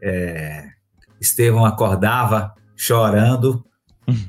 [0.00, 0.68] é,
[1.20, 3.64] Estevão acordava chorando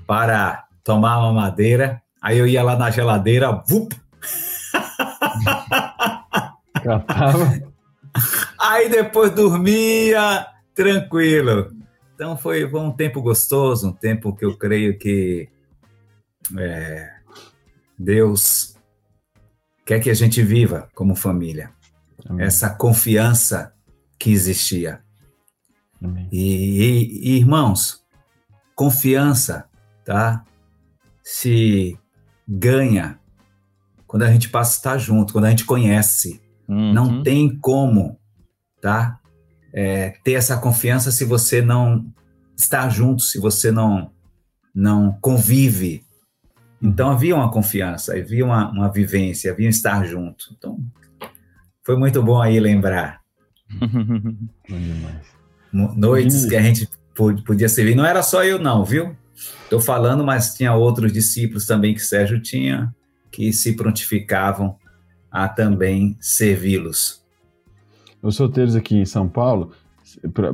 [0.07, 3.93] para tomar uma madeira, aí eu ia lá na geladeira, vup!
[8.59, 11.73] Aí depois dormia tranquilo.
[12.13, 15.49] Então foi, foi um tempo gostoso, um tempo que eu creio que
[16.57, 17.09] é,
[17.97, 18.75] Deus
[19.85, 21.75] quer que a gente viva como família.
[22.27, 22.45] Amém.
[22.45, 23.73] essa confiança
[24.17, 25.01] que existia.
[26.31, 28.03] E, e, e, irmãos,
[28.75, 29.69] confiança,
[30.03, 30.43] tá?
[31.23, 31.97] Se
[32.47, 33.19] ganha
[34.15, 36.41] quando a gente passa a estar junto, quando a gente conhece.
[36.69, 36.93] Uhum.
[36.93, 38.17] Não tem como,
[38.79, 39.19] tá?
[39.73, 42.05] É, ter essa confiança se você não
[42.55, 44.09] está junto, se você não
[44.73, 46.01] não convive.
[46.81, 50.45] Então havia uma confiança, havia uma, uma vivência, havia um estar junto.
[50.57, 50.79] Então
[51.83, 53.19] foi muito bom aí lembrar.
[55.73, 56.87] Noites que a gente
[57.45, 57.95] podia servir.
[57.95, 59.13] Não era só eu, não, viu?
[59.63, 62.95] Estou falando, mas tinha outros discípulos também que Sérgio tinha,
[63.35, 64.77] que se prontificavam
[65.29, 67.21] a também servi-los.
[68.21, 69.73] Os solteiros aqui em São Paulo,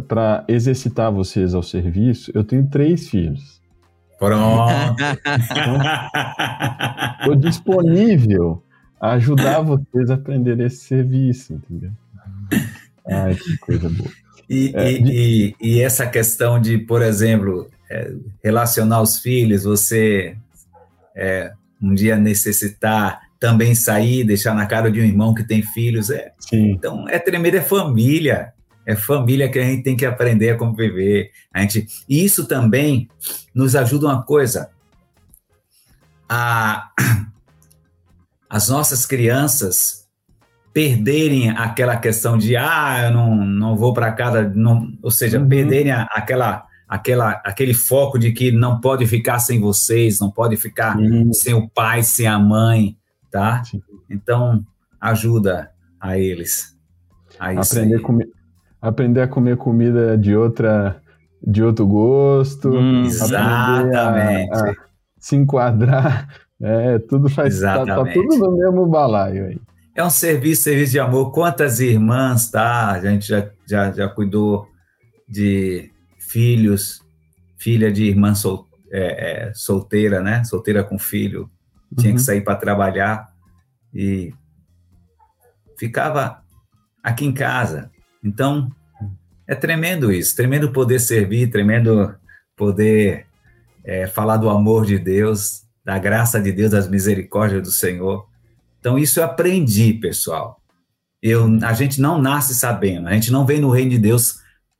[0.07, 3.61] para exercitar vocês ao serviço, eu tenho três filhos.
[4.17, 5.03] Pronto.
[7.19, 8.63] Estou disponível
[8.99, 11.91] a ajudar vocês a aprender esse serviço, entendeu?
[13.07, 14.09] Ai, que coisa boa.
[14.49, 15.11] E, é, e, de...
[15.11, 18.13] e, e, essa questão de, por exemplo, é,
[18.43, 20.35] relacionar os filhos, você
[21.15, 26.11] é, um dia necessitar também sair, deixar na cara de um irmão que tem filhos,
[26.11, 26.31] é.
[26.39, 26.71] Sim.
[26.71, 28.53] Então, é tremendo, é família.
[28.85, 31.31] É família que a gente tem que aprender a conviver.
[31.51, 33.09] A gente, e isso também
[33.53, 34.69] nos ajuda uma coisa.
[36.29, 36.91] A,
[38.49, 40.07] as nossas crianças
[40.73, 45.49] perderem aquela questão de ah, eu não, não vou para casa, não, ou seja, uhum.
[45.49, 50.97] perderem aquela, aquela, aquele foco de que não pode ficar sem vocês, não pode ficar
[50.97, 51.31] uhum.
[51.31, 52.97] sem o pai, sem a mãe,
[53.31, 53.63] tá?
[53.63, 53.81] Sim.
[54.09, 54.61] Então,
[54.99, 56.75] ajuda a eles.
[57.39, 58.29] A aprender, comer,
[58.81, 61.01] aprender a comer comida de outra
[61.41, 64.53] de outro gosto, hum, exatamente.
[64.53, 64.75] A, a
[65.17, 66.27] se enquadrar,
[66.61, 69.61] é, tudo faz tá, tá tudo no mesmo balaio aí.
[69.95, 71.31] É um serviço, serviço de amor.
[71.31, 72.91] Quantas irmãs, tá?
[72.91, 74.67] A gente já, já, já cuidou
[75.27, 75.90] de
[76.31, 77.01] filhos,
[77.57, 80.43] filha de irmã sol, é, é, solteira, né?
[80.43, 81.49] Solteira com filho,
[81.97, 82.17] tinha uhum.
[82.17, 83.29] que sair para trabalhar
[83.93, 84.33] e
[85.77, 86.41] ficava
[87.03, 87.91] aqui em casa.
[88.23, 88.71] Então,
[89.45, 92.15] é tremendo isso, tremendo poder servir, tremendo
[92.55, 93.25] poder
[93.83, 98.27] é, falar do amor de Deus, da graça de Deus, das misericórdias do Senhor.
[98.79, 100.61] Então, isso eu aprendi, pessoal.
[101.21, 104.39] Eu, a gente não nasce sabendo, a gente não vem no reino de Deus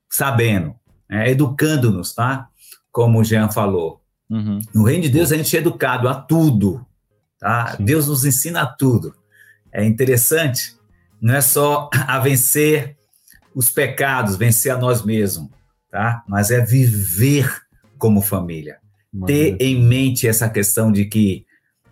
[0.10, 0.76] sabendo,
[1.12, 2.48] é, educando-nos, tá?
[2.92, 4.02] Como o Jean falou.
[4.30, 4.60] Uhum.
[4.74, 6.86] No reino de Deus, a gente é educado a tudo,
[7.38, 7.76] tá?
[7.76, 7.84] Sim.
[7.84, 9.14] Deus nos ensina a tudo.
[9.74, 10.76] É interessante,
[11.22, 12.98] não é só a vencer
[13.54, 15.50] os pecados, vencer a nós mesmos,
[15.90, 16.24] tá?
[16.28, 17.62] Mas é viver
[17.98, 18.78] como família.
[19.26, 21.46] Ter em mente essa questão de que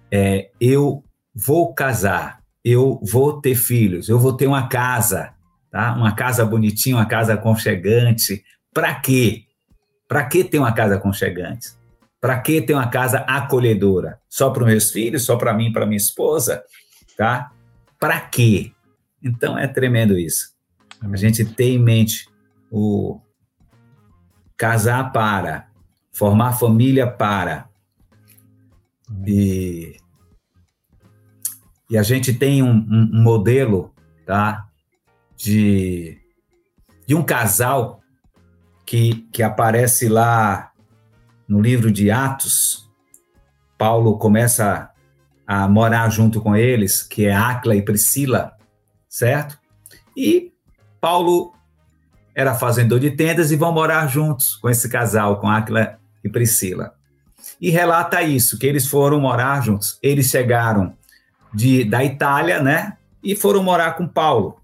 [0.10, 1.04] é, eu
[1.36, 5.34] vou casar, eu vou ter filhos, eu vou ter uma casa,
[5.70, 5.94] tá?
[5.94, 8.42] Uma casa bonitinha, uma casa aconchegante.
[8.74, 9.46] Para quê?
[10.08, 11.70] Para que ter uma casa aconchegante?
[12.20, 14.20] Para que ter uma casa acolhedora?
[14.28, 16.64] Só para os meus filhos, só para mim, para minha esposa,
[17.18, 17.52] tá?
[18.00, 18.72] Para quê?
[19.24, 20.54] Então é tremendo isso.
[21.02, 22.28] A gente tem em mente
[22.72, 23.20] o
[24.58, 25.70] casar para,
[26.12, 27.70] formar família para.
[29.26, 30.00] E
[31.90, 33.92] e a gente tem um, um, modelo
[34.26, 34.68] tá,
[35.36, 36.20] de,
[37.08, 37.99] de um casal
[38.90, 40.72] que, que aparece lá
[41.48, 42.90] no livro de Atos.
[43.78, 44.90] Paulo começa
[45.46, 48.54] a morar junto com eles, que é Acla e Priscila,
[49.08, 49.60] certo?
[50.18, 50.52] E
[51.00, 51.54] Paulo
[52.34, 56.96] era fazendor de tendas e vão morar juntos com esse casal, com Acla e Priscila.
[57.62, 60.00] E relata isso, que eles foram morar juntos.
[60.02, 60.98] Eles chegaram
[61.54, 62.98] de, da Itália, né?
[63.24, 64.60] E foram morar com Paulo.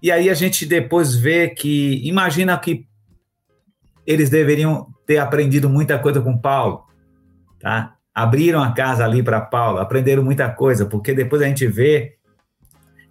[0.00, 2.86] E aí a gente depois vê que, imagina que
[4.06, 6.84] eles deveriam ter aprendido muita coisa com Paulo,
[7.60, 7.94] tá?
[8.14, 12.16] Abriram a casa ali para Paulo, aprenderam muita coisa, porque depois a gente vê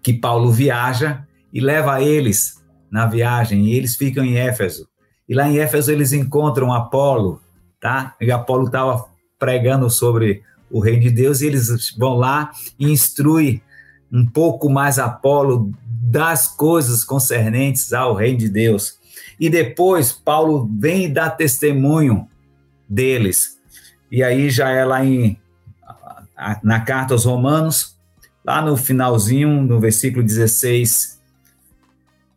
[0.02, 4.88] que Paulo viaja e leva eles na viagem, e eles ficam em Éfeso.
[5.28, 7.42] E lá em Éfeso eles encontram Apolo,
[7.80, 8.16] tá?
[8.22, 9.06] E Apolo estava
[9.38, 13.62] pregando sobre o reino de Deus, e eles vão lá e instruem
[14.12, 18.98] um pouco mais Apolo das coisas concernentes ao reino de Deus.
[19.40, 22.28] E depois Paulo vem dar testemunho
[22.88, 23.60] deles.
[24.12, 25.38] E aí já é lá em
[26.62, 27.98] na carta aos Romanos,
[28.44, 31.22] lá no finalzinho, no versículo 16,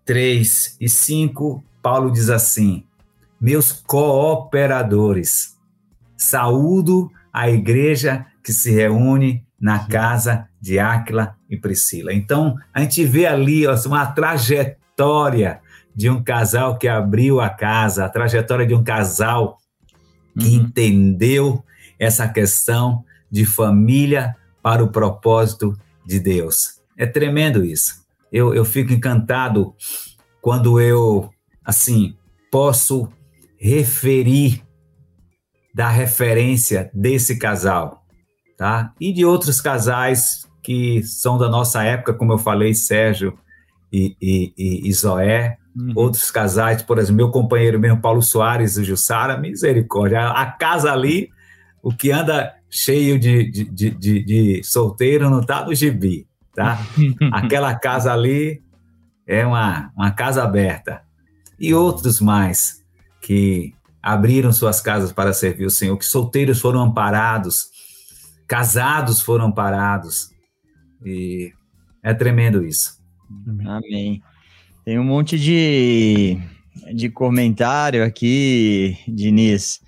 [0.05, 2.85] 3 e 5, Paulo diz assim:
[3.41, 5.57] Meus cooperadores,
[6.17, 12.13] saúdo a igreja que se reúne na casa de Áquila e Priscila.
[12.13, 15.61] Então, a gente vê ali ó, uma trajetória
[15.99, 19.59] de um casal que abriu a casa, a trajetória de um casal
[20.39, 20.63] que uhum.
[20.63, 21.65] entendeu
[21.99, 25.77] essa questão de família para o propósito
[26.07, 26.81] de Deus.
[26.97, 28.07] É tremendo isso.
[28.31, 29.75] Eu, eu fico encantado
[30.41, 31.31] quando eu,
[31.65, 32.15] assim,
[32.49, 33.09] posso
[33.59, 34.63] referir
[35.75, 38.07] da referência desse casal,
[38.57, 38.95] tá?
[39.01, 43.37] E de outros casais que são da nossa época, como eu falei, Sérgio
[43.93, 45.93] e, e, e Zoé, Uhum.
[45.95, 50.21] Outros casais, por exemplo, meu companheiro mesmo, Paulo Soares e Jussara, misericórdia.
[50.21, 51.31] A, a casa ali,
[51.83, 56.79] o que anda cheio de, de, de, de, de solteiro não está no gibi, tá?
[57.33, 58.63] Aquela casa ali
[59.27, 61.03] é uma, uma casa aberta.
[61.59, 62.85] E outros mais
[63.21, 67.67] que abriram suas casas para servir o Senhor, que solteiros foram amparados,
[68.47, 70.31] casados foram amparados.
[71.05, 71.53] E
[72.03, 72.99] é tremendo isso.
[73.67, 74.23] Amém.
[74.89, 76.39] Tem um monte de,
[76.95, 79.83] de comentário aqui, Diniz.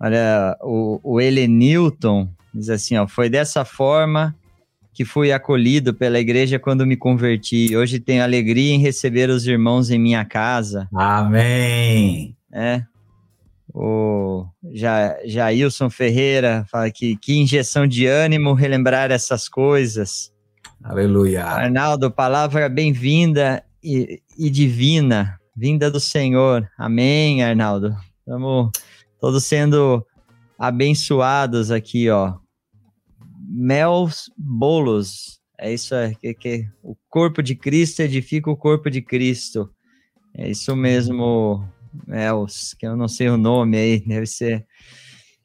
[0.00, 4.34] Olha, o, o Elenilton diz assim, ó, foi dessa forma
[4.94, 7.76] que fui acolhido pela igreja quando me converti.
[7.76, 10.88] Hoje tenho alegria em receber os irmãos em minha casa.
[10.94, 12.34] Amém!
[12.50, 12.82] É.
[13.74, 20.32] O ja, Jailson Ferreira fala que que injeção de ânimo relembrar essas coisas.
[20.82, 21.44] Aleluia.
[21.44, 26.68] Arnaldo, palavra bem-vinda e, e divina, vinda do Senhor.
[26.78, 27.96] Amém, Arnaldo.
[28.18, 28.70] Estamos
[29.20, 30.04] todos sendo
[30.58, 32.34] abençoados aqui, ó.
[33.48, 39.02] Mel Bolos, é isso é que, que o corpo de Cristo edifica o corpo de
[39.02, 39.68] Cristo.
[40.34, 41.68] É isso mesmo,
[42.06, 44.64] Mels, que eu não sei o nome aí, deve ser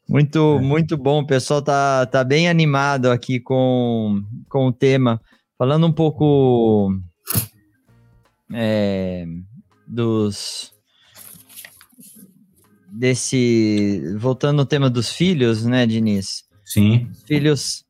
[0.08, 0.62] muito, é.
[0.62, 1.22] muito bom.
[1.22, 5.20] O pessoal tá, tá bem animado aqui com, com o tema.
[5.58, 6.92] Falando um pouco
[8.54, 9.26] é,
[9.88, 10.74] dos
[12.92, 16.46] desse voltando ao tema dos filhos, né, Diniz?
[16.64, 17.10] Sim.
[17.12, 17.86] Os filhos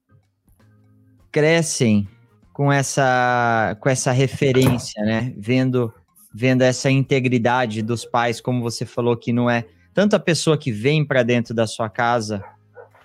[1.31, 2.07] crescem
[2.51, 5.33] com essa com essa referência, né?
[5.37, 5.93] Vendo
[6.33, 10.71] vendo essa integridade dos pais, como você falou que não é tanto a pessoa que
[10.71, 12.43] vem para dentro da sua casa,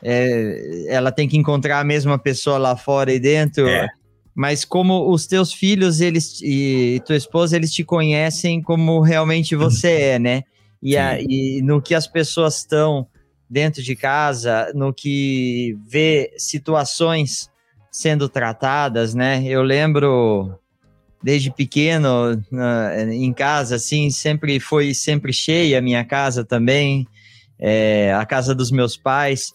[0.02, 3.68] é, ela tem que encontrar a mesma pessoa lá fora e dentro.
[3.68, 3.88] É
[4.34, 9.90] mas como os teus filhos eles e tua esposa eles te conhecem como realmente você
[9.90, 10.42] é, né?
[10.82, 13.06] E, a, e no que as pessoas estão
[13.48, 17.50] dentro de casa, no que vê situações
[17.90, 19.42] sendo tratadas, né?
[19.44, 20.54] Eu lembro
[21.22, 27.06] desde pequeno na, em casa, assim, sempre foi sempre cheia a minha casa também,
[27.58, 29.52] é, a casa dos meus pais.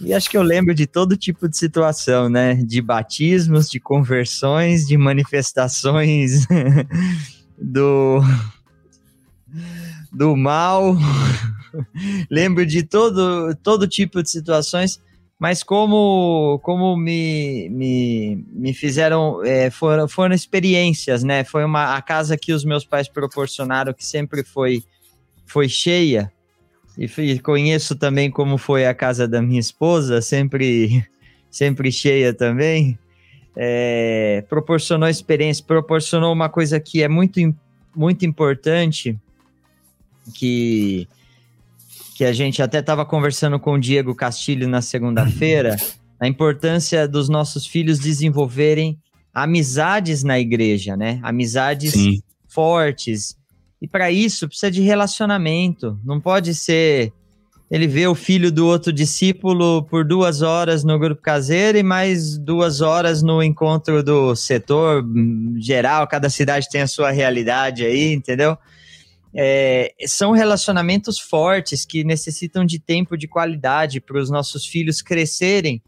[0.00, 2.54] E acho que eu lembro de todo tipo de situação, né?
[2.54, 6.46] De batismos, de conversões, de manifestações
[7.60, 8.20] do
[10.12, 10.96] do mal.
[12.30, 15.00] lembro de todo todo tipo de situações,
[15.38, 21.44] mas como como me, me, me fizeram é, foram, foram experiências, né?
[21.44, 24.82] Foi uma a casa que os meus pais proporcionaram que sempre foi
[25.46, 26.32] foi cheia
[26.98, 31.04] e conheço também como foi a casa da minha esposa, sempre,
[31.50, 32.98] sempre cheia também.
[33.56, 37.40] É, proporcionou experiência, proporcionou uma coisa que é muito,
[37.94, 39.18] muito importante,
[40.34, 41.08] que,
[42.16, 45.76] que a gente até estava conversando com o Diego Castilho na segunda-feira,
[46.18, 48.98] a importância dos nossos filhos desenvolverem
[49.32, 51.18] amizades na igreja, né?
[51.22, 52.22] Amizades Sim.
[52.46, 53.36] fortes,
[53.80, 55.98] e para isso precisa de relacionamento.
[56.04, 57.12] Não pode ser
[57.70, 62.36] ele vê o filho do outro discípulo por duas horas no grupo caseiro e mais
[62.36, 65.04] duas horas no encontro do setor
[65.56, 66.04] geral.
[66.08, 68.58] Cada cidade tem a sua realidade aí, entendeu?
[69.32, 75.80] É, são relacionamentos fortes que necessitam de tempo de qualidade para os nossos filhos crescerem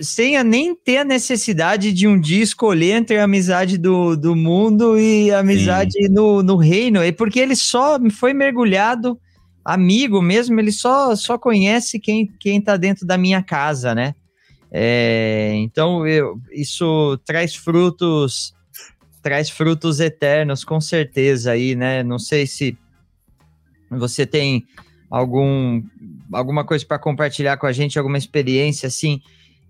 [0.00, 4.36] sem a nem ter a necessidade de um dia escolher entre a amizade do, do
[4.36, 9.18] mundo e a amizade no, no reino, é porque ele só foi mergulhado,
[9.64, 14.14] amigo mesmo, ele só, só conhece quem, quem tá dentro da minha casa, né?
[14.70, 18.54] É, então, eu, isso traz frutos,
[19.22, 22.02] traz frutos eternos, com certeza aí, né?
[22.02, 22.76] Não sei se
[23.88, 24.64] você tem
[25.10, 25.82] algum,
[26.32, 29.20] alguma coisa para compartilhar com a gente, alguma experiência assim,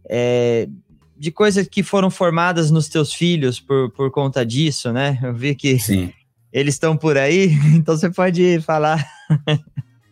[0.08, 0.68] é,
[1.16, 5.18] de coisas que foram formadas nos teus filhos por, por conta disso, né?
[5.22, 6.12] Eu vi que Sim.
[6.52, 9.04] eles estão por aí, então você pode falar.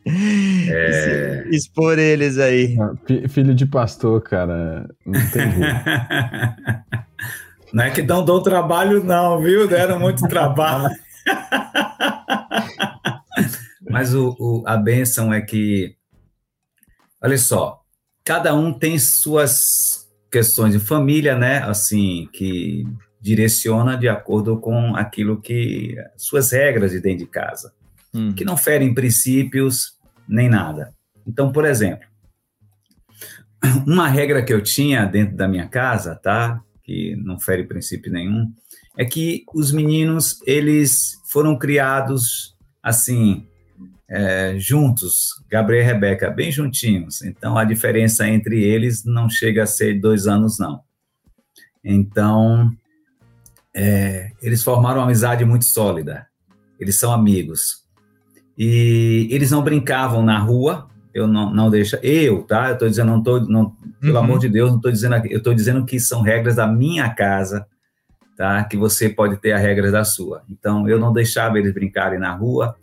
[0.07, 1.45] É...
[1.53, 2.77] Expor eles aí.
[2.81, 2.93] Ah,
[3.29, 5.63] filho de pastor, cara, não tem jeito.
[7.73, 9.67] Não é que não dão trabalho, não, viu?
[9.67, 10.95] Deram muito trabalho.
[13.89, 15.97] Mas o, o, a benção é que,
[17.23, 17.82] olha só,
[18.25, 21.59] cada um tem suas questões de família, né?
[21.59, 22.85] Assim, que
[23.21, 27.73] direciona de acordo com aquilo que suas regras de dentro de casa,
[28.13, 28.33] hum.
[28.33, 30.93] que não ferem princípios nem nada.
[31.27, 32.07] Então, por exemplo,
[33.87, 36.61] uma regra que eu tinha dentro da minha casa, tá?
[36.83, 38.53] Que não fere princípio nenhum,
[38.97, 43.47] é que os meninos eles foram criados assim
[44.15, 47.23] é, juntos, Gabriel e Rebeca, bem juntinhos.
[47.23, 50.83] Então a diferença entre eles não chega a ser dois anos não.
[51.83, 52.71] Então
[53.75, 56.27] é, eles formaram uma amizade muito sólida.
[56.79, 57.85] Eles são amigos.
[58.59, 61.99] E eles não brincavam na rua, eu não, não deixa.
[62.03, 62.69] Eu, tá?
[62.69, 64.25] Eu tô dizendo, não tô, não, pelo uhum.
[64.25, 67.67] amor de Deus, não tô dizendo eu tô dizendo que são regras da minha casa,
[68.37, 68.63] tá?
[68.65, 70.43] Que você pode ter as regras da sua.
[70.51, 72.77] Então, eu não deixava eles brincarem na rua,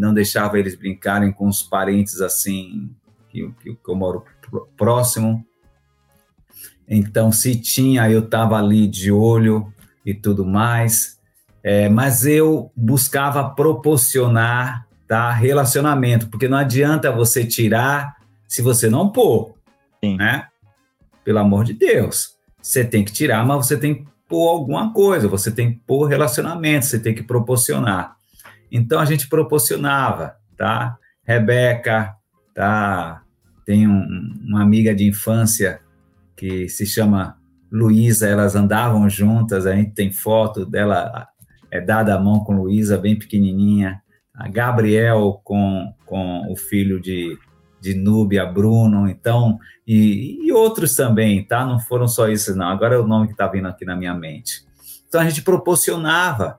[0.00, 2.90] não deixava eles brincarem com os parentes assim,
[3.28, 4.24] que, que, que eu moro
[4.76, 5.44] próximo.
[6.88, 9.72] Então, se tinha, eu tava ali de olho,
[10.04, 11.18] e tudo mais.
[11.62, 18.16] É, mas eu buscava proporcionar tá, relacionamento, porque não adianta você tirar
[18.48, 19.54] se você não pôr,
[20.02, 20.16] Sim.
[20.16, 20.46] né?
[21.22, 22.36] Pelo amor de Deus.
[22.60, 26.06] Você tem que tirar, mas você tem que pôr alguma coisa, você tem que pôr
[26.06, 28.16] relacionamento, você tem que proporcionar.
[28.70, 30.96] Então a gente proporcionava, tá?
[31.24, 32.14] Rebeca,
[32.54, 33.22] tá?
[33.64, 34.06] Tem um,
[34.46, 35.80] uma amiga de infância
[36.36, 37.36] que se chama
[37.70, 41.28] Luísa, elas andavam juntas, a gente tem foto dela
[41.70, 44.02] é dada a mão com Luísa, bem pequenininha.
[44.34, 47.38] A Gabriel com, com o filho de,
[47.80, 51.64] de Núbia, Bruno, então, e, e outros também, tá?
[51.64, 52.66] Não foram só isso, não.
[52.68, 54.64] Agora é o nome que está vindo aqui na minha mente.
[55.06, 56.58] Então a gente proporcionava,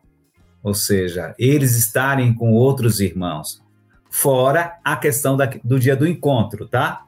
[0.63, 3.61] ou seja, eles estarem com outros irmãos.
[4.09, 7.05] Fora a questão da, do dia do encontro, tá?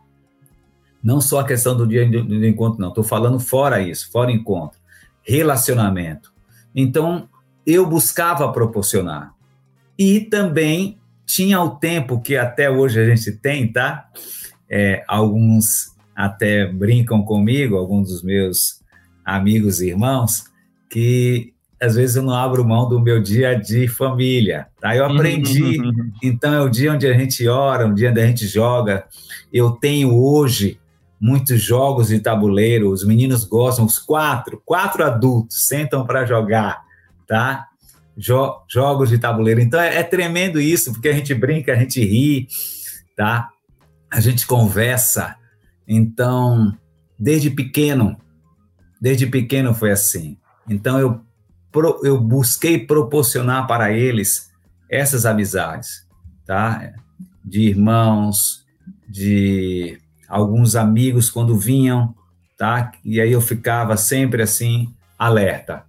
[1.03, 2.89] Não só a questão do dia do, do encontro, não.
[2.89, 4.79] Estou falando fora isso, fora encontro.
[5.21, 6.33] Relacionamento.
[6.73, 7.27] Então,
[7.65, 9.33] eu buscava proporcionar.
[9.97, 14.09] E também tinha o tempo que até hoje a gente tem, tá?
[14.69, 18.81] É, alguns até brincam comigo, alguns dos meus
[19.25, 20.45] amigos e irmãos,
[20.89, 21.52] que
[21.83, 24.95] às vezes eu não abro mão do meu dia de família, tá?
[24.95, 25.77] Eu aprendi,
[26.23, 29.05] então é o dia onde a gente ora, o dia onde a gente joga.
[29.51, 30.79] Eu tenho hoje
[31.19, 36.83] muitos jogos de tabuleiro, os meninos gostam, os quatro, quatro adultos sentam para jogar,
[37.27, 37.67] tá?
[38.17, 39.59] Jo jogos de tabuleiro.
[39.59, 42.47] Então é, é, tremendo isso, porque a gente brinca, a gente ri,
[43.15, 43.49] tá?
[44.09, 45.35] A gente conversa.
[45.85, 46.73] Então,
[47.19, 48.15] desde pequeno,
[49.01, 50.37] desde pequeno foi assim.
[50.69, 51.21] Então eu
[51.73, 54.51] pro, eu busquei proporcionar para eles
[54.89, 56.07] essas amizades,
[56.45, 56.93] tá?
[57.43, 58.63] De irmãos,
[59.09, 62.15] de alguns amigos quando vinham,
[62.57, 62.91] tá?
[63.03, 65.83] E aí eu ficava sempre assim alerta.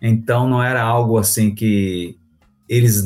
[0.00, 2.16] Então não era algo assim que
[2.68, 3.04] eles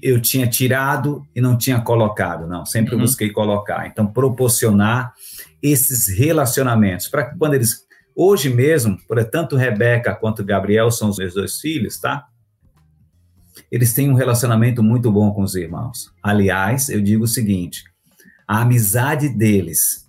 [0.00, 2.64] eu tinha tirado e não tinha colocado, não.
[2.64, 3.00] Sempre uhum.
[3.00, 3.88] busquei colocar.
[3.88, 5.12] Então proporcionar
[5.60, 7.87] esses relacionamentos para que quando eles
[8.18, 8.98] hoje mesmo,
[9.30, 12.26] tanto Rebeca quanto Gabriel são os meus dois filhos, tá?
[13.70, 16.12] Eles têm um relacionamento muito bom com os irmãos.
[16.20, 17.84] Aliás, eu digo o seguinte:
[18.46, 20.04] a amizade deles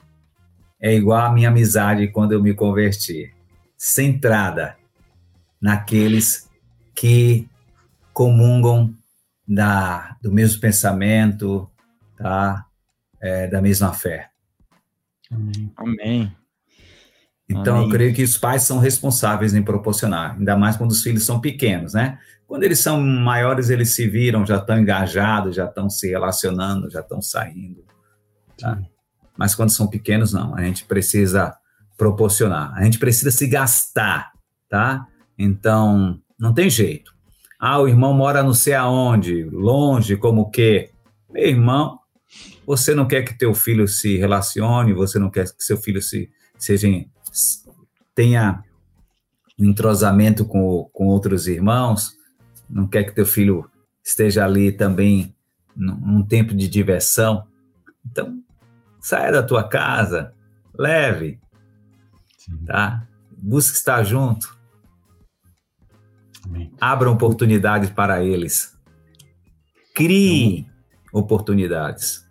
[0.81, 3.31] é igual à minha amizade quando eu me converti,
[3.77, 4.75] centrada
[5.61, 6.49] naqueles
[6.95, 7.47] que
[8.11, 8.95] comungam
[9.47, 11.69] da, do mesmo pensamento,
[12.17, 12.65] tá?
[13.21, 14.29] É, da mesma fé.
[15.29, 15.71] Amém.
[15.75, 16.38] Amém.
[17.49, 17.87] Então, Amém.
[17.87, 21.41] eu creio que os pais são responsáveis em proporcionar, ainda mais quando os filhos são
[21.41, 22.19] pequenos, né?
[22.45, 26.99] Quando eles são maiores, eles se viram, já estão engajados, já estão se relacionando, já
[26.99, 27.83] estão saindo.
[28.57, 28.79] Tá?
[29.37, 30.55] Mas quando são pequenos, não.
[30.55, 31.55] A gente precisa
[31.95, 32.73] proporcionar.
[32.75, 34.31] A gente precisa se gastar,
[34.67, 35.05] tá?
[35.37, 37.13] Então, não tem jeito.
[37.59, 40.89] Ah, o irmão mora não sei aonde, longe, como que.
[41.29, 41.99] Meu irmão,
[42.65, 46.29] você não quer que teu filho se relacione, você não quer que seu filho se
[46.57, 46.87] seja
[48.15, 48.63] tenha
[49.59, 52.17] um entrosamento com, com outros irmãos,
[52.69, 53.69] não quer que teu filho
[54.03, 55.35] esteja ali também
[55.75, 57.45] num, tempo de diversão.
[58.05, 58.41] Então,
[59.01, 60.33] Saia da tua casa,
[60.77, 61.39] leve,
[62.37, 62.65] Sim.
[62.65, 63.07] tá?
[63.37, 64.57] Busque estar junto.
[66.43, 66.73] Amém.
[66.79, 68.77] Abra oportunidades para eles.
[69.95, 70.67] Crie,
[71.13, 72.28] oportunidades.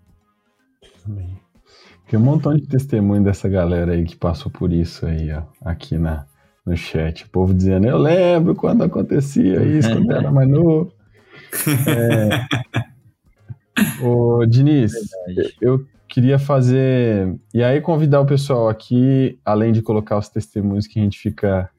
[2.09, 5.99] Tem um montão de testemunho dessa galera aí que passou por isso aí, ó, aqui
[5.99, 6.25] na,
[6.65, 7.25] no chat.
[7.25, 10.93] O povo dizendo, eu lembro quando acontecia isso, quando era mais novo.
[11.87, 12.47] É...
[14.05, 14.93] Ô, Diniz,
[15.63, 17.39] eu queria fazer.
[17.55, 21.71] E aí, convidar o pessoal aqui, além de colocar os testemunhos que a gente fica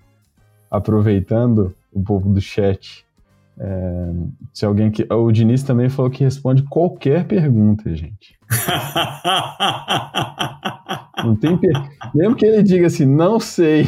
[0.71, 3.05] aproveitando, o povo do chat.
[3.59, 4.13] É,
[4.53, 5.05] se alguém que.
[5.11, 8.39] O Diniz também falou que responde qualquer pergunta, gente.
[11.23, 11.57] Não tem.
[11.57, 11.71] Per...
[12.15, 13.85] Mesmo que ele diga assim, não sei.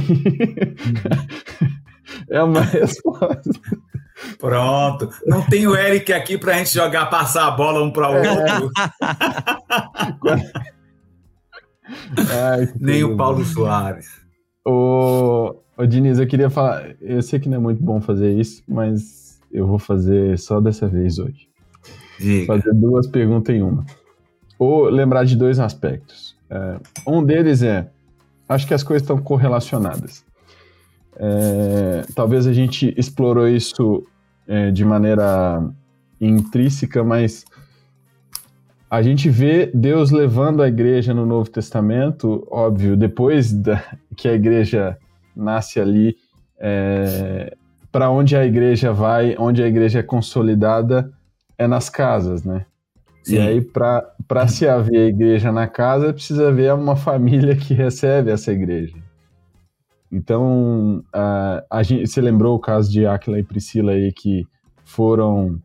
[2.30, 3.52] é uma resposta.
[4.38, 5.10] Pronto.
[5.26, 8.15] Não tem o Eric aqui para a gente jogar, passar a bola um para o
[8.15, 8.72] outro.
[12.18, 13.45] Ai, Nem o Paulo bom.
[13.45, 14.07] Soares.
[14.65, 16.95] Ô, ô, Diniz, eu queria falar.
[17.02, 19.20] Eu sei que não é muito bom fazer isso, mas
[19.53, 21.49] eu vou fazer só dessa vez hoje.
[22.19, 22.45] Diga.
[22.45, 23.86] Fazer duas perguntas em uma.
[24.57, 26.36] Ou lembrar de dois aspectos.
[26.49, 27.90] É, um deles é:
[28.48, 30.23] acho que as coisas estão correlacionadas.
[31.15, 34.06] É, talvez a gente explorou isso
[34.48, 35.64] é, de maneira
[36.19, 37.45] intrínseca, mas
[38.90, 43.82] a gente vê Deus levando a igreja no Novo Testamento, óbvio, depois da,
[44.15, 44.98] que a igreja
[45.36, 46.18] nasce ali,
[46.60, 47.56] é,
[47.92, 51.12] para onde a igreja vai, onde a igreja é consolidada,
[51.58, 52.66] é nas casas, né?
[53.24, 53.36] Sim.
[53.36, 58.32] E aí, para se haver a igreja na casa, precisa haver uma família que recebe
[58.32, 58.96] essa igreja.
[60.12, 64.46] Então, a, a gente, você lembrou o caso de Aquila e Priscila aí que
[64.84, 65.62] foram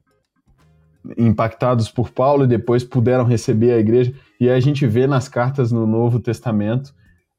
[1.16, 4.12] impactados por Paulo e depois puderam receber a igreja.
[4.40, 6.94] E a gente vê nas cartas no Novo Testamento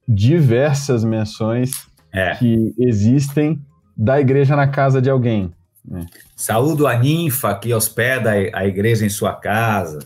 [0.08, 2.36] diversas menções é.
[2.36, 3.62] que existem
[3.98, 5.52] da igreja na casa de alguém.
[5.84, 6.06] Né?
[6.36, 9.99] Saúdo a ninfa que hospeda a igreja em sua casa.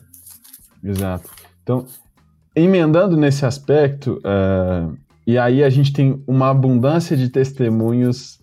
[0.84, 1.30] Exato.
[1.63, 1.85] Então,
[2.55, 8.39] emendando nesse aspecto, uh, e aí a gente tem uma abundância de testemunhos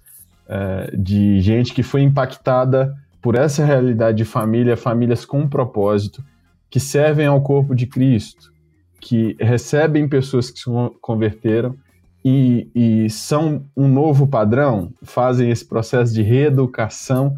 [0.47, 6.23] uh, de gente que foi impactada por essa realidade de família, famílias com propósito,
[6.71, 8.53] que servem ao corpo de Cristo,
[9.01, 10.71] que recebem pessoas que se
[11.01, 11.77] converteram
[12.25, 17.37] e, e são um novo padrão, fazem esse processo de reeducação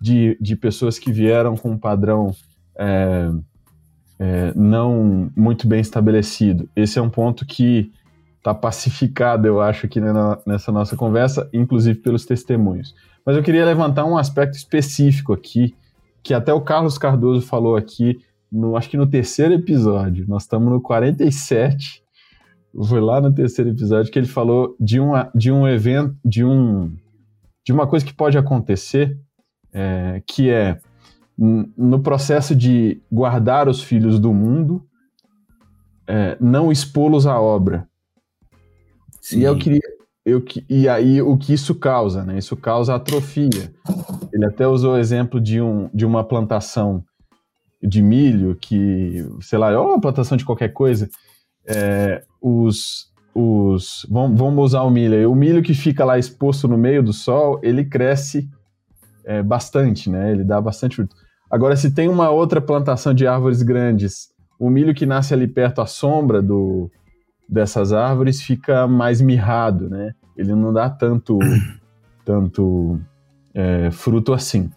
[0.00, 2.34] de, de pessoas que vieram com um padrão
[2.78, 3.30] é,
[4.18, 6.68] é, não muito bem estabelecido.
[6.74, 7.92] Esse é um ponto que
[8.38, 10.00] está pacificado, eu acho, aqui
[10.46, 12.94] nessa nossa conversa, inclusive pelos testemunhos.
[13.24, 15.74] Mas eu queria levantar um aspecto específico aqui,
[16.22, 18.18] que até o Carlos Cardoso falou aqui,
[18.50, 20.24] no, acho que no terceiro episódio.
[20.26, 22.02] Nós estamos no 47.
[22.86, 26.94] Foi lá no terceiro episódio que ele falou de, uma, de um evento, de, um,
[27.64, 29.18] de uma coisa que pode acontecer,
[29.72, 30.78] é, que é
[31.36, 34.84] no processo de guardar os filhos do mundo,
[36.06, 37.88] é, não expô-los à obra.
[39.22, 39.40] Sim.
[39.40, 39.80] E eu queria.
[40.22, 42.36] Eu, e aí o que isso causa, né?
[42.36, 43.72] Isso causa atrofia.
[44.32, 47.02] Ele até usou o exemplo de, um, de uma plantação
[47.82, 51.08] de milho que, sei lá, ou uma plantação de qualquer coisa.
[51.66, 55.30] É, os, os vamos, vamos usar o milho.
[55.30, 58.48] O milho que fica lá exposto no meio do sol, ele cresce
[59.24, 60.32] é, bastante, né?
[60.32, 61.14] Ele dá bastante fruto.
[61.50, 65.80] Agora, se tem uma outra plantação de árvores grandes, o milho que nasce ali perto
[65.80, 66.90] à sombra do,
[67.48, 70.14] dessas árvores fica mais mirrado, né?
[70.36, 71.38] Ele não dá tanto,
[72.24, 73.00] tanto
[73.52, 74.70] é, fruto assim.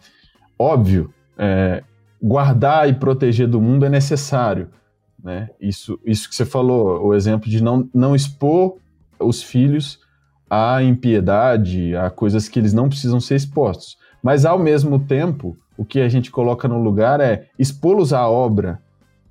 [0.57, 1.83] Óbvio, é,
[2.21, 4.69] guardar e proteger do mundo é necessário,
[5.23, 5.49] né?
[5.59, 8.75] Isso, isso que você falou, o exemplo de não, não expor
[9.17, 9.99] os filhos
[10.49, 13.97] à impiedade, a coisas que eles não precisam ser expostos.
[14.21, 18.81] Mas, ao mesmo tempo, o que a gente coloca no lugar é expô-los à obra,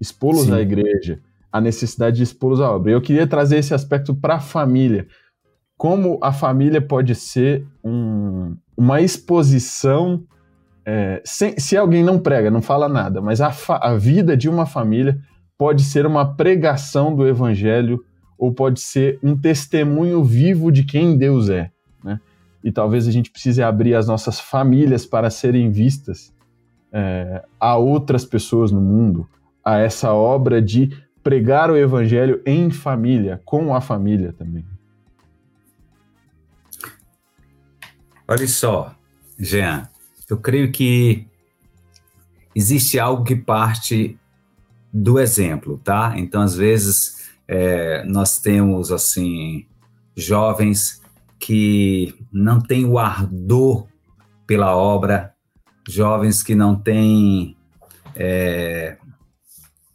[0.00, 1.20] expô-los à igreja,
[1.52, 2.90] a necessidade de expô-los à obra.
[2.90, 5.06] Eu queria trazer esse aspecto para a família.
[5.76, 10.24] Como a família pode ser um, uma exposição.
[10.84, 14.66] É, sem, se alguém não prega, não fala nada, mas a, a vida de uma
[14.66, 15.20] família
[15.62, 18.04] pode ser uma pregação do evangelho
[18.36, 21.70] ou pode ser um testemunho vivo de quem Deus é.
[22.02, 22.18] Né?
[22.64, 26.34] E talvez a gente precise abrir as nossas famílias para serem vistas
[26.92, 29.24] é, a outras pessoas no mundo,
[29.64, 34.64] a essa obra de pregar o evangelho em família, com a família também.
[38.26, 38.96] Olha só,
[39.38, 39.88] Jean,
[40.28, 41.24] eu creio que
[42.52, 44.18] existe algo que parte
[44.92, 46.14] do exemplo, tá?
[46.16, 49.66] Então, às vezes, é, nós temos, assim,
[50.14, 51.00] jovens
[51.38, 53.86] que não têm o ardor
[54.46, 55.34] pela obra,
[55.88, 57.56] jovens que não têm
[58.14, 58.98] é,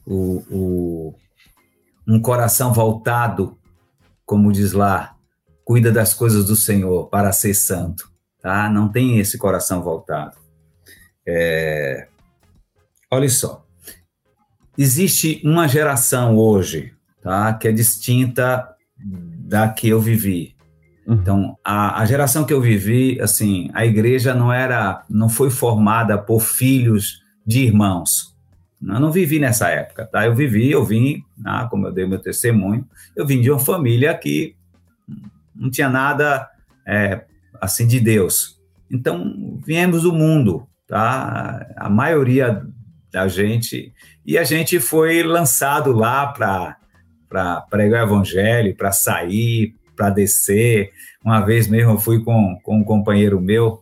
[0.06, 1.16] o, o,
[2.08, 3.58] um coração voltado,
[4.26, 5.16] como diz lá,
[5.64, 8.12] cuida das coisas do Senhor para ser santo,
[8.42, 8.70] tá?
[8.70, 10.38] Não tem esse coração voltado.
[11.26, 12.08] É,
[13.12, 13.67] olha só,
[14.78, 17.54] existe uma geração hoje, tá?
[17.54, 18.68] Que é distinta
[18.98, 20.56] da que eu vivi.
[21.06, 21.16] Uhum.
[21.16, 26.18] Então, a, a, geração que eu vivi, assim, a igreja não era, não foi formada
[26.18, 28.36] por filhos de irmãos.
[28.82, 30.26] Eu não vivi nessa época, tá?
[30.26, 32.86] Eu vivi, eu vim, ah, como eu dei meu testemunho,
[33.16, 34.56] eu vim de uma família que
[35.56, 36.48] não tinha nada
[36.86, 37.24] é,
[37.60, 38.62] assim de Deus.
[38.92, 41.66] Então, viemos do mundo, tá?
[41.76, 42.66] A maioria
[43.12, 43.94] da gente,
[44.26, 50.92] e a gente foi lançado lá para pregar o evangelho, para sair, para descer.
[51.24, 53.82] Uma vez mesmo eu fui com, com um companheiro meu,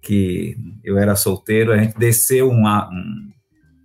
[0.00, 3.32] que eu era solteiro, a gente desceu uma, um,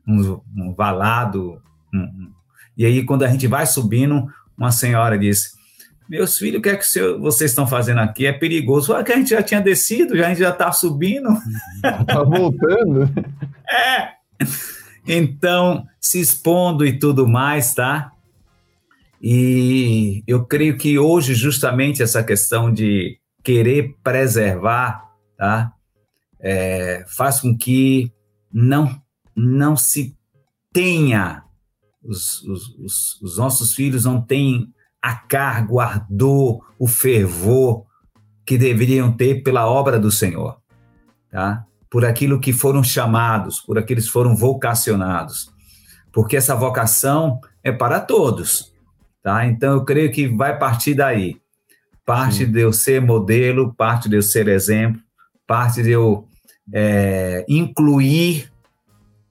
[0.07, 1.61] um, um valado,
[1.93, 2.31] um,
[2.77, 5.59] e aí quando a gente vai subindo, uma senhora disse,
[6.07, 6.85] meus filhos, o que é que
[7.19, 8.25] vocês estão fazendo aqui?
[8.25, 8.91] É perigoso.
[8.91, 11.29] Olha que a gente já tinha descido, já, a gente já está subindo.
[11.77, 13.09] Está voltando.
[13.69, 14.20] é.
[15.07, 18.11] Então, se expondo e tudo mais, tá?
[19.21, 25.03] E eu creio que hoje, justamente, essa questão de querer preservar,
[25.37, 25.73] tá?
[26.39, 28.11] É, faz com que
[28.51, 28.99] não,
[29.35, 30.15] não se
[30.73, 31.43] tenha,
[32.03, 34.67] os, os, os, os nossos filhos não tenham
[35.01, 37.85] a carga, o ardor, o fervor
[38.45, 40.59] que deveriam ter pela obra do Senhor,
[41.29, 41.65] tá?
[41.91, 45.51] Por aquilo que foram chamados, por aqueles que foram vocacionados.
[46.11, 48.73] Porque essa vocação é para todos,
[49.21, 49.45] tá?
[49.45, 51.39] Então eu creio que vai partir daí.
[52.05, 52.51] Parte Sim.
[52.51, 55.01] de eu ser modelo, parte de eu ser exemplo,
[55.45, 56.25] parte de eu
[56.73, 58.51] é, incluir,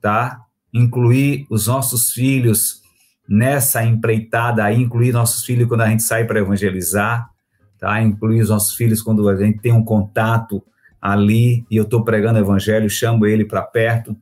[0.00, 0.40] tá?
[0.72, 2.80] Incluir os nossos filhos
[3.28, 7.30] nessa empreitada aí, incluir nossos filhos quando a gente sai para evangelizar,
[7.78, 8.02] tá?
[8.02, 10.62] Incluir os nossos filhos quando a gente tem um contato
[11.00, 14.16] ali e eu estou pregando o evangelho, chamo ele para perto.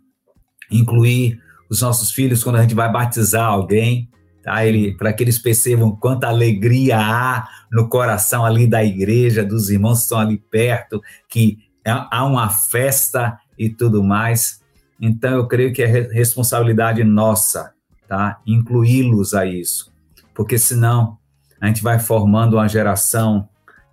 [0.71, 4.09] Incluir os nossos filhos quando a gente vai batizar alguém,
[4.43, 4.65] tá?
[4.65, 9.99] Ele para que eles percebam quanta alegria há no coração ali da igreja, dos irmãos
[9.99, 14.63] que estão ali perto, que há uma festa e tudo mais.
[15.01, 17.73] Então eu creio que é responsabilidade nossa
[18.09, 18.41] tá?
[18.47, 19.93] Incluí-los a isso,
[20.35, 21.19] porque senão
[21.61, 23.49] a gente vai formando uma geração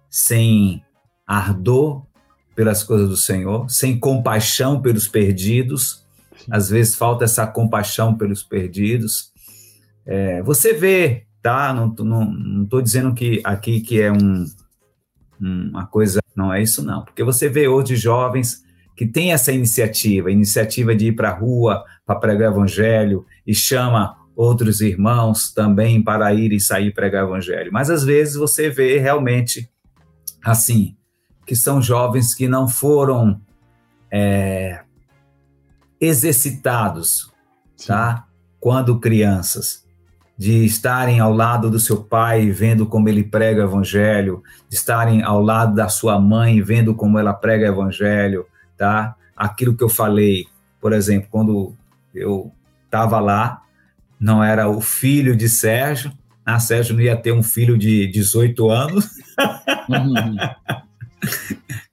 [0.09, 0.81] sem
[1.27, 2.05] ardor
[2.55, 6.03] pelas coisas do Senhor, sem compaixão pelos perdidos.
[6.49, 9.31] Às vezes falta essa compaixão pelos perdidos.
[10.05, 11.73] É, você vê, tá?
[11.73, 14.45] Não, não, não estou dizendo que aqui que é um,
[15.39, 18.63] uma coisa, não é isso não, porque você vê hoje jovens
[18.95, 23.53] que têm essa iniciativa, iniciativa de ir para a rua para pregar o evangelho, e
[23.53, 27.71] chama outros irmãos também para ir e sair pregar o evangelho.
[27.73, 29.69] Mas às vezes você vê realmente
[30.43, 30.95] assim
[31.45, 33.39] que são jovens que não foram
[34.11, 34.81] é,
[35.99, 37.31] exercitados,
[37.75, 37.87] Sim.
[37.87, 38.25] tá?
[38.59, 39.85] Quando crianças,
[40.37, 45.23] de estarem ao lado do seu pai, vendo como ele prega o evangelho, de estarem
[45.23, 48.45] ao lado da sua mãe, vendo como ela prega o evangelho,
[48.77, 49.15] tá?
[49.35, 50.45] Aquilo que eu falei,
[50.81, 51.73] por exemplo, quando
[52.13, 52.51] eu
[52.85, 53.61] estava lá,
[54.19, 56.11] não era o filho de Sérgio,
[56.45, 59.09] ah, Sérgio não ia ter um filho de 18 anos,
[59.89, 60.35] uhum.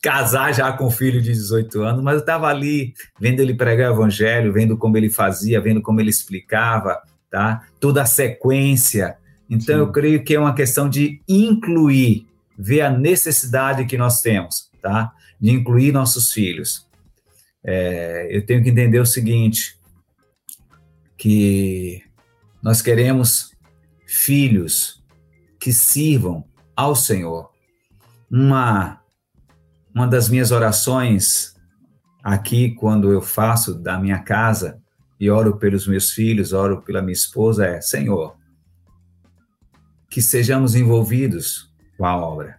[0.03, 3.91] casar já com um filho de 18 anos, mas eu estava ali vendo ele pregar
[3.91, 7.01] o evangelho, vendo como ele fazia, vendo como ele explicava,
[7.31, 7.67] tá?
[7.81, 9.17] Toda a sequência.
[9.49, 9.81] Então Sim.
[9.81, 12.27] eu creio que é uma questão de incluir,
[12.57, 15.13] ver a necessidade que nós temos, tá?
[15.41, 16.87] De incluir nossos filhos.
[17.65, 19.77] É, eu tenho que entender o seguinte:
[21.17, 22.03] que
[22.63, 23.53] nós queremos
[24.07, 25.03] filhos
[25.61, 26.45] que sirvam
[26.75, 27.51] ao Senhor.
[28.31, 29.02] Uma,
[29.95, 31.55] uma das minhas orações
[32.23, 34.81] aqui, quando eu faço da minha casa
[35.21, 38.37] e oro pelos meus filhos, oro pela minha esposa, é: Senhor,
[40.11, 42.59] que sejamos envolvidos com a obra.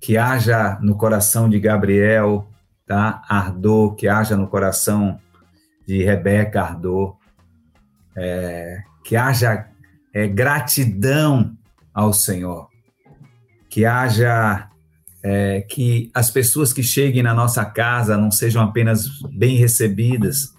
[0.00, 2.48] Que haja no coração de Gabriel,
[2.86, 3.22] tá?
[3.28, 5.18] Ardor, que haja no coração
[5.86, 7.16] de Rebeca Ardor,
[8.14, 9.68] é, que haja
[10.12, 11.56] é, gratidão
[11.94, 12.68] ao Senhor,
[13.68, 14.68] que haja
[15.28, 20.54] é, que as pessoas que cheguem na nossa casa não sejam apenas bem recebidas,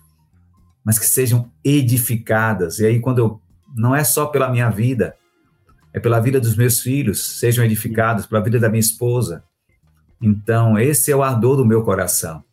[0.83, 2.79] mas que sejam edificadas.
[2.79, 3.41] E aí, quando eu
[3.73, 5.15] não é só pela minha vida,
[5.93, 9.41] é pela vida dos meus filhos, sejam edificados, pela vida da minha esposa.
[10.21, 12.43] Então, esse é o ardor do meu coração.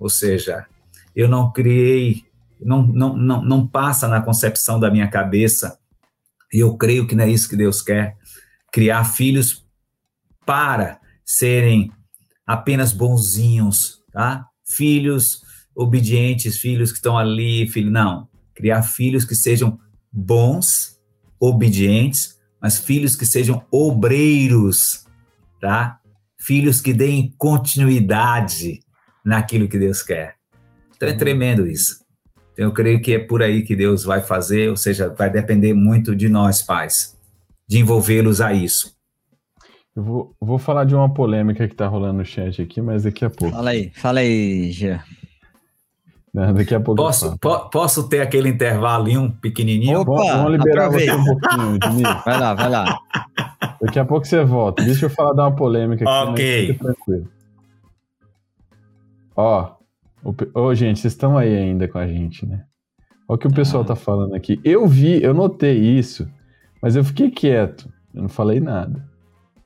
[0.00, 0.66] Ou seja,
[1.14, 2.24] eu não criei,
[2.60, 5.78] não, não, não, não passa na concepção da minha cabeça,
[6.52, 8.16] e eu creio que não é isso que Deus quer,
[8.72, 9.64] criar filhos
[10.44, 11.01] para
[11.32, 11.90] serem
[12.46, 14.46] apenas bonzinhos, tá?
[14.64, 15.40] Filhos
[15.74, 18.28] obedientes, filhos que estão ali, filho, não.
[18.54, 19.78] Criar filhos que sejam
[20.12, 20.98] bons,
[21.40, 25.06] obedientes, mas filhos que sejam obreiros,
[25.60, 25.98] tá?
[26.38, 28.80] Filhos que deem continuidade
[29.24, 30.36] naquilo que Deus quer.
[30.94, 32.04] Então é tremendo isso.
[32.52, 35.72] Então eu creio que é por aí que Deus vai fazer, ou seja, vai depender
[35.72, 37.16] muito de nós, pais,
[37.66, 38.94] de envolvê-los a isso.
[39.94, 43.24] Eu vou, vou falar de uma polêmica que está rolando no chat aqui, mas daqui
[43.24, 43.54] a pouco.
[43.54, 45.00] Fala aí, fala aí, Jean.
[46.32, 47.02] Não, daqui a pouco.
[47.02, 50.00] Posso, po posso ter aquele intervalinho pequenininho?
[50.00, 51.14] Opa, vamos liberar aproveita.
[51.14, 52.24] você um pouquinho, Diniz.
[52.24, 52.98] Vai lá, vai lá.
[53.82, 54.82] Daqui a pouco você volta.
[54.82, 56.30] Deixa eu falar de uma polêmica aqui.
[56.30, 56.74] Ok.
[56.78, 57.28] Tranquilo.
[59.36, 59.74] Ó,
[60.24, 62.64] ô, oh, gente, vocês estão aí ainda com a gente, né?
[63.28, 63.86] Olha o que o pessoal ah.
[63.86, 64.58] tá falando aqui.
[64.64, 66.26] Eu vi, eu notei isso,
[66.80, 67.92] mas eu fiquei quieto.
[68.14, 69.11] Eu não falei nada.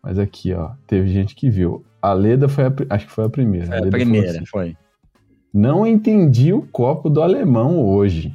[0.06, 1.84] Mas aqui, ó, teve gente que viu.
[2.00, 3.66] A Leda foi a, acho que foi a primeira.
[3.66, 4.76] Foi a, a primeira, assim, foi.
[5.52, 8.32] Não entendi o copo do alemão hoje.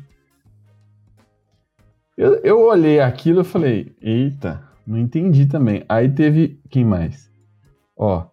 [2.18, 5.86] Eu, eu olhei aquilo e falei, eita, não entendi também.
[5.88, 7.32] Aí teve, quem mais?
[7.96, 8.26] Ó,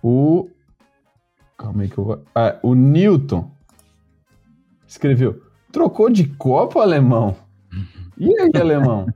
[0.00, 0.48] o...
[1.58, 2.24] Calma aí que eu vou...
[2.32, 3.50] Ah, o Newton
[4.86, 7.34] escreveu, trocou de copo, alemão?
[8.16, 9.08] E aí, alemão?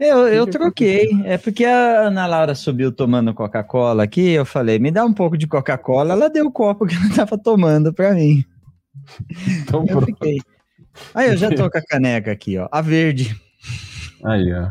[0.00, 1.10] Eu, eu troquei.
[1.26, 4.30] É porque a Ana Laura subiu tomando Coca-Cola aqui.
[4.30, 6.14] Eu falei, me dá um pouco de Coca-Cola.
[6.14, 8.42] Ela deu o copo que ela estava tomando para mim.
[9.60, 10.38] Então, eu fiquei.
[11.14, 12.66] Aí eu já tô com a caneca aqui, ó.
[12.72, 13.38] A verde.
[14.24, 14.70] Aí, ó.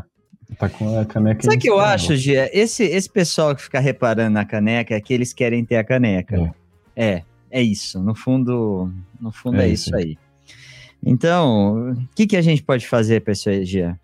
[0.58, 1.44] Tá com a caneca.
[1.44, 2.50] Sabe o que eu acho, Gia?
[2.52, 6.52] Esse, esse pessoal que fica reparando na caneca é que eles querem ter a caneca.
[6.96, 8.02] É, é, é isso.
[8.02, 10.18] No fundo, no fundo é, é isso aí.
[11.04, 13.98] Então, o que, que a gente pode fazer aí, Gia?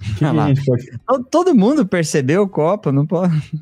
[0.00, 0.86] Que que pode...
[1.30, 3.52] Todo mundo percebeu o copo, não pode.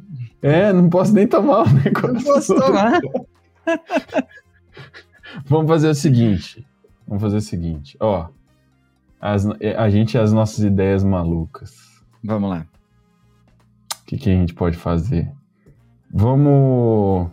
[0.43, 2.13] É, não posso nem tomar o negócio.
[2.13, 3.01] Não posso tomar.
[5.47, 6.67] Vamos fazer o seguinte.
[7.07, 7.97] Vamos fazer o seguinte.
[8.01, 8.29] Ó,
[9.21, 9.47] as,
[9.77, 11.75] a gente as nossas ideias malucas.
[12.23, 12.67] Vamos lá.
[14.03, 15.33] O que, que a gente pode fazer?
[16.13, 17.31] Vamos.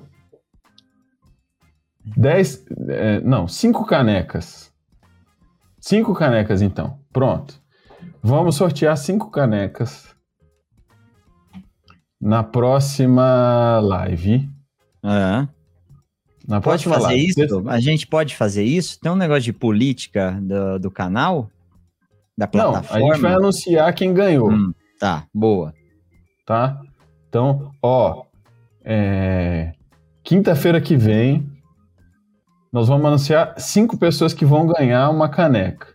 [2.18, 2.66] Dez.
[2.90, 4.74] É, não, cinco canecas.
[5.80, 7.00] Cinco canecas, então.
[7.12, 7.63] Pronto.
[8.26, 10.16] Vamos sortear cinco canecas
[12.22, 14.50] na próxima live.
[15.04, 15.46] É.
[16.48, 17.26] Na pode fazer live.
[17.26, 17.64] isso?
[17.68, 18.98] A gente pode fazer isso?
[19.02, 21.50] Tem um negócio de política do, do canal?
[22.38, 23.00] Da plataforma?
[23.00, 24.50] Não, a gente vai anunciar quem ganhou.
[24.50, 25.74] Hum, tá, boa.
[26.46, 26.80] Tá?
[27.28, 28.24] Então, ó,
[28.86, 29.74] é...
[30.24, 31.46] quinta-feira que vem,
[32.72, 35.94] nós vamos anunciar cinco pessoas que vão ganhar uma caneca.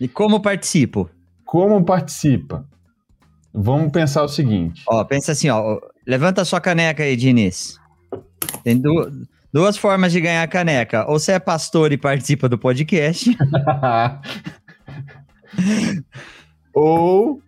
[0.00, 1.10] E como participo?
[1.48, 2.62] Como participa?
[3.54, 4.82] Vamos pensar o seguinte.
[4.86, 5.80] Ó, pensa assim, ó.
[6.06, 7.78] Levanta a sua caneca aí, Diniz.
[8.62, 11.06] Tem du duas formas de ganhar caneca.
[11.08, 13.34] Ou você é pastor e participa do podcast.
[16.74, 17.40] Ou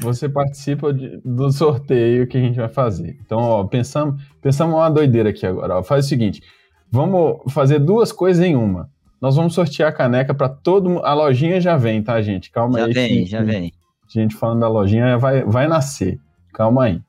[0.00, 3.16] você participa de, do sorteio que a gente vai fazer.
[3.24, 5.78] Então, ó, pensamos, pensamos uma doideira aqui agora.
[5.78, 5.82] Ó.
[5.84, 6.42] Faz o seguinte:
[6.90, 8.92] vamos fazer duas coisas em uma.
[9.24, 11.02] Nós vamos sortear a caneca para todo mundo.
[11.02, 12.50] A lojinha já vem, tá, gente?
[12.50, 12.92] Calma já aí.
[12.92, 13.72] Já vem, já vem.
[14.06, 16.20] Gente falando da lojinha vai, vai nascer.
[16.52, 17.00] Calma aí.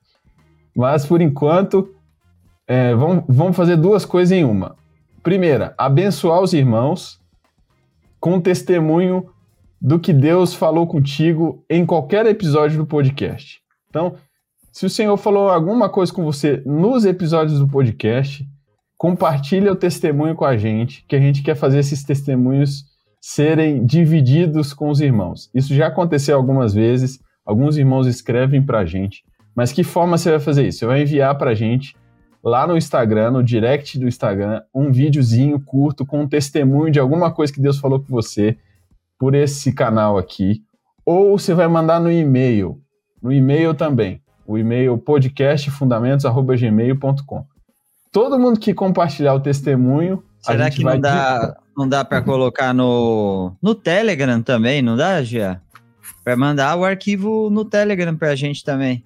[0.74, 1.94] Mas por enquanto,
[2.66, 4.78] é, vamos, vamos fazer duas coisas em uma.
[5.22, 7.20] Primeira, abençoar os irmãos
[8.18, 9.30] com testemunho
[9.82, 13.60] do que Deus falou contigo em qualquer episódio do podcast.
[13.90, 14.16] Então,
[14.72, 18.48] se o Senhor falou alguma coisa com você nos episódios do podcast,
[18.97, 22.85] compartilha o testemunho com a gente, que a gente quer fazer esses testemunhos
[23.22, 25.49] serem divididos com os irmãos.
[25.53, 29.23] Isso já aconteceu algumas vezes, alguns irmãos escrevem para a gente,
[29.55, 30.80] mas que forma você vai fazer isso?
[30.80, 31.95] Você vai enviar para a gente
[32.43, 37.31] lá no Instagram, no direct do Instagram, um videozinho curto com um testemunho de alguma
[37.31, 38.57] coisa que Deus falou com você
[39.17, 40.61] por esse canal aqui,
[41.05, 42.80] ou você vai mandar no e-mail,
[43.22, 47.55] no e-mail também, o e-mail podcastfundamentos@gmail.com
[48.16, 50.24] todo mundo que compartilhar o testemunho.
[50.40, 54.82] Será que não dá, não dá para colocar no, no Telegram também?
[54.82, 55.62] Não dá, Gia?
[56.24, 59.04] Para mandar o arquivo no Telegram para a gente também.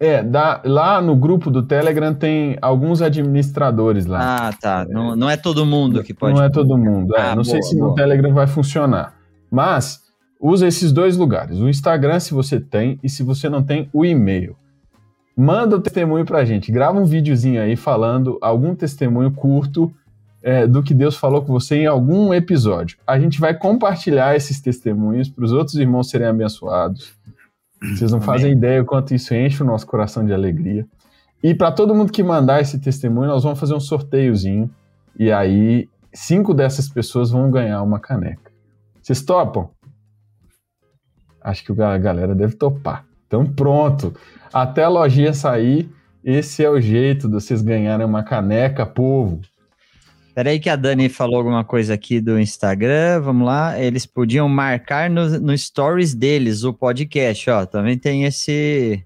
[0.00, 4.48] É, dá, lá no grupo do Telegram tem alguns administradores lá.
[4.48, 4.84] Ah, tá.
[4.84, 6.34] Não, não é todo mundo que pode.
[6.34, 7.16] Não é todo mundo.
[7.16, 7.90] É, ah, não boa, sei se boa.
[7.90, 9.14] no Telegram vai funcionar.
[9.48, 10.00] Mas
[10.40, 14.04] usa esses dois lugares: o Instagram, se você tem, e se você não tem, o
[14.04, 14.56] e-mail.
[15.36, 16.70] Manda o testemunho pra gente.
[16.70, 19.92] Grava um videozinho aí falando algum testemunho curto
[20.42, 22.98] é, do que Deus falou com você em algum episódio.
[23.06, 27.14] A gente vai compartilhar esses testemunhos para os outros irmãos serem abençoados.
[27.80, 30.86] Vocês não fazem ideia o quanto isso enche o nosso coração de alegria.
[31.42, 34.70] E para todo mundo que mandar esse testemunho, nós vamos fazer um sorteiozinho.
[35.18, 38.50] E aí, cinco dessas pessoas vão ganhar uma caneca.
[39.02, 39.68] Vocês topam?
[41.42, 43.04] Acho que a galera deve topar.
[43.26, 44.14] Então, pronto.
[44.54, 45.90] Até a lojinha sair,
[46.22, 49.40] esse é o jeito de vocês ganharem uma caneca, povo.
[50.32, 53.80] Peraí que a Dani falou alguma coisa aqui do Instagram, vamos lá.
[53.80, 57.66] Eles podiam marcar no, no stories deles o podcast, ó.
[57.66, 59.04] Também tem esse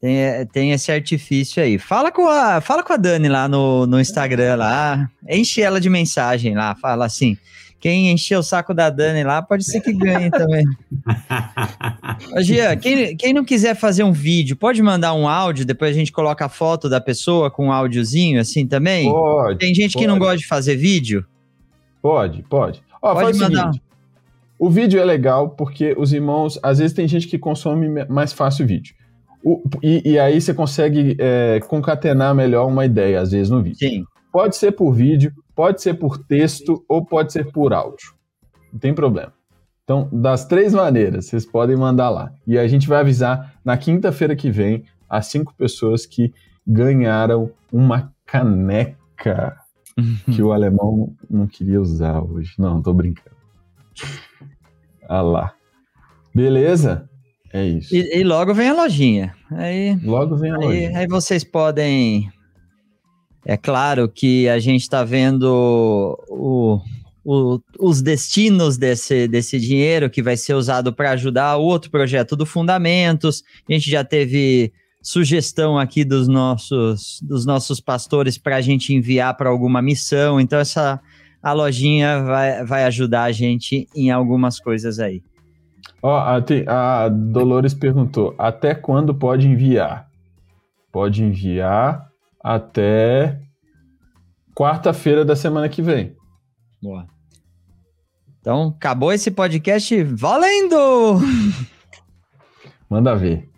[0.00, 1.78] tem, tem esse artifício aí.
[1.78, 5.06] Fala com a, fala com a Dani lá no, no Instagram lá.
[5.28, 7.36] Enche ela de mensagem lá, fala assim:
[7.82, 10.64] quem encher o saco da Dani lá, pode ser que ganhe também.
[12.40, 16.12] Gia, quem, quem não quiser fazer um vídeo, pode mandar um áudio, depois a gente
[16.12, 19.10] coloca a foto da pessoa com um áudiozinho assim também?
[19.10, 19.58] Pode.
[19.58, 20.04] Tem gente pode.
[20.04, 21.26] que não gosta de fazer vídeo?
[22.00, 22.80] Pode, pode.
[23.02, 23.60] Ó, Pode faz o mandar.
[23.72, 23.82] seguinte.
[24.58, 28.32] O vídeo é legal porque os irmãos, às vezes tem gente que consome me- mais
[28.32, 28.94] fácil o vídeo.
[29.44, 33.78] O- e, e aí você consegue é, concatenar melhor uma ideia, às vezes, no vídeo.
[33.78, 34.04] Sim.
[34.32, 38.14] Pode ser por vídeo, pode ser por texto ou pode ser por áudio.
[38.72, 39.32] Não tem problema.
[39.84, 42.32] Então, das três maneiras, vocês podem mandar lá.
[42.46, 46.32] E a gente vai avisar na quinta-feira que vem as cinco pessoas que
[46.66, 49.56] ganharam uma caneca
[50.32, 52.54] que o alemão não queria usar hoje.
[52.58, 53.36] Não, tô brincando.
[55.08, 55.52] Ah lá.
[56.34, 57.08] Beleza?
[57.52, 57.94] É isso.
[57.94, 59.34] E, e logo vem a lojinha.
[59.50, 60.98] Aí, Logo vem a aí, loja.
[60.98, 62.30] aí vocês podem.
[63.44, 66.80] É claro que a gente está vendo o,
[67.24, 72.36] o- os destinos desse, desse dinheiro que vai ser usado para ajudar o outro projeto
[72.36, 73.42] do Fundamentos.
[73.68, 79.36] A gente já teve sugestão aqui dos nossos, dos nossos pastores para a gente enviar
[79.36, 80.40] para alguma missão.
[80.40, 81.00] Então, essa
[81.42, 85.20] a lojinha vai, vai ajudar a gente em algumas coisas aí.
[86.00, 86.36] Ó, a,
[87.04, 90.06] a Dolores perguntou: até quando pode enviar?
[90.92, 92.11] Pode enviar
[92.42, 93.40] até
[94.54, 96.16] quarta-feira da semana que vem.
[96.82, 97.06] Boa.
[98.40, 101.20] Então, acabou esse podcast valendo!
[102.90, 103.48] Manda ver.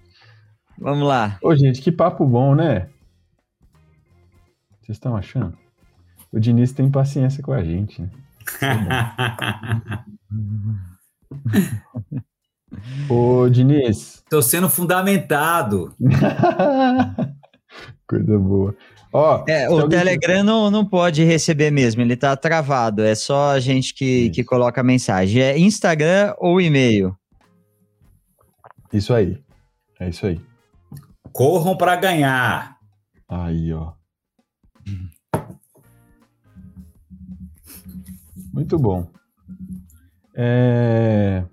[0.79, 1.39] Vamos lá.
[1.43, 2.91] Ô, gente, que papo bom, né?
[4.83, 5.57] Vocês estão achando?
[6.31, 8.11] O Diniz tem paciência com a gente, né?
[13.09, 14.17] Ô, Diniz.
[14.17, 15.95] Estou sendo fundamentado.
[18.07, 18.77] Coisa boa.
[19.13, 23.03] Ó, É, o Telegram não, não pode receber mesmo, ele tá travado.
[23.03, 25.41] É só a gente que, que coloca a mensagem.
[25.41, 27.17] É Instagram ou e-mail?
[28.93, 29.43] Isso aí.
[29.99, 30.41] É isso aí.
[31.33, 32.77] Corram para ganhar.
[33.29, 33.93] Aí, ó.
[38.53, 39.09] Muito bom.
[40.35, 41.45] É...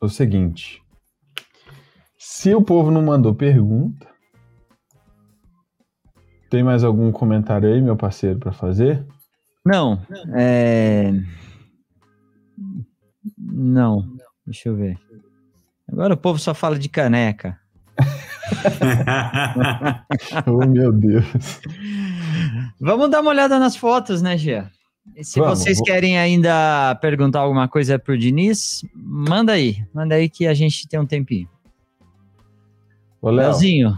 [0.00, 0.82] O seguinte.
[2.18, 4.11] Se o povo não mandou pergunta,
[6.52, 9.02] tem mais algum comentário aí, meu parceiro, para fazer?
[9.64, 10.02] Não.
[10.34, 11.10] É...
[13.38, 14.06] Não.
[14.44, 14.98] Deixa eu ver.
[15.90, 17.58] Agora o povo só fala de caneca.
[20.46, 21.24] oh, meu Deus.
[22.78, 24.70] Vamos dar uma olhada nas fotos, né, Gia?
[25.16, 29.82] E se Vamos, vocês querem ainda perguntar alguma coisa pro Diniz, manda aí.
[29.94, 31.48] Manda aí que a gente tem um tempinho.
[33.22, 33.96] Ô, Léo, Leozinho,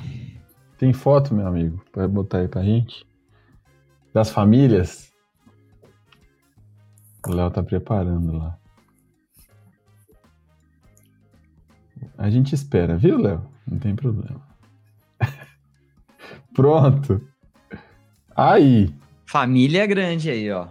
[0.78, 3.06] tem foto, meu amigo, para botar aí pra gente?
[4.12, 5.12] Das famílias?
[7.26, 8.58] O Léo tá preparando lá.
[12.18, 13.46] A gente espera, viu, Léo?
[13.66, 14.40] Não tem problema.
[16.54, 17.20] Pronto.
[18.36, 18.94] Aí.
[19.26, 20.68] família grande aí, ó.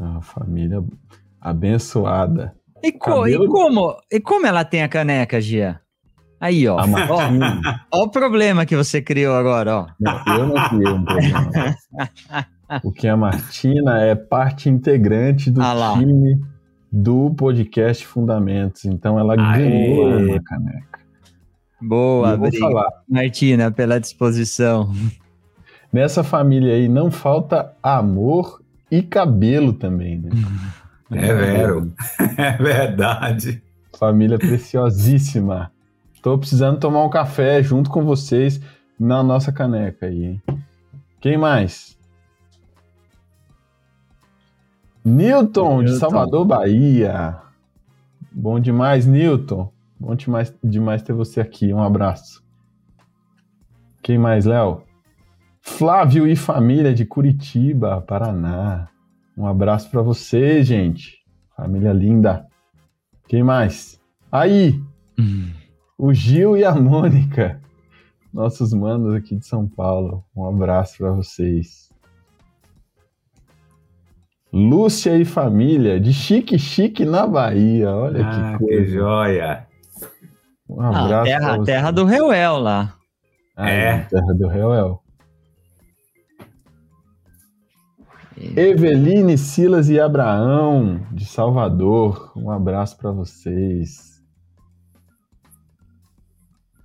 [0.00, 0.82] A família
[1.40, 2.56] abençoada.
[2.82, 5.80] E, co- e Cabelo- como, e como ela tem a caneca, Gia?
[6.42, 6.76] Aí, ó.
[6.76, 7.84] A Martina.
[7.88, 9.86] Ó o problema que você criou agora, ó.
[10.00, 11.76] Não, eu não criei um problema.
[12.82, 16.42] Porque a Martina é parte integrante do Ah time
[16.90, 18.86] do podcast Fundamentos.
[18.86, 19.68] Então ela Aê.
[19.68, 20.98] ganhou uma caneca.
[21.80, 24.92] Boa, obrigado, falar, Martina, pela disposição.
[25.92, 28.60] nessa família aí não falta amor
[28.90, 30.30] e cabelo também, né?
[31.12, 31.92] É vero.
[32.36, 33.62] É verdade.
[33.96, 35.70] Família preciosíssima.
[36.22, 38.60] Tô precisando tomar um café junto com vocês
[38.98, 40.42] na nossa caneca aí, hein?
[41.20, 41.98] Quem mais?
[45.04, 45.98] Newton, de.
[45.98, 47.40] Salvador, Bahia.
[48.30, 49.72] Bom demais, Newton.
[49.98, 51.72] Bom demais, demais ter você aqui.
[51.74, 52.42] Um abraço.
[54.00, 54.82] Quem mais, Léo?
[55.60, 58.88] Flávio e família de Curitiba, Paraná.
[59.36, 61.18] Um abraço para você, gente.
[61.56, 62.46] Família linda.
[63.28, 64.00] Quem mais?
[64.30, 64.80] Aí,
[65.18, 65.61] hum.
[66.02, 67.60] O Gil e a Mônica,
[68.34, 70.24] nossos manos aqui de São Paulo.
[70.34, 71.92] Um abraço para vocês.
[74.52, 77.92] Lúcia e família, de Chique Chique na Bahia.
[77.92, 78.84] Olha ah, que coisa.
[78.84, 79.66] Que joia.
[80.68, 81.12] Um abraço.
[81.14, 82.96] Ah, terra, terra do Reuel lá.
[83.56, 84.00] Ah, é.
[84.00, 85.00] Terra do Reuel.
[88.56, 92.32] Eveline, Silas e Abraão, de Salvador.
[92.34, 94.11] Um abraço para vocês.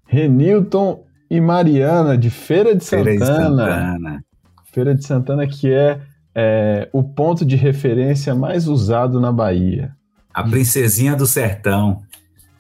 [0.08, 3.26] Renilton e Mariana, de Feira de Feira Santana.
[3.26, 4.24] De Santana.
[4.72, 6.00] Feira de Santana, que é,
[6.34, 9.92] é, o ponto de referência mais usado na Bahia.
[10.34, 12.02] A princesinha do sertão.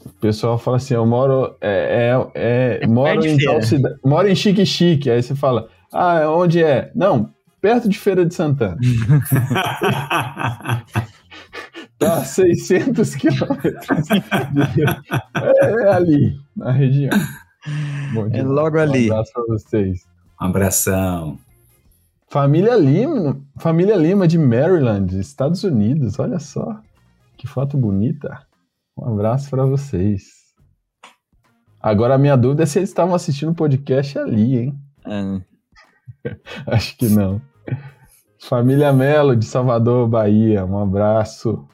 [0.06, 4.36] O pessoal fala assim: eu moro, é, é, é moro, em tal cidade, moro em
[4.36, 5.10] Chique Chique.
[5.10, 6.92] Aí você fala: ah, onde é?
[6.96, 7.30] Não,
[7.62, 8.78] perto de Feira de Santana.
[11.98, 14.10] tá a 600 quilômetros.
[15.36, 17.12] É, é, ali, na região.
[18.14, 19.10] Bom, é logo ali.
[19.10, 20.06] Um abraço para vocês.
[20.42, 21.40] Um abração.
[22.30, 26.20] Família Lima, família Lima de Maryland, Estados Unidos.
[26.20, 26.80] Olha só,
[27.38, 28.46] que foto bonita.
[28.98, 30.38] Um abraço para vocês.
[31.80, 34.80] Agora a minha dúvida é se eles estavam assistindo o podcast ali, hein?
[35.06, 36.32] É.
[36.68, 37.42] Acho que não.
[38.40, 40.66] Família Melo, de Salvador, Bahia.
[40.66, 41.68] Um abraço.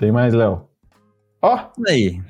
[0.00, 0.66] Tem mais, Léo?
[1.42, 1.56] Ó!
[1.56, 2.22] Oh, aí.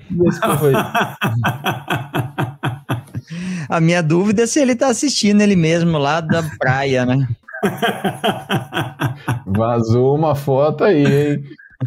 [0.43, 0.75] aí.
[3.71, 7.29] A minha dúvida é se ele tá assistindo ele mesmo lá da praia, né?
[9.47, 11.45] Vazou uma foto aí, hein?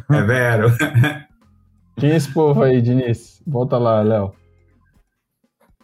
[0.10, 0.72] É vero.
[2.00, 3.42] Quem é esse povo aí, Diniz?
[3.46, 4.34] Volta lá, Léo.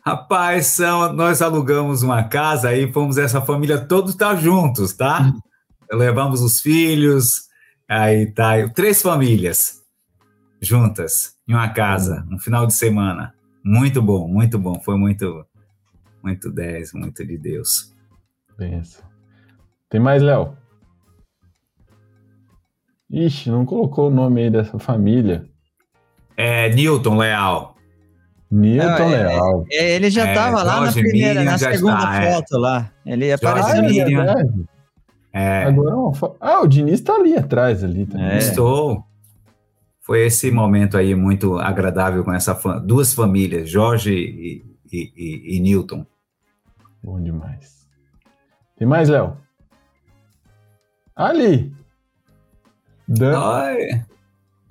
[0.06, 5.24] Rapaz, são, nós alugamos uma casa e fomos essa família todos estar tá juntos, tá?
[5.24, 5.42] Uhum.
[5.92, 7.50] Levamos os filhos,
[7.86, 9.79] aí tá, três famílias
[10.62, 13.34] juntas em uma casa, um final de semana.
[13.64, 14.80] Muito bom, muito bom.
[14.80, 15.46] Foi muito,
[16.24, 17.94] muito 10, muito de Deus.
[18.58, 19.04] Benção.
[19.90, 20.56] Tem mais, Léo?
[23.10, 25.46] Ixi, não colocou o nome aí dessa família.
[26.38, 27.76] É Newton Leal.
[28.52, 29.66] Newton é, Leal.
[29.72, 32.34] É, ele já estava é, lá na primeira, Miriam na segunda está, é.
[32.34, 32.92] foto lá.
[33.06, 33.84] Ele apareceu.
[35.34, 38.38] Ah, é, Agora, ah, o Diniz está ali atrás ali também.
[38.38, 39.04] Estou.
[40.10, 45.60] Foi esse momento aí muito agradável com essa duas famílias, Jorge e, e, e, e
[45.60, 46.04] Newton.
[47.04, 47.88] Bom demais.
[48.76, 49.38] Tem mais, Léo?
[51.16, 51.72] Ali.
[53.08, 53.40] Dan...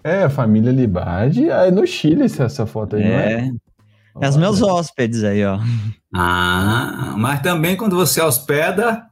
[0.02, 1.48] É, a família Libardi.
[1.48, 3.08] É no Chile essa foto aí, é.
[3.08, 3.50] não é?
[4.20, 5.60] É os meus hóspedes aí, ó.
[6.12, 9.06] Ah, mas também quando você hospeda.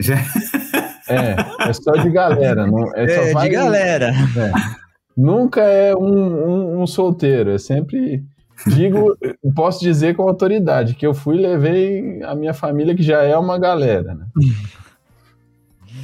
[0.00, 0.16] já...
[1.08, 1.36] É,
[1.68, 2.66] é só de galera.
[2.66, 4.08] Não, é, é de galera.
[4.08, 4.85] É.
[5.16, 8.22] Nunca é um, um, um, solteiro, é sempre.
[8.66, 9.16] Digo,
[9.54, 13.36] posso dizer com autoridade que eu fui e levei a minha família, que já é
[13.36, 14.26] uma galera, né?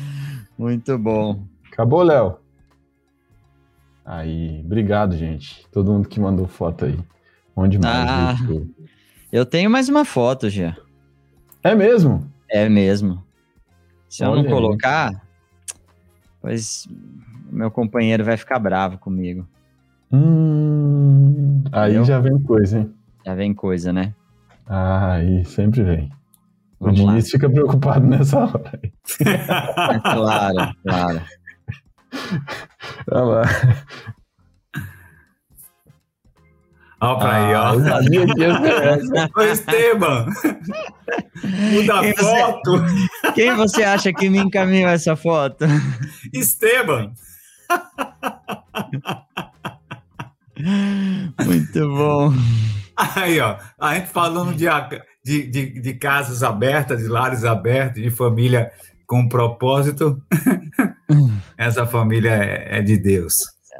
[0.56, 1.44] Muito bom.
[1.70, 2.36] Acabou, Léo?
[4.04, 5.66] Aí, obrigado, gente.
[5.70, 6.98] Todo mundo que mandou foto aí.
[7.54, 8.08] Onde mais?
[8.08, 8.36] Ah,
[9.30, 10.76] eu tenho mais uma foto já.
[11.62, 12.30] É mesmo?
[12.48, 13.22] É mesmo.
[14.08, 15.16] Se Olha eu não colocar, aí.
[16.40, 16.88] pois
[17.52, 19.46] meu companheiro vai ficar bravo comigo.
[20.10, 22.94] Hum, aí já vem coisa, hein?
[23.24, 24.14] Já vem coisa, né?
[24.66, 26.10] Ah, aí sempre vem.
[26.80, 28.80] Vamos o Diniz fica preocupado nessa hora.
[30.02, 31.22] claro, claro.
[33.10, 33.42] Olha lá.
[37.00, 37.74] Olha pra aí, ó.
[37.74, 39.38] Eu sabia que.
[39.38, 40.26] Ô, Esteban!
[41.72, 42.78] Muda quem foto!
[42.78, 45.64] Você, quem você acha que me encaminhou essa foto?
[46.32, 47.12] Esteban!
[51.44, 52.32] Muito bom.
[52.96, 54.66] Aí, ó, a gente falando de,
[55.24, 58.70] de, de, de casas abertas, de lares abertos, de família
[59.06, 60.22] com propósito.
[61.58, 63.34] Essa família é, é de Deus.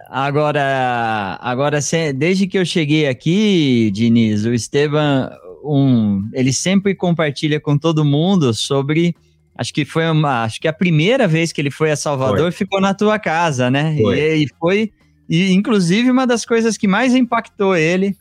[0.08, 1.78] Agora, agora
[2.14, 5.30] desde que eu cheguei aqui, Diniz, o Esteban,
[5.64, 9.16] um, ele sempre compartilha com todo mundo sobre.
[9.56, 12.52] Acho que foi uma, acho que a primeira vez que ele foi a Salvador foi.
[12.52, 13.96] ficou na tua casa, né?
[14.00, 14.18] Foi.
[14.18, 14.92] E, e foi,
[15.28, 18.16] e inclusive uma das coisas que mais impactou ele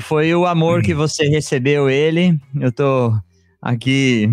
[0.00, 2.38] foi o amor que você recebeu ele.
[2.60, 3.12] Eu tô
[3.60, 4.28] aqui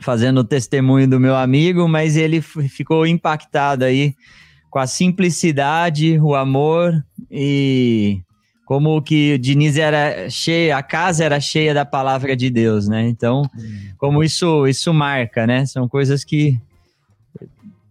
[0.00, 4.14] fazendo o testemunho do meu amigo, mas ele ficou impactado aí
[4.70, 8.22] com a simplicidade, o amor e
[8.70, 13.08] como que o Diniz era cheio, a casa era cheia da palavra de Deus, né?
[13.08, 13.42] Então,
[13.98, 15.66] como isso isso marca, né?
[15.66, 16.56] São coisas que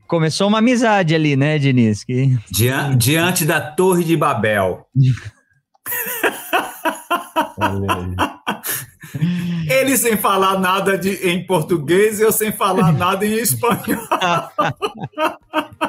[0.07, 2.05] começou uma amizade ali, né, Diniz?
[2.05, 2.39] Que...
[2.49, 4.87] Diante, diante da Torre de Babel.
[9.67, 13.81] Ele sem falar nada de, em português e eu sem falar nada em espanhol.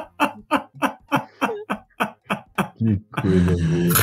[2.81, 3.93] Que coisa boa.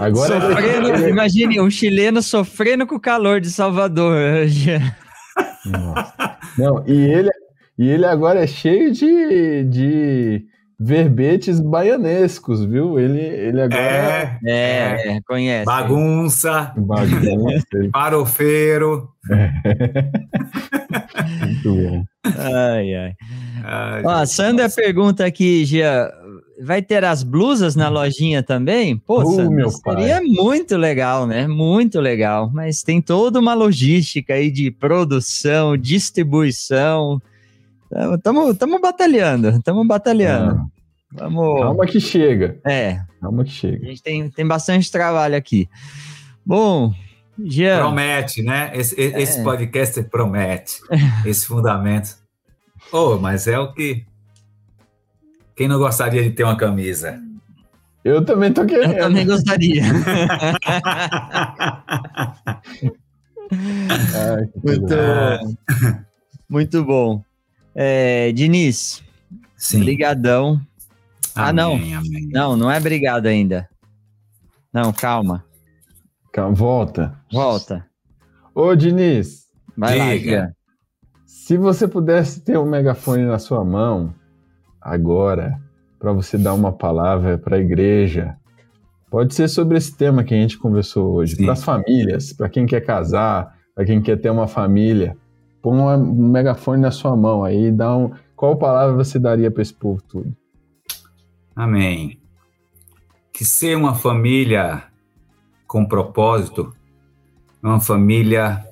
[0.04, 4.14] Agora sofrendo, imagine um chileno sofrendo com o calor de Salvador.
[5.64, 6.38] Nossa.
[6.58, 7.30] Não, e ele,
[7.78, 10.46] e ele agora é cheio de, de
[10.78, 12.98] verbetes baianescos, viu?
[12.98, 14.38] Ele, ele agora.
[14.44, 15.64] É, é, é conhece.
[15.64, 16.74] Bagunça.
[16.76, 17.66] Bagunça.
[17.92, 19.08] Farofeiro.
[21.40, 22.04] Muito bom.
[22.24, 23.14] Ai, ai.
[23.64, 26.10] ai Ó, a Sandra pergunta aqui, Gia,
[26.60, 28.96] vai ter as blusas na lojinha também?
[28.96, 30.24] Pô, uh, meu seria pai.
[30.24, 31.46] muito legal, né?
[31.46, 32.50] Muito legal.
[32.52, 37.20] Mas tem toda uma logística aí de produção, distribuição.
[38.14, 40.54] Estamos batalhando, estamos batalhando.
[40.54, 40.66] Ah.
[41.12, 41.60] Vamos...
[41.60, 42.58] Calma que chega.
[42.64, 43.00] É.
[43.20, 43.86] Calma que chega.
[43.86, 45.68] A gente tem, tem bastante trabalho aqui.
[46.44, 46.92] Bom,
[47.44, 47.78] Jean...
[47.78, 48.70] Promete, né?
[48.74, 49.22] Esse, é.
[49.22, 50.80] esse podcast promete.
[51.24, 52.16] esse fundamento.
[52.92, 54.04] Oh, mas é o que
[55.56, 57.20] quem não gostaria de ter uma camisa?
[58.04, 58.92] Eu também tô querendo.
[58.92, 59.82] Eu também gostaria.
[63.50, 64.94] Ai, muito,
[66.48, 67.22] muito bom.
[67.74, 69.02] É, Diniz,
[69.56, 69.80] Sim.
[69.80, 70.60] brigadão.
[71.34, 71.74] ah, não.
[71.74, 72.28] Amém.
[72.30, 73.68] Não, não é obrigado ainda.
[74.72, 75.44] Não, calma.
[76.32, 77.18] Calma, volta.
[77.32, 77.86] Volta.
[78.54, 79.46] Ô, Diniz.
[79.76, 80.40] Vai Diga.
[80.42, 80.50] lá,
[81.26, 84.14] Se você pudesse ter um megafone na sua mão,
[84.86, 85.60] agora
[85.98, 88.36] para você dar uma palavra para a igreja.
[89.10, 92.66] Pode ser sobre esse tema que a gente conversou hoje, para as famílias, para quem
[92.66, 95.16] quer casar, para quem quer ter uma família.
[95.62, 99.74] Põe um megafone na sua mão aí, dá um, qual palavra você daria para esse
[99.74, 100.36] povo tudo?
[101.54, 102.18] Amém.
[103.32, 104.84] Que ser uma família
[105.66, 106.72] com propósito,
[107.62, 108.64] uma família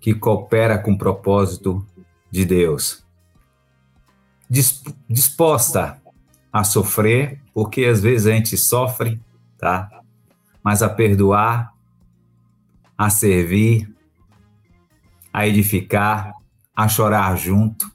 [0.00, 1.84] que coopera com o propósito
[2.30, 3.04] de Deus
[5.08, 6.02] disposta
[6.52, 9.20] a sofrer, porque às vezes a gente sofre,
[9.56, 9.88] tá?
[10.62, 11.72] Mas a perdoar,
[12.98, 13.88] a servir,
[15.32, 16.34] a edificar,
[16.74, 17.90] a chorar junto.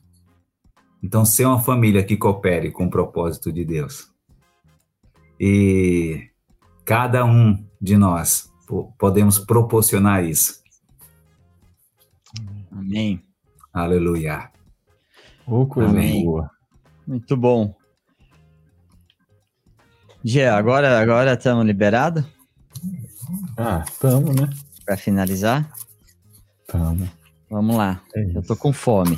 [1.04, 4.10] Então, ser uma família que coopere com o propósito de Deus.
[5.40, 6.30] E
[6.86, 8.50] cada um de nós
[8.98, 10.64] podemos proporcionar isso.
[12.72, 13.22] Amém.
[13.72, 14.55] Aleluia.
[15.48, 16.26] Oh, coisa Amém.
[16.26, 16.50] boa.
[17.08, 17.76] Muito bom.
[20.24, 22.24] Gê, agora agora estamos liberados?
[23.58, 24.50] Ah, estamos, né?
[24.86, 25.70] Para finalizar?
[26.62, 27.08] Estamos.
[27.50, 28.02] Vamos lá.
[28.16, 29.18] É Eu tô com fome.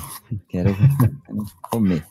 [0.50, 0.76] Quero
[1.62, 2.06] comer.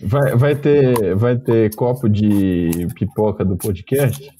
[0.00, 4.30] Vai, vai, ter, vai ter copo de pipoca do podcast?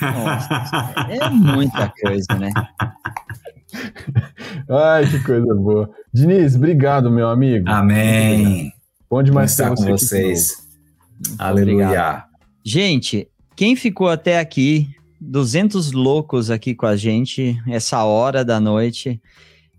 [0.00, 2.50] Nossa, é muita coisa, né?
[4.68, 5.90] Ai, que coisa boa.
[6.12, 7.68] Diniz, obrigado, meu amigo.
[7.68, 8.72] Amém.
[9.10, 10.64] Bom demais estar com vocês.
[11.38, 11.86] Aleluia.
[11.86, 12.24] Obrigado.
[12.64, 14.88] Gente, quem ficou até aqui,
[15.20, 19.20] 200 loucos aqui com a gente, essa hora da noite,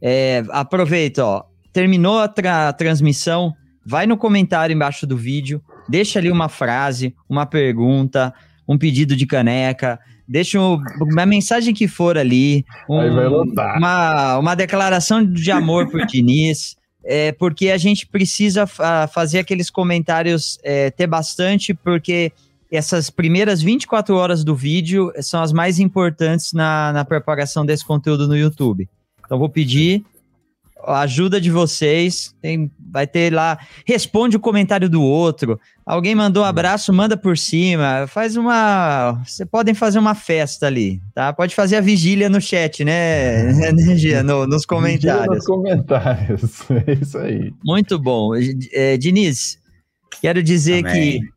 [0.01, 1.43] é, aproveita, ó,
[1.73, 3.53] terminou a, tra transmissão,
[3.85, 8.33] vai no comentário embaixo do vídeo, deixa ali uma frase, uma pergunta,
[8.67, 12.99] um pedido de caneca, deixa uma mensagem que for ali, um,
[13.77, 20.57] uma, uma declaração de amor por Diniz, é, porque a gente precisa fazer aqueles comentários,
[20.63, 22.31] é, ter bastante, porque
[22.71, 28.27] essas primeiras 24 horas do vídeo são as mais importantes na, na preparação desse conteúdo
[28.27, 28.89] no YouTube.
[29.23, 30.03] Então, vou pedir
[30.83, 32.35] a ajuda de vocês.
[32.41, 35.59] Tem, vai ter lá, responde o comentário do outro.
[35.85, 38.07] Alguém mandou um abraço, manda por cima.
[38.07, 39.21] Faz uma.
[39.25, 41.33] Você podem fazer uma festa ali, tá?
[41.33, 45.35] Pode fazer a vigília no chat, né, né no, nos comentários.
[45.35, 47.51] nos comentários, é isso aí.
[47.65, 48.31] Muito bom.
[48.71, 49.59] É, Diniz,
[50.21, 51.19] quero dizer Amém.
[51.19, 51.35] que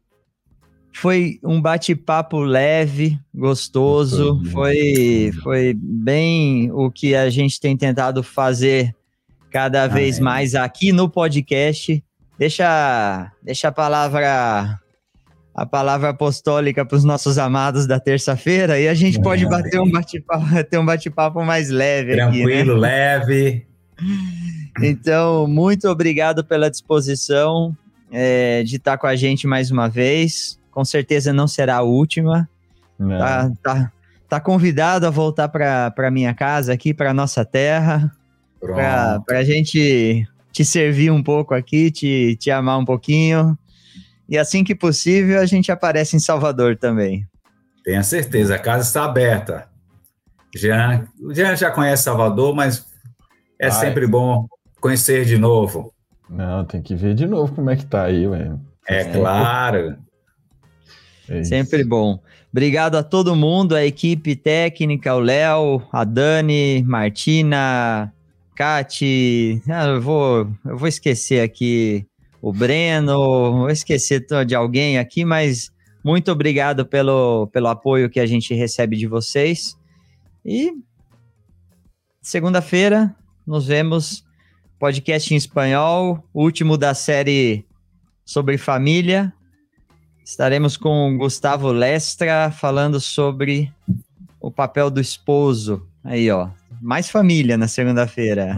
[0.93, 4.40] foi um bate-papo leve, gostoso.
[4.52, 8.94] Foi, foi bem o que a gente tem tentado fazer
[9.59, 9.94] cada Amém.
[9.94, 12.01] vez mais aqui no podcast.
[12.39, 14.78] Deixa, deixa a palavra
[15.52, 19.90] a palavra apostólica para os nossos amados da terça-feira e a gente pode bater um
[19.90, 23.18] bate-papo, ter um bate-papo mais leve Tranquilo, aqui, né?
[23.18, 23.66] leve.
[24.80, 27.76] Então, muito obrigado pela disposição
[28.12, 30.56] é, de estar com a gente mais uma vez.
[30.70, 32.48] Com certeza não será a última.
[32.97, 33.93] Tá, tá,
[34.28, 38.12] tá convidado a voltar para minha casa aqui, para nossa terra,
[38.60, 43.56] para a gente te servir um pouco aqui, te, te amar um pouquinho.
[44.28, 47.26] E assim que possível, a gente aparece em Salvador também.
[47.85, 49.68] Tenha certeza, a casa está aberta.
[50.55, 52.86] Jean, o Jean já conhece Salvador, mas
[53.59, 53.80] é Vai.
[53.80, 54.47] sempre bom
[54.80, 55.93] conhecer de novo.
[56.28, 58.52] Não, tem que ver de novo como é que tá aí, ué.
[58.86, 59.97] É, é claro.
[61.28, 62.20] É sempre bom.
[62.51, 68.12] Obrigado a todo mundo, a equipe técnica, o Léo, a Dani, Martina,
[68.59, 69.62] Cati.
[69.68, 72.05] Ah, eu, vou, eu vou esquecer aqui
[72.43, 75.70] o Breno, vou esquecer de alguém aqui, mas
[76.05, 79.78] muito obrigado pelo, pelo apoio que a gente recebe de vocês.
[80.44, 80.72] E
[82.20, 83.14] segunda-feira
[83.47, 84.24] nos vemos.
[84.76, 87.64] Podcast em espanhol, último da série
[88.24, 89.32] sobre família.
[90.24, 93.72] Estaremos com Gustavo Lestra falando sobre
[94.40, 95.86] o papel do esposo.
[96.02, 96.51] Aí, ó.
[96.81, 98.57] Mais família na segunda-feira.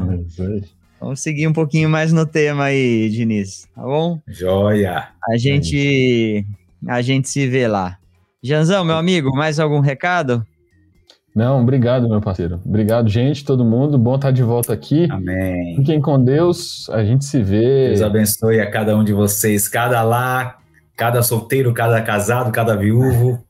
[1.01, 3.67] Vamos seguir um pouquinho mais no tema aí, Diniz.
[3.75, 4.21] Tá bom?
[4.29, 5.09] Joia!
[5.29, 6.45] A gente,
[6.87, 7.97] a gente se vê lá.
[8.43, 10.45] Janzão, meu amigo, mais algum recado?
[11.35, 12.61] Não, obrigado, meu parceiro.
[12.65, 13.97] Obrigado, gente, todo mundo.
[13.97, 15.07] Bom estar de volta aqui.
[15.11, 15.77] Amém.
[15.77, 16.89] Fiquem com Deus.
[16.91, 17.89] A gente se vê.
[17.89, 20.59] Deus abençoe a cada um de vocês, cada lá,
[20.97, 23.43] cada solteiro, cada casado, cada viúvo.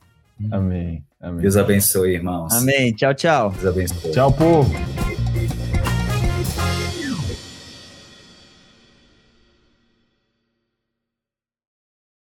[0.51, 1.03] Amém.
[1.21, 1.43] Amém.
[1.43, 2.53] Deus abençoe, irmãos.
[2.55, 2.93] Amém.
[2.93, 3.51] Tchau, tchau.
[3.51, 4.11] Deus abençoe.
[4.13, 5.00] Tchau, povo.